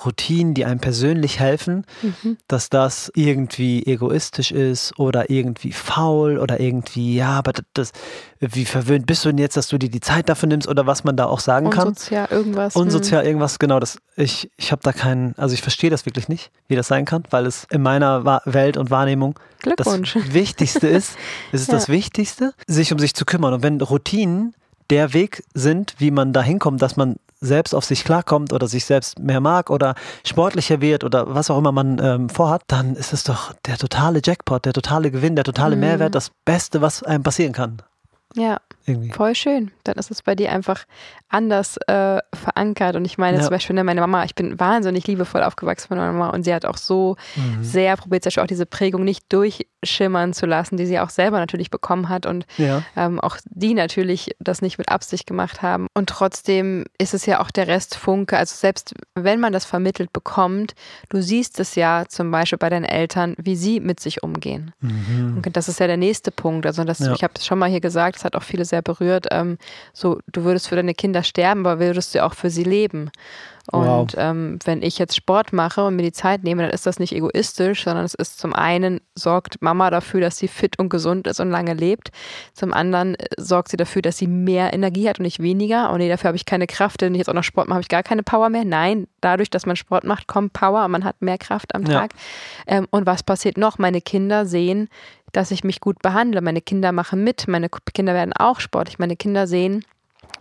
Routinen, 0.04 0.54
die 0.54 0.64
einem 0.64 0.80
persönlich 0.80 1.40
helfen, 1.40 1.84
mhm. 2.02 2.36
dass 2.48 2.70
das 2.70 3.10
irgendwie 3.14 3.84
egoistisch 3.86 4.52
ist 4.52 4.98
oder 4.98 5.30
irgendwie 5.30 5.72
faul 5.72 6.38
oder 6.38 6.60
irgendwie, 6.60 7.16
ja, 7.16 7.30
aber 7.30 7.52
das, 7.74 7.92
wie 8.40 8.64
verwöhnt 8.64 9.06
bist 9.06 9.24
du 9.24 9.30
denn 9.30 9.38
jetzt, 9.38 9.56
dass 9.56 9.68
du 9.68 9.78
dir 9.78 9.90
die 9.90 10.00
Zeit 10.00 10.28
dafür 10.28 10.48
nimmst 10.48 10.68
oder 10.68 10.86
was 10.86 11.04
man 11.04 11.16
da 11.16 11.26
auch 11.26 11.40
sagen 11.40 11.70
kann? 11.70 11.88
Unsozial 11.88 12.28
irgendwas. 12.30 12.76
Unsozial 12.76 13.22
hm. 13.22 13.28
irgendwas, 13.28 13.58
genau. 13.58 13.80
Das, 13.80 13.98
ich 14.16 14.50
ich 14.56 14.72
habe 14.72 14.82
da 14.82 14.92
keinen, 14.92 15.34
also 15.36 15.54
ich 15.54 15.62
verstehe 15.62 15.90
das 15.90 16.06
wirklich 16.06 16.28
nicht, 16.28 16.50
wie 16.68 16.76
das 16.76 16.88
sein 16.88 17.04
kann, 17.04 17.24
weil 17.30 17.46
es 17.46 17.66
in 17.70 17.82
meiner 17.82 18.40
Welt 18.44 18.76
und 18.76 18.90
Wahrnehmung 18.90 19.38
das 19.76 19.86
Wichtigste 20.32 20.88
ist. 20.88 21.16
Es 21.52 21.62
ist 21.62 21.68
ja. 21.68 21.74
das 21.74 21.88
Wichtigste, 21.88 22.52
sich 22.66 22.92
um 22.92 22.98
sich 22.98 23.14
zu 23.14 23.24
kümmern. 23.24 23.54
Und 23.54 23.62
wenn 23.62 23.80
Routinen 23.80 24.54
der 24.90 25.12
Weg 25.12 25.42
sind, 25.54 25.94
wie 25.98 26.10
man 26.10 26.32
da 26.32 26.42
hinkommt, 26.42 26.80
dass 26.82 26.96
man 26.96 27.16
selbst 27.40 27.74
auf 27.74 27.84
sich 27.84 28.04
klarkommt 28.04 28.52
oder 28.52 28.66
sich 28.66 28.84
selbst 28.84 29.18
mehr 29.18 29.40
mag 29.40 29.70
oder 29.70 29.94
sportlicher 30.24 30.80
wird 30.80 31.04
oder 31.04 31.34
was 31.34 31.50
auch 31.50 31.58
immer 31.58 31.72
man 31.72 31.98
ähm, 32.02 32.28
vorhat, 32.28 32.62
dann 32.66 32.96
ist 32.96 33.12
es 33.12 33.24
doch 33.24 33.52
der 33.66 33.76
totale 33.76 34.20
Jackpot, 34.24 34.64
der 34.64 34.72
totale 34.72 35.10
Gewinn, 35.10 35.36
der 35.36 35.44
totale 35.44 35.76
mhm. 35.76 35.80
Mehrwert, 35.80 36.14
das 36.14 36.30
Beste, 36.44 36.80
was 36.80 37.02
einem 37.02 37.22
passieren 37.22 37.52
kann. 37.52 37.82
Ja, 38.34 38.58
irgendwie. 38.84 39.12
voll 39.12 39.34
schön. 39.34 39.70
Dann 39.84 39.96
ist 39.96 40.10
es 40.10 40.22
bei 40.22 40.34
dir 40.34 40.52
einfach 40.52 40.84
anders 41.28 41.76
äh, 41.88 42.20
verankert. 42.32 42.94
Und 42.96 43.04
ich 43.04 43.18
meine 43.18 43.38
ja. 43.38 43.42
zum 43.42 43.50
Beispiel 43.50 43.74
ne, 43.74 43.82
meine 43.82 44.00
Mama, 44.00 44.24
ich 44.24 44.34
bin 44.34 44.58
wahnsinnig 44.60 45.06
liebevoll 45.06 45.42
aufgewachsen 45.42 45.88
von 45.88 45.98
meiner 45.98 46.12
Mama 46.12 46.30
und 46.30 46.44
sie 46.44 46.54
hat 46.54 46.64
auch 46.64 46.76
so 46.76 47.16
mhm. 47.34 47.64
sehr 47.64 47.96
probiert, 47.96 48.22
zum 48.22 48.28
Beispiel 48.28 48.42
auch 48.44 48.48
diese 48.48 48.66
Prägung 48.66 49.02
nicht 49.02 49.32
durchschimmern 49.32 50.32
zu 50.32 50.46
lassen, 50.46 50.76
die 50.76 50.86
sie 50.86 51.00
auch 51.00 51.10
selber 51.10 51.38
natürlich 51.38 51.70
bekommen 51.70 52.08
hat 52.08 52.26
und 52.26 52.46
ja. 52.58 52.82
ähm, 52.96 53.20
auch 53.20 53.38
die 53.44 53.74
natürlich 53.74 54.36
das 54.38 54.62
nicht 54.62 54.78
mit 54.78 54.88
Absicht 54.88 55.26
gemacht 55.26 55.62
haben. 55.62 55.88
Und 55.94 56.08
trotzdem 56.08 56.84
ist 56.98 57.12
es 57.12 57.26
ja 57.26 57.40
auch 57.40 57.50
der 57.50 57.66
Rest 57.66 57.96
Funke. 57.96 58.36
Also 58.36 58.54
selbst 58.54 58.94
wenn 59.14 59.40
man 59.40 59.52
das 59.52 59.64
vermittelt 59.64 60.12
bekommt, 60.12 60.74
du 61.08 61.20
siehst 61.20 61.58
es 61.58 61.74
ja 61.74 62.04
zum 62.08 62.30
Beispiel 62.30 62.58
bei 62.58 62.70
deinen 62.70 62.84
Eltern, 62.84 63.34
wie 63.38 63.56
sie 63.56 63.80
mit 63.80 63.98
sich 63.98 64.22
umgehen. 64.22 64.72
Mhm. 64.80 65.42
Und 65.44 65.56
das 65.56 65.68
ist 65.68 65.80
ja 65.80 65.88
der 65.88 65.96
nächste 65.96 66.30
Punkt. 66.30 66.66
Also 66.66 66.84
das, 66.84 67.00
ja. 67.00 67.12
ich 67.12 67.24
habe 67.24 67.34
es 67.36 67.44
schon 67.44 67.58
mal 67.58 67.68
hier 67.68 67.80
gesagt, 67.80 68.16
das 68.16 68.24
hat 68.24 68.36
auch 68.36 68.42
viele 68.44 68.64
sehr 68.64 68.82
berührt. 68.82 69.26
Ähm, 69.32 69.58
so, 69.92 70.20
du 70.30 70.44
würdest 70.44 70.68
für 70.68 70.76
deine 70.76 70.94
Kinder 70.94 71.15
sterben, 71.22 71.66
aber 71.66 71.80
würdest 71.80 72.14
du 72.14 72.24
auch 72.24 72.34
für 72.34 72.50
sie 72.50 72.64
leben. 72.64 73.10
Und 73.72 73.86
wow. 73.86 74.08
ähm, 74.16 74.58
wenn 74.64 74.82
ich 74.82 74.98
jetzt 74.98 75.16
Sport 75.16 75.52
mache 75.52 75.84
und 75.84 75.96
mir 75.96 76.02
die 76.02 76.12
Zeit 76.12 76.44
nehme, 76.44 76.62
dann 76.62 76.70
ist 76.70 76.86
das 76.86 77.00
nicht 77.00 77.12
egoistisch, 77.12 77.84
sondern 77.84 78.04
es 78.04 78.14
ist 78.14 78.38
zum 78.38 78.52
einen 78.52 79.00
sorgt 79.16 79.60
Mama 79.60 79.90
dafür, 79.90 80.20
dass 80.20 80.38
sie 80.38 80.46
fit 80.46 80.78
und 80.78 80.88
gesund 80.88 81.26
ist 81.26 81.40
und 81.40 81.50
lange 81.50 81.74
lebt. 81.74 82.10
Zum 82.52 82.72
anderen 82.72 83.16
äh, 83.16 83.26
sorgt 83.36 83.68
sie 83.70 83.76
dafür, 83.76 84.02
dass 84.02 84.18
sie 84.18 84.28
mehr 84.28 84.72
Energie 84.72 85.08
hat 85.08 85.18
und 85.18 85.24
nicht 85.24 85.42
weniger. 85.42 85.90
Und 85.90 85.98
nee, 85.98 86.08
dafür 86.08 86.28
habe 86.28 86.36
ich 86.36 86.46
keine 86.46 86.68
Kraft, 86.68 87.02
wenn 87.02 87.14
ich 87.14 87.18
jetzt 87.18 87.28
auch 87.28 87.34
noch 87.34 87.42
Sport 87.42 87.66
mache, 87.66 87.76
habe 87.76 87.82
ich 87.82 87.88
gar 87.88 88.04
keine 88.04 88.22
Power 88.22 88.50
mehr. 88.50 88.64
Nein, 88.64 89.08
dadurch, 89.20 89.50
dass 89.50 89.66
man 89.66 89.74
Sport 89.74 90.04
macht, 90.04 90.28
kommt 90.28 90.52
Power 90.52 90.84
und 90.84 90.92
man 90.92 91.04
hat 91.04 91.20
mehr 91.20 91.38
Kraft 91.38 91.74
am 91.74 91.84
Tag. 91.84 92.12
Ja. 92.68 92.78
Ähm, 92.78 92.86
und 92.90 93.06
was 93.06 93.24
passiert 93.24 93.58
noch? 93.58 93.78
Meine 93.78 94.00
Kinder 94.00 94.46
sehen, 94.46 94.88
dass 95.32 95.50
ich 95.50 95.64
mich 95.64 95.80
gut 95.80 96.00
behandle. 96.02 96.40
Meine 96.40 96.60
Kinder 96.60 96.92
machen 96.92 97.24
mit. 97.24 97.48
Meine 97.48 97.68
Kinder 97.68 98.14
werden 98.14 98.32
auch 98.32 98.60
sportlich. 98.60 99.00
Meine 99.00 99.16
Kinder 99.16 99.48
sehen, 99.48 99.84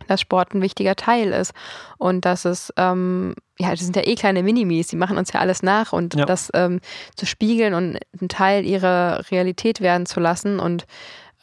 dass 0.07 0.21
Sport 0.21 0.53
ein 0.53 0.61
wichtiger 0.61 0.95
Teil 0.95 1.31
ist 1.31 1.53
und 1.97 2.25
dass 2.25 2.45
es, 2.45 2.73
ähm, 2.77 3.35
ja, 3.57 3.71
das 3.71 3.81
sind 3.81 3.95
ja 3.95 4.05
eh 4.05 4.15
kleine 4.15 4.43
Minimis, 4.43 4.87
die 4.87 4.95
machen 4.95 5.17
uns 5.17 5.31
ja 5.33 5.39
alles 5.39 5.63
nach 5.63 5.93
und 5.93 6.15
ja. 6.15 6.25
das 6.25 6.49
ähm, 6.53 6.79
zu 7.15 7.25
spiegeln 7.25 7.73
und 7.73 7.99
ein 8.21 8.29
Teil 8.29 8.65
ihrer 8.65 9.23
Realität 9.31 9.81
werden 9.81 10.05
zu 10.05 10.19
lassen 10.19 10.59
und 10.59 10.85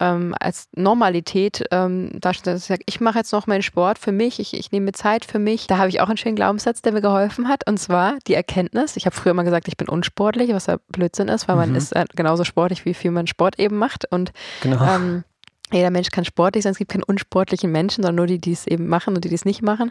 ähm, 0.02 0.34
als 0.40 0.68
Normalität 0.74 1.64
ähm, 1.70 2.18
ich 2.28 2.40
sage, 2.40 2.82
ich 2.86 3.00
mache 3.00 3.18
jetzt 3.18 3.32
noch 3.32 3.46
meinen 3.46 3.62
Sport 3.62 3.98
für 3.98 4.10
mich, 4.10 4.40
ich, 4.40 4.52
ich 4.54 4.72
nehme 4.72 4.86
mir 4.86 4.92
Zeit 4.92 5.24
für 5.24 5.38
mich. 5.38 5.68
Da 5.68 5.78
habe 5.78 5.88
ich 5.88 6.00
auch 6.00 6.08
einen 6.08 6.16
schönen 6.16 6.34
Glaubenssatz, 6.34 6.82
der 6.82 6.92
mir 6.92 7.00
geholfen 7.00 7.48
hat 7.48 7.68
und 7.68 7.78
zwar 7.78 8.18
die 8.26 8.34
Erkenntnis, 8.34 8.96
ich 8.96 9.06
habe 9.06 9.14
früher 9.14 9.30
immer 9.30 9.44
gesagt, 9.44 9.68
ich 9.68 9.76
bin 9.76 9.88
unsportlich, 9.88 10.52
was 10.52 10.66
ja 10.66 10.78
Blödsinn 10.88 11.28
ist, 11.28 11.46
weil 11.46 11.54
mhm. 11.54 11.60
man 11.60 11.74
ist 11.76 11.92
äh, 11.92 12.04
genauso 12.16 12.42
sportlich, 12.44 12.84
wie 12.84 12.94
viel 12.94 13.12
man 13.12 13.28
Sport 13.28 13.58
eben 13.60 13.76
macht 13.76 14.10
und 14.10 14.32
genau. 14.62 14.84
ähm, 14.84 15.24
jeder 15.72 15.90
Mensch 15.90 16.10
kann 16.10 16.24
sportlich 16.24 16.64
sein, 16.64 16.72
es 16.72 16.78
gibt 16.78 16.92
keine 16.92 17.04
unsportlichen 17.04 17.72
Menschen, 17.72 18.02
sondern 18.02 18.16
nur 18.16 18.26
die, 18.26 18.38
die 18.38 18.52
es 18.52 18.66
eben 18.66 18.88
machen 18.88 19.14
und 19.14 19.24
die, 19.24 19.28
die 19.28 19.34
es 19.34 19.44
nicht 19.44 19.62
machen. 19.62 19.90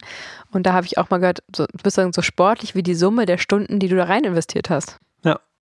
Und 0.52 0.66
da 0.66 0.74
habe 0.74 0.86
ich 0.86 0.98
auch 0.98 1.10
mal 1.10 1.20
gehört, 1.20 1.44
so, 1.56 1.66
du 1.66 1.84
bist 1.84 2.00
so 2.14 2.22
sportlich 2.22 2.76
wie 2.76 2.84
die 2.84 2.96
Summe 2.96 3.26
der 3.26 3.38
Stunden, 3.38 3.80
die 3.80 3.88
du 3.88 3.96
da 3.96 4.06
rein 4.06 4.24
investiert 4.24 4.70
hast. 4.70 5.00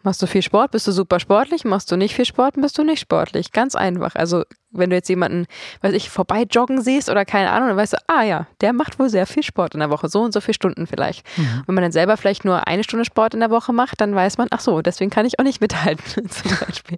Machst 0.02 0.22
du 0.22 0.26
viel 0.26 0.40
Sport, 0.42 0.70
bist 0.70 0.86
du 0.86 0.92
super 0.92 1.20
sportlich. 1.20 1.64
Machst 1.64 1.92
du 1.92 1.96
nicht 1.96 2.14
viel 2.14 2.24
Sport, 2.24 2.54
bist 2.56 2.78
du 2.78 2.84
nicht 2.84 3.00
sportlich. 3.00 3.52
Ganz 3.52 3.74
einfach. 3.74 4.14
Also, 4.14 4.44
wenn 4.70 4.88
du 4.88 4.96
jetzt 4.96 5.08
jemanden, 5.08 5.46
weiß 5.82 5.92
ich, 5.92 6.08
vorbei 6.08 6.46
joggen 6.50 6.80
siehst 6.80 7.10
oder 7.10 7.26
keine 7.26 7.50
Ahnung, 7.50 7.68
dann 7.68 7.76
weißt 7.76 7.92
du, 7.94 7.96
ah 8.06 8.22
ja, 8.22 8.46
der 8.62 8.72
macht 8.72 8.98
wohl 8.98 9.10
sehr 9.10 9.26
viel 9.26 9.42
Sport 9.42 9.74
in 9.74 9.80
der 9.80 9.90
Woche. 9.90 10.08
So 10.08 10.22
und 10.22 10.32
so 10.32 10.40
viele 10.40 10.54
Stunden 10.54 10.86
vielleicht. 10.86 11.26
Mhm. 11.36 11.64
Wenn 11.66 11.74
man 11.74 11.82
dann 11.82 11.92
selber 11.92 12.16
vielleicht 12.16 12.46
nur 12.46 12.66
eine 12.66 12.82
Stunde 12.82 13.04
Sport 13.04 13.34
in 13.34 13.40
der 13.40 13.50
Woche 13.50 13.72
macht, 13.74 14.00
dann 14.00 14.14
weiß 14.14 14.38
man, 14.38 14.48
ach 14.50 14.60
so, 14.60 14.80
deswegen 14.80 15.10
kann 15.10 15.26
ich 15.26 15.38
auch 15.38 15.44
nicht 15.44 15.60
mithalten, 15.60 16.04
zum 16.30 16.50
Beispiel. 16.66 16.96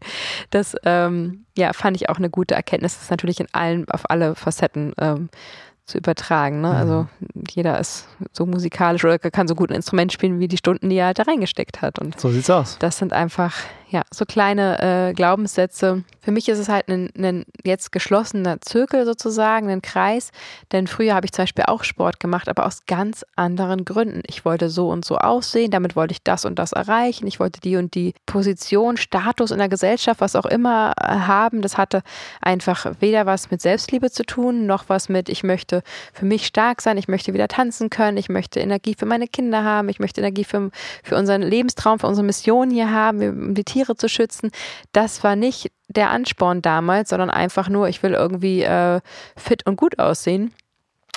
Das, 0.51 0.77
ähm, 0.85 1.45
ja, 1.57 1.73
fand 1.73 1.97
ich 1.97 2.09
auch 2.09 2.19
eine 2.19 2.31
gute 2.31 2.55
Erkenntnis. 2.55 2.95
Das 2.95 3.05
ist 3.05 3.11
natürlich 3.11 3.41
in 3.41 3.49
allen, 3.53 3.89
auf 3.91 4.09
alle 4.11 4.37
Facetten 4.37 4.93
ähm, 4.99 5.29
zu 5.87 5.99
übertragen. 5.99 6.61
Ne? 6.61 6.71
Also 6.71 7.07
mhm. 7.21 7.45
jeder 7.51 7.79
ist 7.79 8.07
so 8.33 8.47
musikalisch 8.47 9.05
oder 9.05 9.19
kann 9.19 9.49
so 9.49 9.55
gut 9.55 9.71
ein 9.71 9.77
Instrument 9.77 10.13
spielen 10.13 10.41
wie 10.41 10.49
die 10.49 10.57
Stunden, 10.57 10.89
die 10.89 10.97
er 10.97 11.07
halt 11.07 11.19
da 11.19 11.25
reingesteckt 11.25 11.83
hat. 11.83 11.99
Und 11.99 12.19
so 12.21 12.31
sieht's 12.31 12.51
aus. 12.51 12.77
Das 12.79 12.99
sind 12.99 13.13
einfach 13.13 13.55
ja, 13.93 14.03
so 14.11 14.25
kleine 14.25 15.11
äh, 15.11 15.13
Glaubenssätze. 15.13 16.03
Für 16.23 16.31
mich 16.31 16.49
ist 16.49 16.59
es 16.59 16.71
halt 16.71 16.89
ein, 16.89 17.11
ein, 17.17 17.45
jetzt 17.63 17.93
geschlossener 17.93 18.59
Zirkel 18.63 19.05
sozusagen, 19.05 19.69
ein 19.69 19.83
Kreis. 19.83 20.31
Denn 20.73 20.87
früher 20.87 21.15
habe 21.15 21.27
ich 21.27 21.33
zum 21.33 21.43
Beispiel 21.43 21.65
auch 21.67 21.85
Sport 21.85 22.19
gemacht, 22.19 22.49
aber 22.49 22.65
aus 22.65 22.87
ganz 22.87 23.25
anderen 23.37 23.85
Gründen. 23.85 24.23
Ich 24.27 24.47
wollte 24.47 24.71
so 24.71 24.89
und 24.89 25.05
so 25.05 25.19
aussehen, 25.19 25.71
damit 25.71 25.95
wollte 25.95 26.13
ich 26.13 26.23
das 26.23 26.47
und 26.47 26.59
das 26.59 26.73
erreichen. 26.73 27.27
Ich 27.27 27.39
wollte 27.39 27.61
die 27.61 27.77
und 27.77 27.95
die 27.95 28.15
Position, 28.25 28.97
Status 28.97 29.51
in 29.51 29.59
der 29.59 29.69
Gesellschaft, 29.69 30.23
was 30.23 30.37
auch 30.37 30.47
immer 30.47 30.95
äh, 30.99 31.05
haben. 31.05 31.61
Das 31.61 31.77
hatte 31.77 32.03
einfach 32.41 32.87
weder 33.01 33.27
was 33.27 33.51
mit 33.51 33.61
Selbstliebe 33.61 34.11
zu 34.11 34.25
tun, 34.25 34.65
noch 34.65 34.89
was 34.89 35.11
mit, 35.11 35.29
ich 35.29 35.43
möchte 35.43 35.83
für 36.15 36.25
mich 36.25 36.47
stark 36.47 36.81
sein, 36.81 36.97
ich 36.97 37.09
möchte 37.09 37.35
wieder 37.35 37.49
tanzen 37.49 37.91
können, 37.91 38.17
ich 38.17 38.31
möchte 38.31 38.61
Energie 38.61 38.95
für 38.99 39.07
meine 39.07 39.29
Kinder 39.29 39.65
haben, 39.65 39.91
ich 39.91 40.01
möchte 40.01 40.23
Energie 40.23 40.45
für, 40.45 40.71
für 41.03 41.17
unseren 41.17 41.43
Lebenstraum, 41.43 41.99
für 41.99 42.07
unsere 42.07 42.25
Mission 42.25 42.71
hier 42.71 42.91
haben, 42.91 43.49
um 43.49 43.55
die 43.55 43.65
Tiere 43.65 43.82
Tiere 43.83 43.97
zu 43.97 44.09
schützen. 44.09 44.51
Das 44.93 45.25
war 45.25 45.37
nicht 45.37 45.73
der 45.89 46.11
Ansporn 46.11 46.63
damals, 46.63 47.11
sondern 47.11 47.31
einfach 47.31 47.69
nur, 47.69 47.89
ich 47.89 48.03
will 48.03 48.13
irgendwie 48.13 48.63
äh, 48.63 49.01
fit 49.37 49.67
und 49.67 49.77
gut 49.77 49.99
aussehen. 49.99 50.53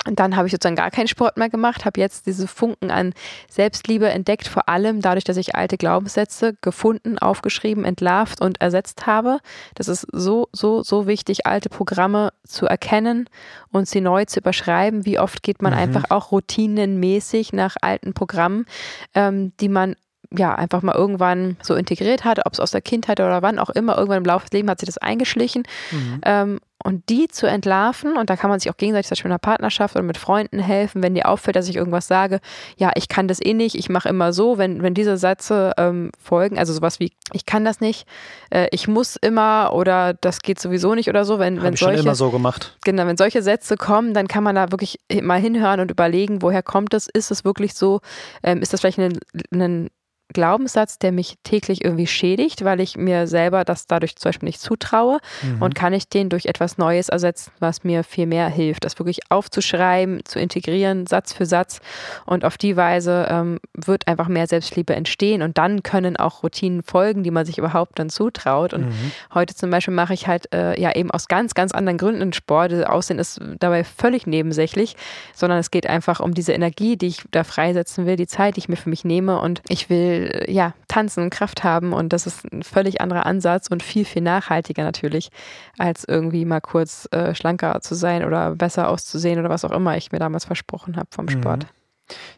Und 0.07 0.19
dann 0.19 0.35
habe 0.35 0.47
ich 0.47 0.51
sozusagen 0.51 0.75
gar 0.75 0.91
keinen 0.91 1.07
Sport 1.07 1.37
mehr 1.37 1.49
gemacht, 1.49 1.85
habe 1.85 1.99
jetzt 1.99 2.27
diese 2.27 2.47
Funken 2.47 2.91
an 2.91 3.13
Selbstliebe 3.49 4.07
entdeckt, 4.07 4.47
vor 4.47 4.69
allem 4.69 5.01
dadurch, 5.01 5.23
dass 5.23 5.37
ich 5.37 5.55
alte 5.55 5.77
Glaubenssätze 5.77 6.55
gefunden, 6.61 7.17
aufgeschrieben, 7.17 7.85
entlarvt 7.85 8.39
und 8.39 8.61
ersetzt 8.61 9.07
habe. 9.07 9.39
Das 9.73 9.87
ist 9.87 10.05
so, 10.11 10.47
so, 10.51 10.83
so 10.83 11.07
wichtig, 11.07 11.47
alte 11.47 11.69
Programme 11.69 12.33
zu 12.45 12.67
erkennen 12.67 13.27
und 13.71 13.87
sie 13.87 14.01
neu 14.01 14.25
zu 14.25 14.41
überschreiben. 14.41 15.05
Wie 15.05 15.17
oft 15.17 15.41
geht 15.41 15.63
man 15.63 15.73
mhm. 15.73 15.79
einfach 15.79 16.03
auch 16.09 16.31
routinenmäßig 16.31 17.53
nach 17.53 17.75
alten 17.81 18.13
Programmen, 18.13 18.67
ähm, 19.15 19.53
die 19.59 19.69
man 19.69 19.95
ja, 20.31 20.55
einfach 20.55 20.81
mal 20.81 20.95
irgendwann 20.95 21.57
so 21.61 21.75
integriert 21.75 22.23
hat, 22.23 22.45
ob 22.45 22.53
es 22.53 22.59
aus 22.59 22.71
der 22.71 22.81
Kindheit 22.81 23.19
oder 23.19 23.41
wann 23.41 23.59
auch 23.59 23.69
immer, 23.69 23.97
irgendwann 23.97 24.19
im 24.19 24.25
Laufe 24.25 24.45
des 24.45 24.53
Lebens 24.53 24.71
hat 24.71 24.79
sich 24.79 24.87
das 24.87 24.97
eingeschlichen. 24.97 25.63
Mhm. 25.91 26.21
Ähm, 26.23 26.59
und 26.85 27.09
die 27.09 27.27
zu 27.27 27.47
entlarven, 27.47 28.15
und 28.15 28.29
da 28.29 28.35
kann 28.35 28.51
man 28.51 28.59
sich 28.59 28.69
auch 28.69 28.77
gegenseitig 28.77 29.07
zum 29.07 29.15
Beispiel 29.15 29.29
in 29.29 29.31
einer 29.31 29.39
Partnerschaft 29.39 29.95
oder 29.95 30.03
mit 30.03 30.19
Freunden 30.19 30.59
helfen, 30.59 31.01
wenn 31.01 31.15
dir 31.15 31.27
auffällt, 31.27 31.55
dass 31.55 31.67
ich 31.67 31.77
irgendwas 31.77 32.07
sage, 32.07 32.41
ja, 32.77 32.91
ich 32.93 33.07
kann 33.07 33.27
das 33.27 33.43
eh 33.43 33.55
nicht, 33.55 33.73
ich 33.73 33.89
mache 33.89 34.07
immer 34.07 34.33
so, 34.33 34.59
wenn, 34.59 34.83
wenn 34.83 34.93
diese 34.93 35.17
Sätze 35.17 35.71
ähm, 35.77 36.11
folgen, 36.21 36.59
also 36.59 36.73
sowas 36.73 36.99
wie, 36.99 37.11
ich 37.33 37.47
kann 37.47 37.65
das 37.65 37.79
nicht, 37.79 38.05
äh, 38.51 38.67
ich 38.71 38.87
muss 38.87 39.15
immer 39.15 39.71
oder 39.73 40.13
das 40.13 40.43
geht 40.43 40.59
sowieso 40.59 40.93
nicht 40.93 41.09
oder 41.09 41.25
so, 41.25 41.39
wenn, 41.39 41.63
wenn 41.63 41.75
solche. 41.75 41.97
Schon 41.97 42.05
immer 42.05 42.15
so 42.15 42.29
gemacht. 42.29 42.77
Genau, 42.83 43.07
wenn 43.07 43.17
solche 43.17 43.41
Sätze 43.41 43.77
kommen, 43.77 44.13
dann 44.13 44.27
kann 44.27 44.43
man 44.43 44.53
da 44.53 44.71
wirklich 44.71 44.99
mal 45.23 45.39
hinhören 45.39 45.79
und 45.79 45.89
überlegen, 45.89 46.43
woher 46.43 46.61
kommt 46.61 46.93
es, 46.93 47.07
ist 47.07 47.31
es 47.31 47.43
wirklich 47.43 47.73
so, 47.73 48.01
ähm, 48.43 48.61
ist 48.61 48.73
das 48.73 48.81
vielleicht 48.81 48.99
ein, 48.99 49.17
ein 49.51 49.89
Glaubenssatz, 50.35 50.99
der 50.99 51.11
mich 51.11 51.37
täglich 51.43 51.83
irgendwie 51.83 52.05
schädigt, 52.05 52.63
weil 52.63 52.79
ich 52.79 52.97
mir 52.97 53.25
selber 53.25 53.63
das 53.63 53.87
dadurch 53.87 54.15
zum 54.17 54.29
Beispiel 54.29 54.47
nicht 54.47 54.61
zutraue 54.61 55.17
mhm. 55.41 55.61
und 55.61 55.73
kann 55.73 55.93
ich 55.93 56.07
den 56.07 56.29
durch 56.29 56.45
etwas 56.45 56.77
Neues 56.77 57.09
ersetzen, 57.09 57.51
was 57.59 57.83
mir 57.83 58.03
viel 58.03 58.27
mehr 58.27 58.49
hilft, 58.49 58.85
das 58.85 58.99
wirklich 58.99 59.19
aufzuschreiben, 59.29 60.23
zu 60.25 60.39
integrieren, 60.39 61.07
Satz 61.07 61.33
für 61.33 61.47
Satz. 61.47 61.79
Und 62.25 62.45
auf 62.45 62.57
die 62.57 62.77
Weise 62.77 63.27
ähm, 63.29 63.59
wird 63.73 64.07
einfach 64.07 64.27
mehr 64.27 64.45
Selbstliebe 64.45 64.95
entstehen 64.95 65.41
und 65.41 65.57
dann 65.57 65.81
können 65.81 66.17
auch 66.17 66.43
Routinen 66.43 66.83
folgen, 66.83 67.23
die 67.23 67.31
man 67.31 67.45
sich 67.45 67.57
überhaupt 67.57 67.97
dann 67.97 68.09
zutraut. 68.09 68.73
Und 68.73 68.87
mhm. 68.87 69.11
heute 69.33 69.55
zum 69.55 69.71
Beispiel 69.71 69.93
mache 69.93 70.13
ich 70.13 70.27
halt 70.27 70.53
äh, 70.53 70.79
ja 70.79 70.95
eben 70.95 71.09
aus 71.11 71.27
ganz, 71.27 71.55
ganz 71.55 71.71
anderen 71.71 71.97
Gründen 71.97 72.33
Sport, 72.33 72.71
das 72.71 72.85
Aussehen 72.85 73.17
ist 73.19 73.39
dabei 73.59 73.83
völlig 73.83 74.27
nebensächlich, 74.27 74.95
sondern 75.33 75.59
es 75.59 75.71
geht 75.71 75.87
einfach 75.87 76.19
um 76.19 76.33
diese 76.33 76.53
Energie, 76.53 76.97
die 76.97 77.07
ich 77.07 77.23
da 77.31 77.43
freisetzen 77.43 78.05
will, 78.05 78.17
die 78.17 78.27
Zeit, 78.27 78.55
die 78.55 78.59
ich 78.59 78.69
mir 78.69 78.75
für 78.75 78.89
mich 78.89 79.05
nehme. 79.05 79.39
Und 79.39 79.61
ich 79.69 79.89
will 79.89 80.24
ja, 80.47 80.73
tanzen 80.87 81.23
und 81.23 81.29
Kraft 81.29 81.63
haben 81.63 81.93
und 81.93 82.13
das 82.13 82.27
ist 82.27 82.45
ein 82.51 82.63
völlig 82.63 83.01
anderer 83.01 83.25
Ansatz 83.25 83.67
und 83.67 83.83
viel, 83.83 84.05
viel 84.05 84.21
nachhaltiger 84.21 84.83
natürlich, 84.83 85.29
als 85.77 86.03
irgendwie 86.03 86.45
mal 86.45 86.61
kurz 86.61 87.07
äh, 87.11 87.35
schlanker 87.35 87.81
zu 87.81 87.95
sein 87.95 88.23
oder 88.23 88.55
besser 88.55 88.89
auszusehen 88.89 89.39
oder 89.39 89.49
was 89.49 89.65
auch 89.65 89.71
immer 89.71 89.97
ich 89.97 90.11
mir 90.11 90.19
damals 90.19 90.45
versprochen 90.45 90.97
habe 90.97 91.07
vom 91.11 91.25
mhm. 91.25 91.29
Sport. 91.29 91.67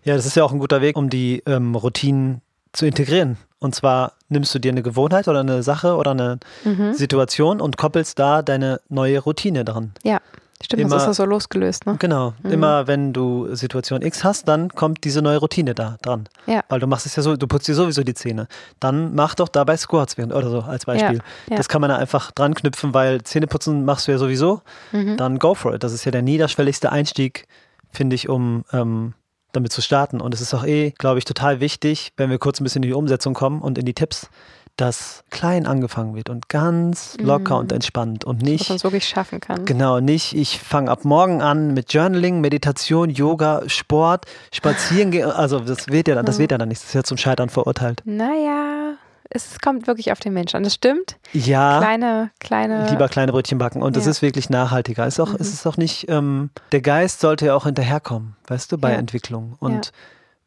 Ja, 0.04 0.15
das 0.15 0.26
ist 0.26 0.36
ja 0.36 0.43
auch 0.43 0.52
ein 0.52 0.60
guter 0.60 0.82
Weg, 0.82 0.97
um 0.97 1.10
die 1.10 1.43
ähm, 1.45 1.76
Routinen 1.76 2.41
zu 2.71 2.86
integrieren. 2.86 3.38
Und 3.60 3.73
zwar 3.73 4.13
nimmst 4.30 4.54
du 4.54 4.60
dir 4.60 4.71
eine 4.71 4.84
Gewohnheit 4.84 5.28
oder 5.28 5.39
eine 5.39 5.63
Sache 5.63 5.95
oder 5.95 6.12
eine 6.12 6.39
Mhm. 6.63 6.93
Situation 6.93 7.60
und 7.60 7.76
koppelst 7.78 8.19
da 8.19 8.41
deine 8.41 8.82
neue 8.88 9.19
Routine 9.19 9.65
dran. 9.65 9.93
Ja, 10.04 10.19
stimmt, 10.63 10.81
Immer- 10.81 10.89
das 10.95 11.03
ist 11.03 11.07
ja 11.07 11.13
so 11.13 11.25
losgelöst, 11.25 11.85
ne? 11.85 11.95
Genau. 11.99 12.33
Mhm. 12.43 12.51
Immer 12.51 12.87
wenn 12.87 13.13
du 13.13 13.53
Situation 13.55 14.01
X 14.01 14.23
hast, 14.23 14.47
dann 14.47 14.69
kommt 14.69 15.03
diese 15.03 15.21
neue 15.21 15.37
Routine 15.37 15.75
da 15.75 15.97
dran. 16.01 16.27
Ja. 16.45 16.61
Weil 16.69 16.79
du 16.79 16.87
machst 16.87 17.05
es 17.05 17.15
ja 17.15 17.23
so, 17.23 17.35
du 17.35 17.47
putzt 17.47 17.67
dir 17.67 17.75
sowieso 17.75 18.03
die 18.03 18.13
Zähne. 18.13 18.47
Dann 18.79 19.13
mach 19.15 19.35
doch 19.35 19.49
dabei 19.49 19.77
Squats 19.77 20.17
während, 20.17 20.33
oder 20.33 20.49
so 20.49 20.61
als 20.61 20.85
Beispiel. 20.85 21.21
ja. 21.49 21.57
Das 21.57 21.69
kann 21.69 21.81
man 21.81 21.89
da 21.89 21.97
einfach 21.97 22.31
dran 22.31 22.53
knüpfen, 22.55 22.93
weil 22.93 23.21
Zähneputzen 23.23 23.85
machst 23.85 24.07
du 24.07 24.11
ja 24.11 24.17
sowieso. 24.17 24.61
Mhm. 24.91 25.17
Dann 25.17 25.39
go 25.39 25.53
for 25.55 25.75
it. 25.75 25.83
Das 25.83 25.93
ist 25.93 26.05
ja 26.05 26.12
der 26.12 26.21
niederschwelligste 26.21 26.91
Einstieg, 26.91 27.47
finde 27.91 28.15
ich, 28.15 28.27
um 28.29 28.63
ähm, 28.73 29.13
damit 29.53 29.71
zu 29.71 29.81
starten. 29.81 30.19
Und 30.21 30.33
es 30.33 30.41
ist 30.41 30.53
auch 30.53 30.65
eh, 30.65 30.91
glaube 30.91 31.19
ich, 31.19 31.25
total 31.25 31.60
wichtig, 31.60 32.13
wenn 32.17 32.29
wir 32.29 32.37
kurz 32.37 32.60
ein 32.60 32.63
bisschen 32.63 32.83
in 32.83 32.89
die 32.89 32.93
Umsetzung 32.93 33.33
kommen 33.33 33.62
und 33.62 33.77
in 33.77 33.85
die 33.85 33.93
Tipps, 33.93 34.29
dass 34.78 35.23
klein 35.32 35.65
angefangen 35.67 36.15
wird 36.15 36.30
und 36.30 36.50
ganz 36.50 37.17
locker 37.19 37.56
Mhm. 37.56 37.60
und 37.62 37.71
entspannt 37.71 38.25
und 38.25 38.38
Was 38.38 38.44
man 38.44 38.52
nicht 38.52 38.69
es 38.69 38.84
wirklich 38.84 39.08
schaffen 39.08 39.40
kann. 39.40 39.65
Genau, 39.65 40.00
nicht, 40.00 40.34
ich 40.36 40.60
fange 40.60 40.90
ab 40.92 41.04
morgen 41.04 41.42
an 41.42 41.73
mit 41.73 41.92
Journaling, 41.94 42.40
Meditation, 42.42 43.10
Yoga, 43.10 43.63
Sport, 43.67 44.25
Spazieren 44.54 45.12
gehen. 45.12 45.30
Also 45.30 45.60
das 45.60 45.88
wird 45.88 46.08
ja 46.08 46.15
dann, 46.15 46.25
das 46.25 46.40
wird 46.40 46.52
ja 46.52 46.58
dann 46.58 46.69
nicht. 46.69 46.82
Das 46.82 46.90
ist 46.90 46.94
ja 46.96 47.04
zum 47.04 47.17
Scheitern 47.17 47.50
verurteilt. 47.50 48.02
Naja, 48.06 48.94
es 49.30 49.60
kommt 49.60 49.88
wirklich 49.88 50.12
auf 50.12 50.19
den 50.19 50.34
Menschen 50.34 50.58
an. 50.58 50.63
Das 50.63 50.75
stimmt. 50.75 51.17
Ja, 51.34 51.80
Kleine, 51.80 52.32
kleine. 52.40 52.90
lieber 52.90 53.10
kleine 53.10 53.32
Brötchen 53.34 53.58
backen. 53.58 53.82
Und 53.82 53.96
das 53.98 54.06
Ja. 54.06 54.12
ist 54.12 54.21
wirklich 54.21 54.50
nachhaltiger. 54.50 55.06
Es 55.06 55.15
ist 55.15 55.19
auch, 55.19 55.32
Mhm. 55.32 55.38
es 55.40 55.52
ist 55.54 55.65
auch 55.67 55.75
nicht, 55.78 56.06
ähm, 56.10 56.50
der 56.71 56.82
Geist 56.82 57.19
sollte 57.19 57.48
ja 57.48 57.56
auch 57.56 57.65
hinterherkommen, 57.65 58.36
weißt 58.48 58.71
du, 58.71 58.78
bei 58.78 58.92
Ja. 58.94 58.98
Entwicklung. 59.00 59.56
Und 59.60 59.92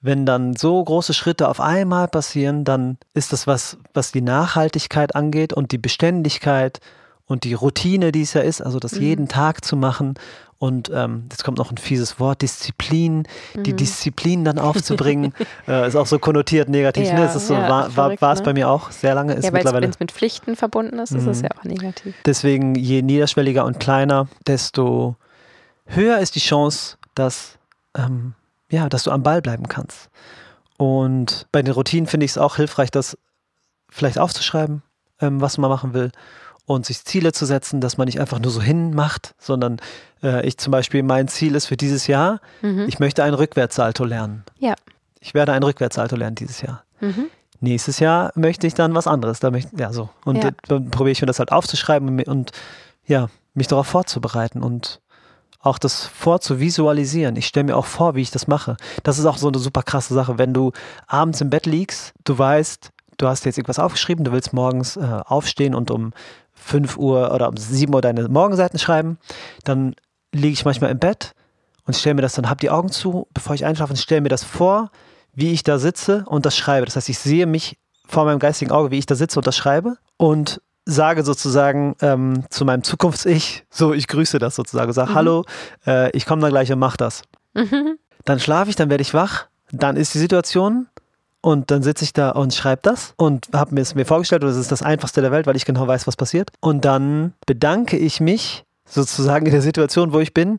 wenn 0.01 0.25
dann 0.27 0.57
so 0.57 0.83
große 0.83 1.13
Schritte 1.15 1.49
auf 1.49 1.61
einmal 1.61 2.09
passieren, 2.09 2.65
dann 2.65 2.97
ist 3.15 3.33
das 3.33 3.47
was, 3.47 3.77
was 3.95 4.13
die 4.13 4.23
Nachhaltigkeit 4.23 5.15
angeht 5.15 5.53
und 5.53 5.73
die 5.73 5.79
Beständigkeit 5.79 6.81
und 7.27 7.45
die 7.45 7.55
Routine, 7.55 8.11
die 8.11 8.23
es 8.23 8.33
ja 8.33 8.41
ist, 8.41 8.61
also 8.61 8.79
das 8.79 8.93
Mhm. 8.93 9.03
jeden 9.03 9.29
Tag 9.29 9.65
zu 9.65 9.77
machen. 9.77 10.15
Und 10.59 10.91
ähm, 10.93 11.25
jetzt 11.31 11.43
kommt 11.45 11.57
noch 11.57 11.71
ein 11.71 11.79
fieses 11.79 12.21
Wort, 12.21 12.43
Disziplin, 12.43 13.23
die 13.57 13.73
Mhm. 13.73 13.77
Disziplin 13.77 14.45
dann 14.45 14.59
aufzubringen, 14.59 15.33
äh, 15.69 15.87
ist 15.87 15.97
auch 15.97 16.07
so 16.07 16.19
konnotiert 16.19 16.69
negativ. 16.69 17.09
Ja, 17.09 17.15
ne? 17.15 17.25
Es 17.35 17.47
so, 17.47 17.55
ja, 17.55 17.67
war, 17.69 17.97
war, 17.97 18.21
war 18.21 18.33
es 18.35 18.41
ne? 18.41 18.45
bei 18.45 18.53
mir 18.53 18.69
auch 18.69 18.91
sehr 18.91 19.15
lange, 19.15 19.33
ist 19.35 19.45
ja, 19.45 19.53
weil 19.55 19.65
wenn 19.65 19.89
es 19.91 20.01
mit 20.01 20.13
Pflichten 20.13 20.57
verbunden 20.57 20.99
ist, 20.99 21.13
ist 21.13 21.27
es 21.27 21.39
Mhm. 21.39 21.45
ja 21.45 21.51
auch 21.59 21.65
negativ. 21.65 22.15
Deswegen, 22.27 22.75
je 22.75 23.01
niederschwelliger 23.01 23.65
und 23.65 23.81
kleiner, 23.81 24.29
desto 24.47 25.17
höher 25.87 26.19
ist 26.19 26.35
die 26.35 26.41
Chance, 26.41 26.97
dass, 27.15 27.59
ähm, 27.97 28.35
ja, 28.71 28.89
dass 28.89 29.03
du 29.05 29.11
am 29.11 29.23
Ball 29.23 29.43
bleiben 29.43 29.69
kannst. 29.69 30.09
Und 30.77 31.47
bei 31.53 31.63
den 31.63 31.73
Routinen 31.75 32.07
finde 32.07 32.25
ich 32.25 32.33
es 32.33 32.39
auch 32.39 32.57
hilfreich, 32.57 32.91
das 32.91 33.19
vielleicht 33.91 34.19
aufzuschreiben, 34.19 34.83
ähm, 35.21 35.41
was 35.41 35.59
man 35.59 35.69
machen 35.71 35.93
will 35.93 36.11
und 36.65 36.87
sich 36.87 37.05
Ziele 37.05 37.33
zu 37.33 37.45
setzen, 37.47 37.81
dass 37.81 37.99
man 37.99 38.07
nicht 38.07 38.21
einfach 38.21 38.39
nur 38.39 38.51
so 38.51 38.63
hinmacht, 38.63 39.35
sondern 39.39 39.79
äh, 40.23 40.47
ich 40.47 40.57
zum 40.59 40.71
Beispiel, 40.71 41.03
mein 41.03 41.29
Ziel 41.29 41.55
ist 41.55 41.67
für 41.67 41.77
dieses 41.77 42.07
Jahr, 42.07 42.41
Mhm. 42.63 42.87
ich 42.89 42.99
möchte 42.99 43.25
ein 43.25 43.35
Rückwärtssalto 43.35 44.05
lernen. 44.05 44.45
Ja. 44.59 44.75
Ich 45.21 45.35
werde 45.35 45.53
ein 45.53 45.63
Rückwärtssalto 45.63 46.17
lernen 46.17 46.37
dieses 46.37 46.63
Jahr. 46.63 46.85
Mhm. 47.01 47.27
Nächstes 47.63 47.99
Jahr 47.99 48.33
möchte 48.37 48.67
ich 48.67 48.73
dann 48.75 48.95
was 48.95 49.07
anderes. 49.07 49.41
Da 49.41 49.51
möchte, 49.51 49.77
ja, 49.77 49.93
so. 49.93 50.09
Und 50.25 50.43
Ja. 50.43 50.51
dann 50.69 50.91
probiere 50.91 51.11
ich 51.13 51.21
mir 51.21 51.27
das 51.27 51.41
halt 51.41 51.53
aufzuschreiben 51.53 52.09
und, 52.09 52.27
und 52.29 52.53
ja, 53.05 53.29
mich 53.53 53.67
darauf 53.67 53.87
vorzubereiten 53.89 54.63
und 54.63 55.01
auch 55.61 55.79
das 55.79 56.07
vorzuvisualisieren. 56.07 57.37
Ich 57.37 57.47
stelle 57.47 57.65
mir 57.65 57.77
auch 57.77 57.87
vor, 57.87 58.15
wie 58.15 58.23
ich 58.23 58.31
das 58.31 58.47
mache. 58.47 58.77
Das 59.03 59.19
ist 59.19 59.27
auch 59.27 59.37
so 59.37 59.49
eine 59.49 59.59
super 59.59 59.83
krasse 59.83 60.15
Sache. 60.15 60.39
Wenn 60.39 60.55
du 60.55 60.73
abends 61.07 61.41
im 61.41 61.51
Bett 61.51 61.67
liegst, 61.67 62.13
du 62.25 62.39
weißt, 62.39 62.91
du 63.19 63.29
hast 63.29 63.45
jetzt 63.45 63.59
irgendwas 63.59 63.79
aufgeschrieben, 63.79 64.25
du 64.25 64.33
willst 64.33 64.53
morgens 64.53 64.97
äh, 64.97 65.21
aufstehen 65.27 65.75
und 65.75 65.91
um 65.91 66.13
5 66.55 66.97
Uhr 66.97 67.33
oder 67.35 67.49
um 67.49 67.57
7 67.57 67.95
Uhr 67.95 68.01
deine 68.01 68.29
Morgenseiten 68.29 68.79
schreiben, 68.79 69.19
dann 69.65 69.95
liege 70.33 70.53
ich 70.53 70.65
manchmal 70.65 70.91
im 70.91 70.99
Bett 70.99 71.35
und 71.85 71.95
stelle 71.95 72.15
mir 72.15 72.23
das 72.23 72.35
dann, 72.35 72.49
hab 72.49 72.61
die 72.61 72.71
Augen 72.71 72.91
zu, 72.91 73.27
bevor 73.35 73.55
ich 73.55 73.65
einschlafe 73.65 73.93
und 73.93 73.99
stelle 73.99 74.23
mir 74.23 74.29
das 74.29 74.45
vor, 74.45 74.91
wie 75.35 75.53
ich 75.53 75.63
da 75.63 75.79
sitze 75.79 76.25
und 76.27 76.47
das 76.47 76.57
schreibe. 76.57 76.87
Das 76.87 76.97
heißt, 76.97 77.09
ich 77.09 77.19
sehe 77.19 77.47
mich 77.47 77.79
vor 78.07 78.25
meinem 78.25 78.39
geistigen 78.39 78.71
Auge, 78.71 78.91
wie 78.91 78.99
ich 78.99 79.07
da 79.07 79.15
sitze 79.15 79.39
und 79.39 79.47
das 79.47 79.57
schreibe 79.57 79.97
und 80.17 80.61
sage 80.91 81.25
sozusagen 81.25 81.97
ähm, 82.01 82.45
zu 82.51 82.65
meinem 82.65 82.83
Zukunfts-Ich, 82.83 83.65
so 83.71 83.93
ich 83.93 84.07
grüße 84.09 84.39
das 84.39 84.55
sozusagen, 84.57 84.93
sage, 84.93 85.11
Mhm. 85.11 85.15
hallo, 85.15 85.45
äh, 85.87 86.11
ich 86.17 86.27
komme 86.27 86.43
dann 86.43 86.51
gleich 86.51 86.73
und 86.73 86.79
mach 86.79 86.97
das. 86.97 87.23
Mhm. 87.55 87.99
Dann 88.25 88.39
schlafe 88.41 88.71
ich, 88.71 88.77
dann 88.77 88.91
werde 88.91 89.03
ich 89.03 89.15
wach, 89.15 89.47
dann 89.73 89.97
ist 89.97 90.15
die 90.15 90.19
Situation 90.19 90.89
und 91.41 91.71
dann 91.71 91.83
sitze 91.83 92.05
ich 92.05 92.13
da 92.13 92.31
und 92.31 92.53
schreibe 92.55 92.83
das 92.83 93.15
und 93.17 93.49
habe 93.55 93.75
mir 93.75 93.81
es 93.81 93.95
mir 93.95 94.05
vorgestellt, 94.05 94.43
und 94.45 94.51
das 94.51 94.59
ist 94.59 94.71
das 94.73 94.83
Einfachste 94.83 95.23
der 95.23 95.31
Welt, 95.33 95.47
weil 95.47 95.57
ich 95.57 95.65
genau 95.65 95.87
weiß, 95.87 96.07
was 96.07 96.17
passiert. 96.17 96.51
Und 96.61 96.85
dann 96.85 97.33
bedanke 97.47 97.97
ich 97.97 98.21
mich 98.21 98.65
sozusagen 98.85 99.47
in 99.47 99.53
der 99.53 99.63
Situation, 99.63 100.13
wo 100.13 100.21
ich 100.21 100.35
bin, 100.35 100.59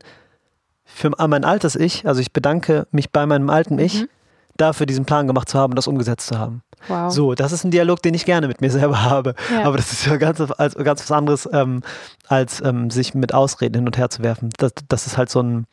für 0.84 1.10
mein 1.28 1.44
altes 1.44 1.76
Ich. 1.76 2.06
Also 2.06 2.20
ich 2.20 2.32
bedanke 2.32 2.86
mich 2.90 3.10
bei 3.10 3.24
meinem 3.26 3.48
alten 3.50 3.78
Ich 3.78 4.02
Mhm. 4.02 4.08
Dafür, 4.56 4.86
diesen 4.86 5.04
Plan 5.04 5.26
gemacht 5.26 5.48
zu 5.48 5.58
haben 5.58 5.72
und 5.72 5.76
das 5.76 5.86
umgesetzt 5.86 6.26
zu 6.28 6.38
haben. 6.38 6.62
Wow. 6.88 7.12
So, 7.12 7.34
das 7.34 7.52
ist 7.52 7.64
ein 7.64 7.70
Dialog, 7.70 8.02
den 8.02 8.14
ich 8.14 8.24
gerne 8.24 8.48
mit 8.48 8.60
mir 8.60 8.70
selber 8.70 9.02
habe. 9.02 9.34
Ja. 9.52 9.64
Aber 9.64 9.76
das 9.76 9.92
ist 9.92 10.06
ja 10.06 10.16
ganz, 10.16 10.40
als, 10.40 10.74
ganz 10.74 11.02
was 11.02 11.12
anderes, 11.12 11.48
ähm, 11.52 11.82
als 12.28 12.60
ähm, 12.62 12.90
sich 12.90 13.14
mit 13.14 13.34
Ausreden 13.34 13.74
hin 13.76 13.86
und 13.86 13.96
her 13.96 14.10
zu 14.10 14.22
werfen. 14.22 14.50
Das, 14.58 14.72
das 14.88 15.06
ist 15.06 15.16
halt 15.16 15.30
so 15.30 15.40
ein, 15.42 15.66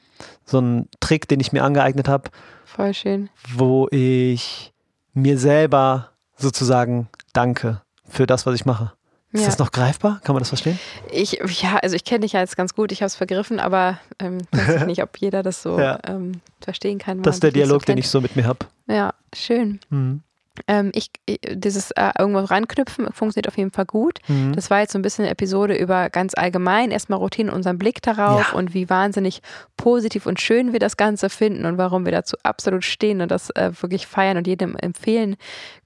so 0.46 0.60
ein 0.60 0.88
Trick, 1.00 1.28
den 1.28 1.40
ich 1.40 1.52
mir 1.52 1.64
angeeignet 1.64 2.08
habe, 2.08 2.30
Voll 2.66 2.94
schön. 2.94 3.30
wo 3.56 3.88
ich 3.92 4.74
mir 5.14 5.38
selber 5.38 6.10
sozusagen 6.38 7.10
danke 7.34 7.82
für 8.08 8.28
das, 8.28 8.46
was 8.46 8.56
ich 8.56 8.66
mache. 8.66 8.94
Ist 9.32 9.42
Ja. 9.42 9.46
das 9.48 9.60
noch 9.60 9.72
greifbar? 9.72 10.20
Kann 10.24 10.34
man 10.34 10.42
das 10.42 10.50
verstehen? 10.50 10.80
Ich, 11.12 11.40
ja, 11.62 11.78
also 11.78 11.96
ich 11.96 12.04
kenne 12.04 12.22
dich 12.22 12.34
ja 12.34 12.40
jetzt 12.40 12.58
ganz 12.58 12.74
gut, 12.74 12.92
ich 12.92 13.02
habe 13.02 13.08
es 13.08 13.16
vergriffen, 13.16 13.60
aber 13.60 14.00
ähm, 14.20 14.40
weiß 14.52 14.82
ich 14.82 14.86
nicht, 14.88 15.04
ob 15.04 15.18
jeder 15.18 15.44
das 15.44 15.62
so 15.62 15.80
Ja. 15.80 16.00
ähm, 16.08 16.42
verstehen 16.62 16.98
kann. 16.98 17.22
Das 17.22 17.36
ist 17.36 17.44
der 17.44 17.52
Dialog, 17.52 17.82
so 17.84 17.86
den 17.86 17.98
ich 18.00 18.10
so 18.10 18.22
mit 18.22 18.36
mir 18.36 18.46
habe. 18.46 18.66
Ja, 18.88 19.14
schön. 19.36 19.80
Mhm. 19.90 20.22
Ähm, 20.68 20.92
ich, 20.94 21.10
ich, 21.26 21.40
dieses 21.52 21.92
äh, 21.92 22.12
irgendwo 22.18 22.40
ranknüpfen 22.40 23.12
funktioniert 23.14 23.48
auf 23.48 23.58
jeden 23.58 23.72
Fall 23.72 23.86
gut. 23.86 24.20
Mhm. 24.28 24.54
Das 24.56 24.70
war 24.70 24.80
jetzt 24.82 24.94
so 24.94 25.00
ein 25.00 25.02
bisschen 25.02 25.26
eine 25.26 25.32
Episode 25.32 25.76
über 25.76 26.10
ganz 26.10 26.34
allgemein 26.36 26.92
erstmal 26.92 27.20
Routine, 27.20 27.54
unseren 27.54 27.78
Blick 27.78 28.02
darauf 28.02 28.52
Ja. 28.52 28.58
und 28.58 28.74
wie 28.74 28.90
wahnsinnig 28.90 29.42
positiv 29.78 30.26
und 30.26 30.40
schön 30.42 30.74
wir 30.74 30.80
das 30.80 30.98
Ganze 30.98 31.30
finden 31.30 31.66
und 31.66 31.78
warum 31.78 32.06
wir 32.06 32.12
dazu 32.12 32.36
absolut 32.44 32.84
stehen 32.84 33.22
und 33.22 33.32
das 33.32 33.50
äh, 33.52 33.72
wirklich 33.82 34.08
feiern 34.08 34.38
und 34.38 34.48
jedem 34.48 34.76
empfehlen 34.76 35.36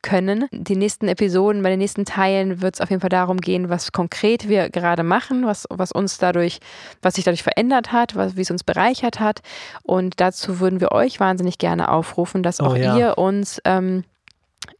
können. 0.02 0.48
Die 0.52 0.76
nächsten 0.76 1.08
Episoden, 1.08 1.64
bei 1.64 1.70
den 1.70 1.80
nächsten 1.80 2.06
Teilen 2.06 2.62
wird 2.62 2.76
es 2.76 2.82
auf 2.82 2.90
jeden 2.90 3.00
Fall 3.02 3.10
darum 3.10 3.38
gehen, 3.38 3.70
was 3.70 3.92
konkret 3.92 4.50
wir 4.50 4.70
gerade 4.70 5.04
machen, 5.04 5.46
was, 5.46 5.66
was 5.70 5.92
uns 5.92 6.18
dadurch, 6.18 6.60
was 7.02 7.16
sich 7.16 7.24
dadurch 7.24 7.44
verändert 7.44 7.92
hat, 7.92 8.16
was, 8.16 8.36
wie 8.36 8.42
es 8.42 8.52
uns 8.52 8.64
bereichert 8.64 9.20
hat. 9.20 9.42
Und 9.84 10.20
dazu 10.20 10.60
würden 10.60 10.82
wir 10.82 10.92
euch 10.92 11.20
wahnsinnig 11.20 11.58
gerne 11.58 11.90
aufrufen, 11.90 12.44
dass 12.44 12.60
Oh 12.60 12.66
auch 12.66 12.76
ja. 12.76 12.98
ihr 12.98 13.18
uns 13.18 13.62
ähm, 13.66 14.04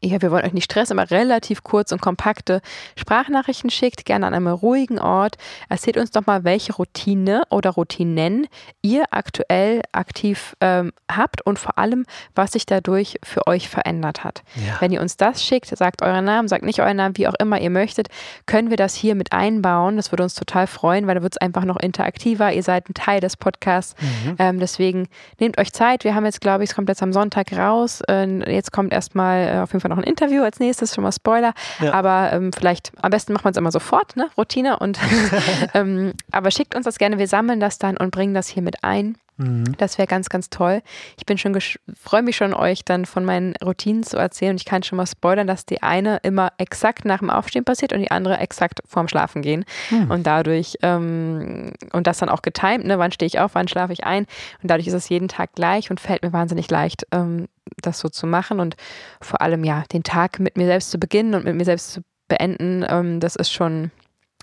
ja, 0.04 0.22
wir 0.22 0.32
wollen 0.32 0.46
euch 0.46 0.54
nicht 0.54 0.66
stressen, 0.66 1.00
aber 1.00 1.10
relativ 1.12 1.64
kurz 1.64 1.92
und 1.92 2.02
kompakte 2.02 2.62
Sprachnachrichten 2.98 3.70
schickt, 3.70 4.06
gerne 4.06 4.28
an 4.28 4.34
einem 4.34 4.48
ruhigen 4.48 5.00
Ort. 5.00 5.38
Erzählt 5.70 5.98
uns 5.98 6.12
doch 6.12 6.26
mal, 6.26 6.44
welche 6.44 6.74
Routine 6.74 7.44
oder 7.50 7.72
Routinen 7.72 8.48
ihr 8.82 9.06
aktuell 9.12 9.82
aktiv 9.94 10.56
ähm, 10.60 10.92
habt 11.10 11.42
und 11.46 11.58
vor 11.58 11.78
allem, 11.78 12.06
was 12.36 12.52
sich 12.52 12.66
dadurch 12.66 13.18
für 13.24 13.48
euch 13.48 13.70
verändert 13.70 14.24
hat. 14.24 14.44
Ja. 14.56 14.82
Wenn 14.82 14.92
ihr 14.92 15.02
uns 15.02 15.16
das 15.16 15.44
schickt, 15.44 15.68
sagt 15.68 16.02
euren 16.02 16.26
Namen, 16.26 16.48
sagt 16.50 16.64
nicht 16.64 16.82
euren 16.82 16.98
Namen, 16.98 17.18
wie 17.18 17.28
auch 17.28 17.36
immer 17.40 17.60
ihr 17.60 17.70
möchtet, 17.70 18.10
können 18.46 18.70
wir 18.70 18.78
das 18.78 18.96
hier 18.96 19.16
mit 19.16 19.32
einbauen. 19.32 19.96
Das 19.96 20.12
würde 20.12 20.24
uns 20.24 20.36
total 20.36 20.68
freuen, 20.68 21.08
weil 21.08 21.16
da 21.16 21.22
wird 21.22 21.34
es 21.34 21.38
einfach 21.42 21.64
noch 21.64 21.78
interaktiver. 21.78 22.52
Ihr 22.52 22.64
seid 22.64 22.90
ein 22.90 22.94
Teil 22.94 23.22
des 23.22 23.38
Podcasts. 23.38 23.96
Mhm. 24.02 24.36
Ähm, 24.40 24.60
deswegen 24.60 25.08
nehmt 25.40 25.58
euch 25.58 25.72
Zeit. 25.72 26.04
Wir 26.04 26.14
haben 26.14 26.26
jetzt, 26.26 26.42
glaube 26.42 26.64
ich, 26.64 26.72
es 26.72 26.76
kommt 26.76 26.90
jetzt 26.90 27.02
am 27.02 27.14
Sonntag 27.14 27.54
raus. 27.54 28.02
Äh, 28.10 28.52
jetzt 28.52 28.74
kommt 28.74 28.92
erstmal 28.92 29.48
äh, 29.48 29.60
auf 29.60 29.72
jeden 29.72 29.80
Fall 29.82 29.93
noch 29.94 30.02
ein 30.02 30.08
Interview 30.08 30.44
als 30.44 30.60
nächstes, 30.60 30.94
schon 30.96 31.04
mal 31.04 31.12
Spoiler. 31.12 31.54
Ja. 31.80 31.94
Aber 31.94 32.32
ähm, 32.34 32.52
vielleicht, 32.52 32.92
am 33.02 33.12
besten 33.12 33.34
macht 33.34 33.44
man 33.44 33.52
es 33.52 33.58
immer 33.58 33.72
sofort, 33.72 34.16
ne? 34.16 34.30
Routine. 34.38 34.80
Und 34.80 35.00
ähm, 35.74 36.14
aber 36.32 36.52
schickt 36.52 36.76
uns 36.76 36.86
das 36.86 36.98
gerne. 36.98 37.18
Wir 37.18 37.28
sammeln 37.28 37.60
das 37.60 37.78
dann 37.78 37.98
und 37.98 38.12
bringen 38.12 38.34
das 38.34 38.48
hier 38.48 38.64
mit 38.64 38.84
ein. 38.84 39.18
Mhm. 39.38 39.76
Das 39.78 39.98
wäre 39.98 40.08
ganz, 40.08 40.30
ganz 40.30 40.50
toll. 40.50 40.82
Ich 41.18 41.26
bin 41.26 41.38
schon 41.38 41.58
freue 42.00 42.22
mich 42.22 42.36
schon, 42.36 42.54
euch 42.54 42.86
dann 42.86 43.06
von 43.06 43.26
meinen 43.26 43.56
Routinen 43.64 44.04
zu 44.04 44.18
erzählen. 44.18 44.52
Und 44.52 44.62
ich 44.62 44.66
kann 44.66 44.84
schon 44.84 44.98
mal 44.98 45.08
spoilern, 45.08 45.48
dass 45.48 45.66
die 45.66 45.82
eine 45.82 46.18
immer 46.24 46.52
exakt 46.58 47.06
nach 47.06 47.20
dem 47.20 47.30
Aufstehen 47.30 47.66
passiert 47.66 47.94
und 47.94 48.00
die 48.00 48.12
andere 48.12 48.38
exakt 48.38 48.82
vorm 48.86 49.08
Schlafen 49.08 49.42
gehen. 49.42 49.66
Hm. 49.90 50.12
Und 50.12 50.28
dadurch, 50.28 50.78
ähm, 50.82 51.74
und 51.92 52.08
das 52.08 52.20
dann 52.20 52.30
auch 52.30 52.42
getimt, 52.42 52.86
ne? 52.86 53.00
wann 53.00 53.12
stehe 53.12 53.28
ich 53.28 53.40
auf, 53.40 53.56
wann 53.56 53.68
schlafe 53.68 53.94
ich 53.94 54.04
ein. 54.04 54.26
Und 54.62 54.70
dadurch 54.70 54.88
ist 54.88 54.94
es 54.94 55.10
jeden 55.10 55.28
Tag 55.28 55.54
gleich 55.54 55.90
und 55.90 56.00
fällt 56.00 56.24
mir 56.24 56.34
wahnsinnig 56.34 56.70
leicht, 56.70 57.08
ähm, 57.12 57.48
das 57.82 58.00
so 58.00 58.10
zu 58.10 58.28
machen. 58.28 58.60
Und 58.60 58.76
vor 59.22 59.42
allem, 59.42 59.64
ja, 59.64 59.84
den 59.92 60.04
Tag 60.04 60.40
mit 60.40 60.58
mir 60.58 60.66
selbst 60.66 60.92
zu 60.92 61.00
beginnen 61.00 61.34
und 61.34 61.46
mit 61.46 61.56
mir 61.56 61.66
selbst 61.66 61.92
zu 61.92 62.02
beenden, 62.28 62.86
ähm, 62.88 63.20
das 63.20 63.36
ist 63.36 63.52
schon 63.52 63.92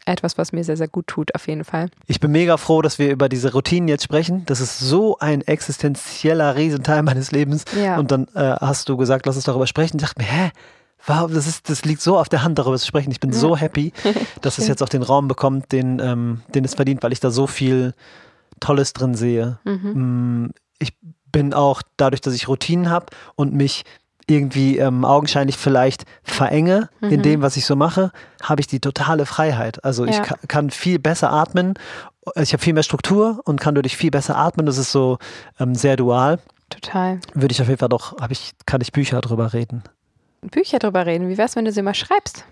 etwas, 0.07 0.38
was 0.38 0.53
mir 0.53 0.64
sehr, 0.64 0.76
sehr 0.76 0.88
gut 0.88 1.07
tut, 1.07 1.34
auf 1.34 1.46
jeden 1.46 1.64
Fall. 1.64 1.90
Ich 2.07 2.20
bin 2.20 2.32
mega 2.32 2.57
froh, 2.57 2.82
dass 2.82 2.98
wir 2.98 3.11
über 3.11 3.28
diese 3.28 3.53
Routinen 3.53 3.88
jetzt 3.88 4.05
sprechen. 4.05 4.44
Das 4.46 4.61
ist 4.61 4.78
so 4.78 5.18
ein 5.18 5.42
existenzieller 5.42 6.57
Riesenteil 6.57 7.03
meines 7.03 7.32
Lebens. 7.32 7.64
Ja. 7.80 7.98
Und 7.98 8.11
dann 8.11 8.26
äh, 8.34 8.57
hast 8.61 8.88
du 8.88 8.96
gesagt, 8.96 9.26
lass 9.26 9.36
uns 9.36 9.44
darüber 9.44 9.66
sprechen. 9.66 9.96
Ich 9.96 10.03
dachte 10.03 10.20
mir, 10.20 10.26
hä? 10.26 10.51
Wow, 11.07 11.30
das, 11.32 11.46
ist, 11.46 11.70
das 11.70 11.84
liegt 11.84 12.03
so 12.03 12.18
auf 12.18 12.28
der 12.28 12.42
Hand, 12.42 12.59
darüber 12.59 12.76
zu 12.78 12.86
sprechen. 12.86 13.11
Ich 13.11 13.20
bin 13.20 13.32
so 13.32 13.57
happy, 13.57 13.92
dass 14.42 14.59
es 14.59 14.68
jetzt 14.68 14.82
auch 14.82 14.88
den 14.88 15.03
Raum 15.03 15.28
bekommt, 15.28 15.72
den, 15.72 15.98
ähm, 15.98 16.42
den 16.55 16.64
es 16.64 16.74
verdient, 16.74 17.03
weil 17.03 17.12
ich 17.12 17.20
da 17.20 17.30
so 17.30 17.46
viel 17.46 17.94
Tolles 18.61 18.92
drin 18.92 19.14
sehe. 19.14 19.59
Mm, 19.64 20.48
Ich 20.78 20.92
bin 21.32 21.55
auch 21.55 21.80
dadurch, 21.96 22.20
dass 22.20 22.34
ich 22.34 22.48
Routinen 22.48 22.90
habe 22.90 23.07
und 23.34 23.55
mich 23.55 23.84
irgendwie 24.30 24.78
ähm, 24.78 25.04
augenscheinlich 25.04 25.56
vielleicht 25.56 26.04
verenge 26.22 26.88
in 27.02 27.22
dem, 27.22 27.42
was 27.42 27.56
ich 27.56 27.66
so 27.66 27.76
mache, 27.76 28.12
habe 28.42 28.60
ich 28.60 28.66
die 28.66 28.80
totale 28.80 29.26
Freiheit. 29.26 29.84
Also 29.84 30.04
ich 30.06 30.16
Ja. 30.16 30.22
ka 30.22 30.36
kann 30.48 30.70
viel 30.70 30.98
besser 30.98 31.30
atmen. 31.32 31.74
Ich 32.36 32.52
habe 32.52 32.62
viel 32.62 32.72
mehr 32.74 32.82
Struktur 32.82 33.40
und 33.44 33.60
kann 33.60 33.74
dadurch 33.74 33.96
viel 33.96 34.10
besser 34.10 34.36
atmen. 34.36 34.66
Das 34.66 34.78
ist 34.78 34.92
so 34.92 35.18
ähm, 35.58 35.74
sehr 35.74 35.96
dual. 35.96 36.38
Total. 36.68 37.18
Würde 37.34 37.52
ich 37.52 37.60
auf 37.60 37.68
jeden 37.68 37.78
Fall 37.78 37.88
doch, 37.88 38.16
ich, 38.30 38.52
kann 38.66 38.80
ich 38.80 38.92
Bücher 38.92 39.20
drüber 39.20 39.52
reden. 39.52 39.82
Bücher 40.42 40.78
drüber 40.78 41.04
reden. 41.04 41.28
Wie 41.28 41.36
wär's, 41.36 41.56
wenn 41.56 41.64
du 41.64 41.72
sie 41.72 41.82
mal 41.82 41.94
schreibst? 41.94 42.44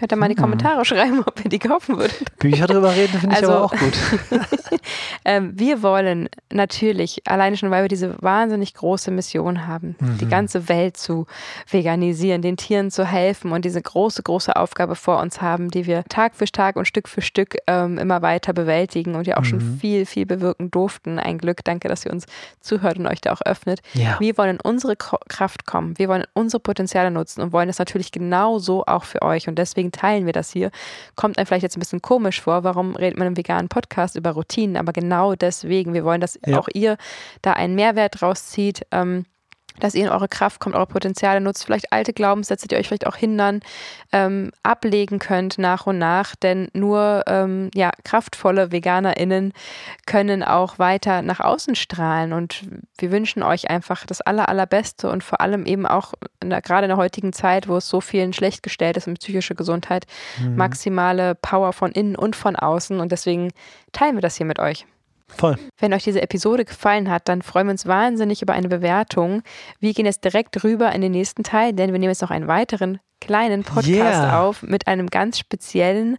Könnt 0.00 0.12
ihr 0.14 0.16
mal 0.16 0.30
in 0.30 0.34
die 0.34 0.40
Kommentare 0.40 0.82
schreiben, 0.86 1.22
ob 1.26 1.44
ihr 1.44 1.50
die 1.50 1.58
kaufen 1.58 1.98
würdet. 1.98 2.38
Bücher 2.38 2.66
drüber 2.66 2.96
reden 2.96 3.20
finde 3.20 3.36
ich 3.36 3.42
Also- 3.42 3.52
aber 3.52 3.64
auch 3.66 3.74
gut. 3.76 3.92
Ähm, 5.24 5.52
wir 5.58 5.82
wollen 5.82 6.28
natürlich, 6.50 7.22
alleine 7.26 7.56
schon, 7.56 7.70
weil 7.70 7.82
wir 7.84 7.88
diese 7.88 8.16
wahnsinnig 8.22 8.72
große 8.72 9.10
Mission 9.10 9.66
haben, 9.66 9.94
die 10.20 10.26
ganze 10.26 10.68
Welt 10.70 10.96
zu 10.96 11.26
veganisieren, 11.68 12.40
den 12.40 12.56
Tieren 12.56 12.90
zu 12.90 13.04
helfen 13.04 13.52
und 13.52 13.64
diese 13.64 13.82
große, 13.82 14.22
große 14.22 14.56
Aufgabe 14.56 14.94
vor 14.96 15.20
uns 15.20 15.42
haben, 15.42 15.70
die 15.70 15.86
wir 15.86 16.04
Tag 16.08 16.34
für 16.34 16.46
Tag 16.46 16.76
und 16.76 16.86
Stück 16.86 17.08
für 17.08 17.20
Stück 17.20 17.56
ähm, 17.66 17.98
immer 17.98 18.22
weiter 18.22 18.52
bewältigen 18.54 19.14
und 19.14 19.26
ja 19.26 19.36
auch 19.36 19.44
schon 19.44 19.60
viel, 19.80 20.06
viel 20.06 20.24
bewirken 20.24 20.70
durften. 20.70 21.18
Ein 21.18 21.36
Glück, 21.38 21.62
danke, 21.64 21.88
dass 21.88 22.06
ihr 22.06 22.12
uns 22.12 22.24
zuhört 22.60 22.98
und 22.98 23.06
euch 23.06 23.20
da 23.20 23.32
auch 23.32 23.42
öffnet. 23.44 23.80
Ja. 23.92 24.18
Wir 24.20 24.38
wollen 24.38 24.56
in 24.56 24.60
unsere 24.60 24.96
Kraft 24.96 25.66
kommen. 25.66 25.98
Wir 25.98 26.08
wollen 26.08 26.24
unsere 26.32 26.60
Potenziale 26.60 27.10
nutzen 27.10 27.42
und 27.42 27.52
wollen 27.52 27.68
das 27.68 27.78
natürlich 27.78 28.10
genauso 28.12 28.84
auch 28.86 29.04
für 29.04 29.20
euch. 29.22 29.48
Und 29.48 29.56
deswegen 29.58 29.89
teilen 29.92 30.26
wir 30.26 30.32
das 30.32 30.50
hier. 30.50 30.70
Kommt 31.16 31.38
einem 31.38 31.46
vielleicht 31.46 31.62
jetzt 31.62 31.76
ein 31.76 31.80
bisschen 31.80 32.02
komisch 32.02 32.40
vor. 32.40 32.64
Warum 32.64 32.96
redet 32.96 33.18
man 33.18 33.28
im 33.28 33.36
veganen 33.36 33.68
Podcast 33.68 34.16
über 34.16 34.30
Routinen? 34.30 34.76
Aber 34.76 34.92
genau 34.92 35.34
deswegen. 35.34 35.94
Wir 35.94 36.04
wollen, 36.04 36.20
dass 36.20 36.38
Ja. 36.46 36.58
auch 36.58 36.68
ihr 36.74 36.96
da 37.42 37.52
einen 37.52 37.74
Mehrwert 37.74 38.22
rauszieht. 38.22 38.86
Ähm, 38.90 39.26
dass 39.78 39.94
ihr 39.94 40.06
in 40.06 40.10
eure 40.10 40.28
Kraft 40.28 40.60
kommt, 40.60 40.74
eure 40.74 40.86
Potenziale 40.86 41.40
nutzt, 41.40 41.64
vielleicht 41.64 41.92
alte 41.92 42.12
Glaubenssätze, 42.12 42.68
die 42.68 42.76
euch 42.76 42.88
vielleicht 42.88 43.06
auch 43.06 43.16
hindern, 43.16 43.60
ähm, 44.12 44.50
ablegen 44.62 45.18
könnt 45.18 45.58
nach 45.58 45.86
und 45.86 45.98
nach. 45.98 46.34
Denn 46.36 46.68
nur 46.72 47.24
ähm, 47.26 47.70
ja, 47.74 47.90
kraftvolle 48.04 48.72
VeganerInnen 48.72 49.52
können 50.06 50.42
auch 50.42 50.78
weiter 50.78 51.22
nach 51.22 51.40
außen 51.40 51.74
strahlen. 51.74 52.32
Und 52.32 52.62
wir 52.98 53.10
wünschen 53.10 53.42
euch 53.42 53.70
einfach 53.70 54.06
das 54.06 54.20
Aller, 54.20 54.48
Allerbeste 54.48 55.10
und 55.10 55.22
vor 55.24 55.40
allem 55.40 55.66
eben 55.66 55.86
auch 55.86 56.14
in 56.42 56.50
der, 56.50 56.62
gerade 56.62 56.86
in 56.86 56.90
der 56.90 56.96
heutigen 56.96 57.32
Zeit, 57.32 57.68
wo 57.68 57.76
es 57.76 57.88
so 57.88 58.00
vielen 58.00 58.32
schlecht 58.32 58.62
gestellt 58.62 58.96
ist 58.96 59.06
mit 59.06 59.20
psychischer 59.20 59.54
Gesundheit, 59.54 60.06
maximale 60.56 61.34
Power 61.34 61.72
von 61.72 61.92
innen 61.92 62.16
und 62.16 62.36
von 62.36 62.56
außen. 62.56 63.00
Und 63.00 63.12
deswegen 63.12 63.52
teilen 63.92 64.16
wir 64.16 64.22
das 64.22 64.36
hier 64.36 64.46
mit 64.46 64.58
euch. 64.58 64.86
Voll. 65.36 65.56
Wenn 65.78 65.92
euch 65.94 66.04
diese 66.04 66.22
Episode 66.22 66.64
gefallen 66.64 67.10
hat, 67.10 67.28
dann 67.28 67.42
freuen 67.42 67.66
wir 67.66 67.72
uns 67.72 67.86
wahnsinnig 67.86 68.42
über 68.42 68.52
eine 68.52 68.68
Bewertung. 68.68 69.42
Wir 69.78 69.92
gehen 69.94 70.06
jetzt 70.06 70.24
direkt 70.24 70.62
rüber 70.64 70.92
in 70.92 71.00
den 71.00 71.12
nächsten 71.12 71.42
Teil, 71.42 71.72
denn 71.72 71.92
wir 71.92 71.98
nehmen 71.98 72.10
jetzt 72.10 72.22
noch 72.22 72.30
einen 72.30 72.48
weiteren 72.48 72.98
kleinen 73.20 73.64
Podcast 73.64 73.88
Yeah. 73.88 74.40
auf 74.40 74.62
mit 74.62 74.86
einem 74.86 75.08
ganz 75.08 75.38
speziellen 75.38 76.16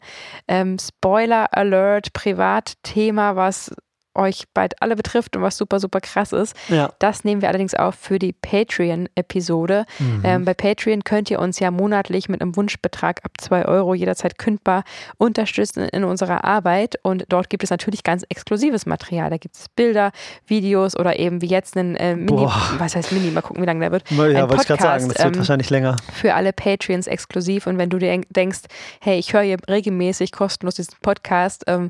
ähm, 0.48 0.78
Spoiler-Alert, 0.80 2.14
Privatthema, 2.14 3.36
was 3.36 3.72
euch 4.16 4.46
bald 4.54 4.82
alle 4.82 4.96
betrifft 4.96 5.36
und 5.36 5.42
was 5.42 5.58
super, 5.58 5.80
super 5.80 6.02
krass 6.02 6.32
ist. 6.34 6.56
Ja. 6.70 6.92
Das 7.00 7.24
nehmen 7.24 7.42
wir 7.42 7.50
allerdings 7.50 7.74
auf 7.74 7.96
für 7.96 8.20
die 8.20 8.34
Patreon-Episode. 8.34 9.86
Ähm, 10.24 10.46
bei 10.46 10.54
Patreon 10.54 11.04
könnt 11.04 11.32
ihr 11.32 11.40
uns 11.40 11.60
ja 11.60 11.72
monatlich 11.72 12.30
mit 12.30 12.42
einem 12.42 12.56
Wunschbetrag 12.56 13.24
ab 13.24 13.32
2 13.40 13.66
Euro 13.66 13.94
jederzeit 13.94 14.38
kündbar 14.38 14.84
unterstützen 15.18 15.84
in 15.90 16.04
unserer 16.04 16.44
Arbeit. 16.44 16.96
Und 17.04 17.26
dort 17.30 17.50
gibt 17.50 17.64
es 17.64 17.70
natürlich 17.70 18.04
ganz 18.04 18.24
exklusives 18.30 18.86
Material. 18.86 19.30
Da 19.30 19.38
gibt 19.38 19.56
es 19.56 19.70
Bilder, 19.70 20.12
Videos 20.46 20.98
oder 20.98 21.18
eben 21.20 21.42
wie 21.42 21.48
jetzt 21.48 21.78
einen 21.78 21.96
äh, 21.96 22.16
Mini, 22.16 22.28
Boah. 22.28 22.76
was 22.78 22.96
heißt 22.96 23.12
Mini, 23.12 23.32
mal 23.32 23.42
gucken, 23.42 23.62
wie 23.62 23.68
lange 23.68 23.80
der 23.80 23.92
wird. 23.92 24.10
Ja, 24.12 24.24
Ein 24.24 24.50
wollte 24.50 24.62
ich 24.62 24.68
gerade 24.68 24.84
sagen, 24.84 25.08
das 25.08 25.18
wird 25.18 25.34
ähm, 25.34 25.38
wahrscheinlich 25.38 25.70
länger. 25.70 25.96
für 26.14 26.34
alle 26.34 26.54
Patreons 26.54 27.08
exklusiv. 27.08 27.68
Und 27.68 27.78
wenn 27.78 27.90
du 27.90 27.98
dir 27.98 28.22
denkst, 28.30 28.62
hey, 29.00 29.18
ich 29.18 29.34
höre 29.34 29.42
hier 29.42 29.58
regelmäßig 29.70 30.32
kostenlos 30.32 30.76
diesen 30.76 30.96
Podcast, 31.02 31.64
ähm, 31.68 31.90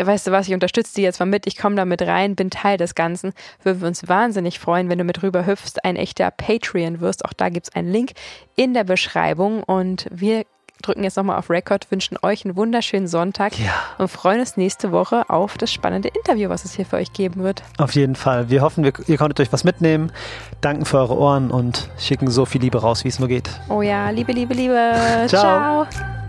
weißt 0.00 0.26
du 0.26 0.30
was, 0.32 0.48
ich 0.48 0.54
unterstütze 0.54 0.94
die 0.94 1.02
jetzt 1.02 1.20
mal 1.20 1.26
mit, 1.26 1.46
ich 1.46 1.56
komme 1.56 1.76
da 1.76 1.84
mit 1.84 2.02
rein, 2.02 2.36
bin 2.36 2.50
Teil 2.50 2.76
des 2.76 2.94
Ganzen, 2.94 3.32
würden 3.62 3.80
wir 3.82 3.88
uns 3.88 4.08
wahnsinnig 4.08 4.58
freuen, 4.58 4.88
wenn 4.88 4.98
du 4.98 5.04
mit 5.04 5.22
rüber 5.22 5.46
hüpfst, 5.46 5.84
ein 5.84 5.96
echter 5.96 6.30
Patreon 6.30 7.00
wirst. 7.00 7.24
Auch 7.24 7.32
da 7.32 7.48
gibt 7.48 7.68
es 7.68 7.74
einen 7.74 7.90
Link 7.92 8.12
in 8.56 8.74
der 8.74 8.84
Beschreibung 8.84 9.62
und 9.62 10.06
wir 10.10 10.44
drücken 10.82 11.04
jetzt 11.04 11.16
nochmal 11.18 11.38
auf 11.38 11.50
Record, 11.50 11.90
wünschen 11.90 12.16
euch 12.22 12.44
einen 12.46 12.56
wunderschönen 12.56 13.06
Sonntag 13.06 13.58
Ja. 13.58 13.70
und 13.98 14.08
freuen 14.08 14.40
uns 14.40 14.56
nächste 14.56 14.92
Woche 14.92 15.28
auf 15.28 15.58
das 15.58 15.70
spannende 15.70 16.08
Interview, 16.08 16.48
was 16.48 16.64
es 16.64 16.72
hier 16.74 16.86
für 16.86 16.96
euch 16.96 17.12
geben 17.12 17.42
wird. 17.42 17.62
Auf 17.76 17.94
jeden 17.94 18.14
Fall. 18.16 18.48
Wir 18.48 18.62
hoffen, 18.62 18.82
wir, 18.82 18.94
ihr 19.06 19.18
konntet 19.18 19.40
euch 19.40 19.52
was 19.52 19.62
mitnehmen. 19.62 20.10
Danken 20.62 20.86
für 20.86 20.96
eure 20.96 21.18
Ohren 21.18 21.50
und 21.50 21.90
schicken 21.98 22.30
so 22.30 22.46
viel 22.46 22.62
Liebe 22.62 22.80
raus, 22.80 23.04
wie 23.04 23.08
es 23.08 23.18
nur 23.18 23.28
geht. 23.28 23.50
Oh 23.68 23.82
ja, 23.82 24.08
Liebe, 24.08 24.32
Liebe, 24.32 24.54
Liebe. 24.54 24.92
Ciao. 25.28 25.84
Ciao. 25.86 26.19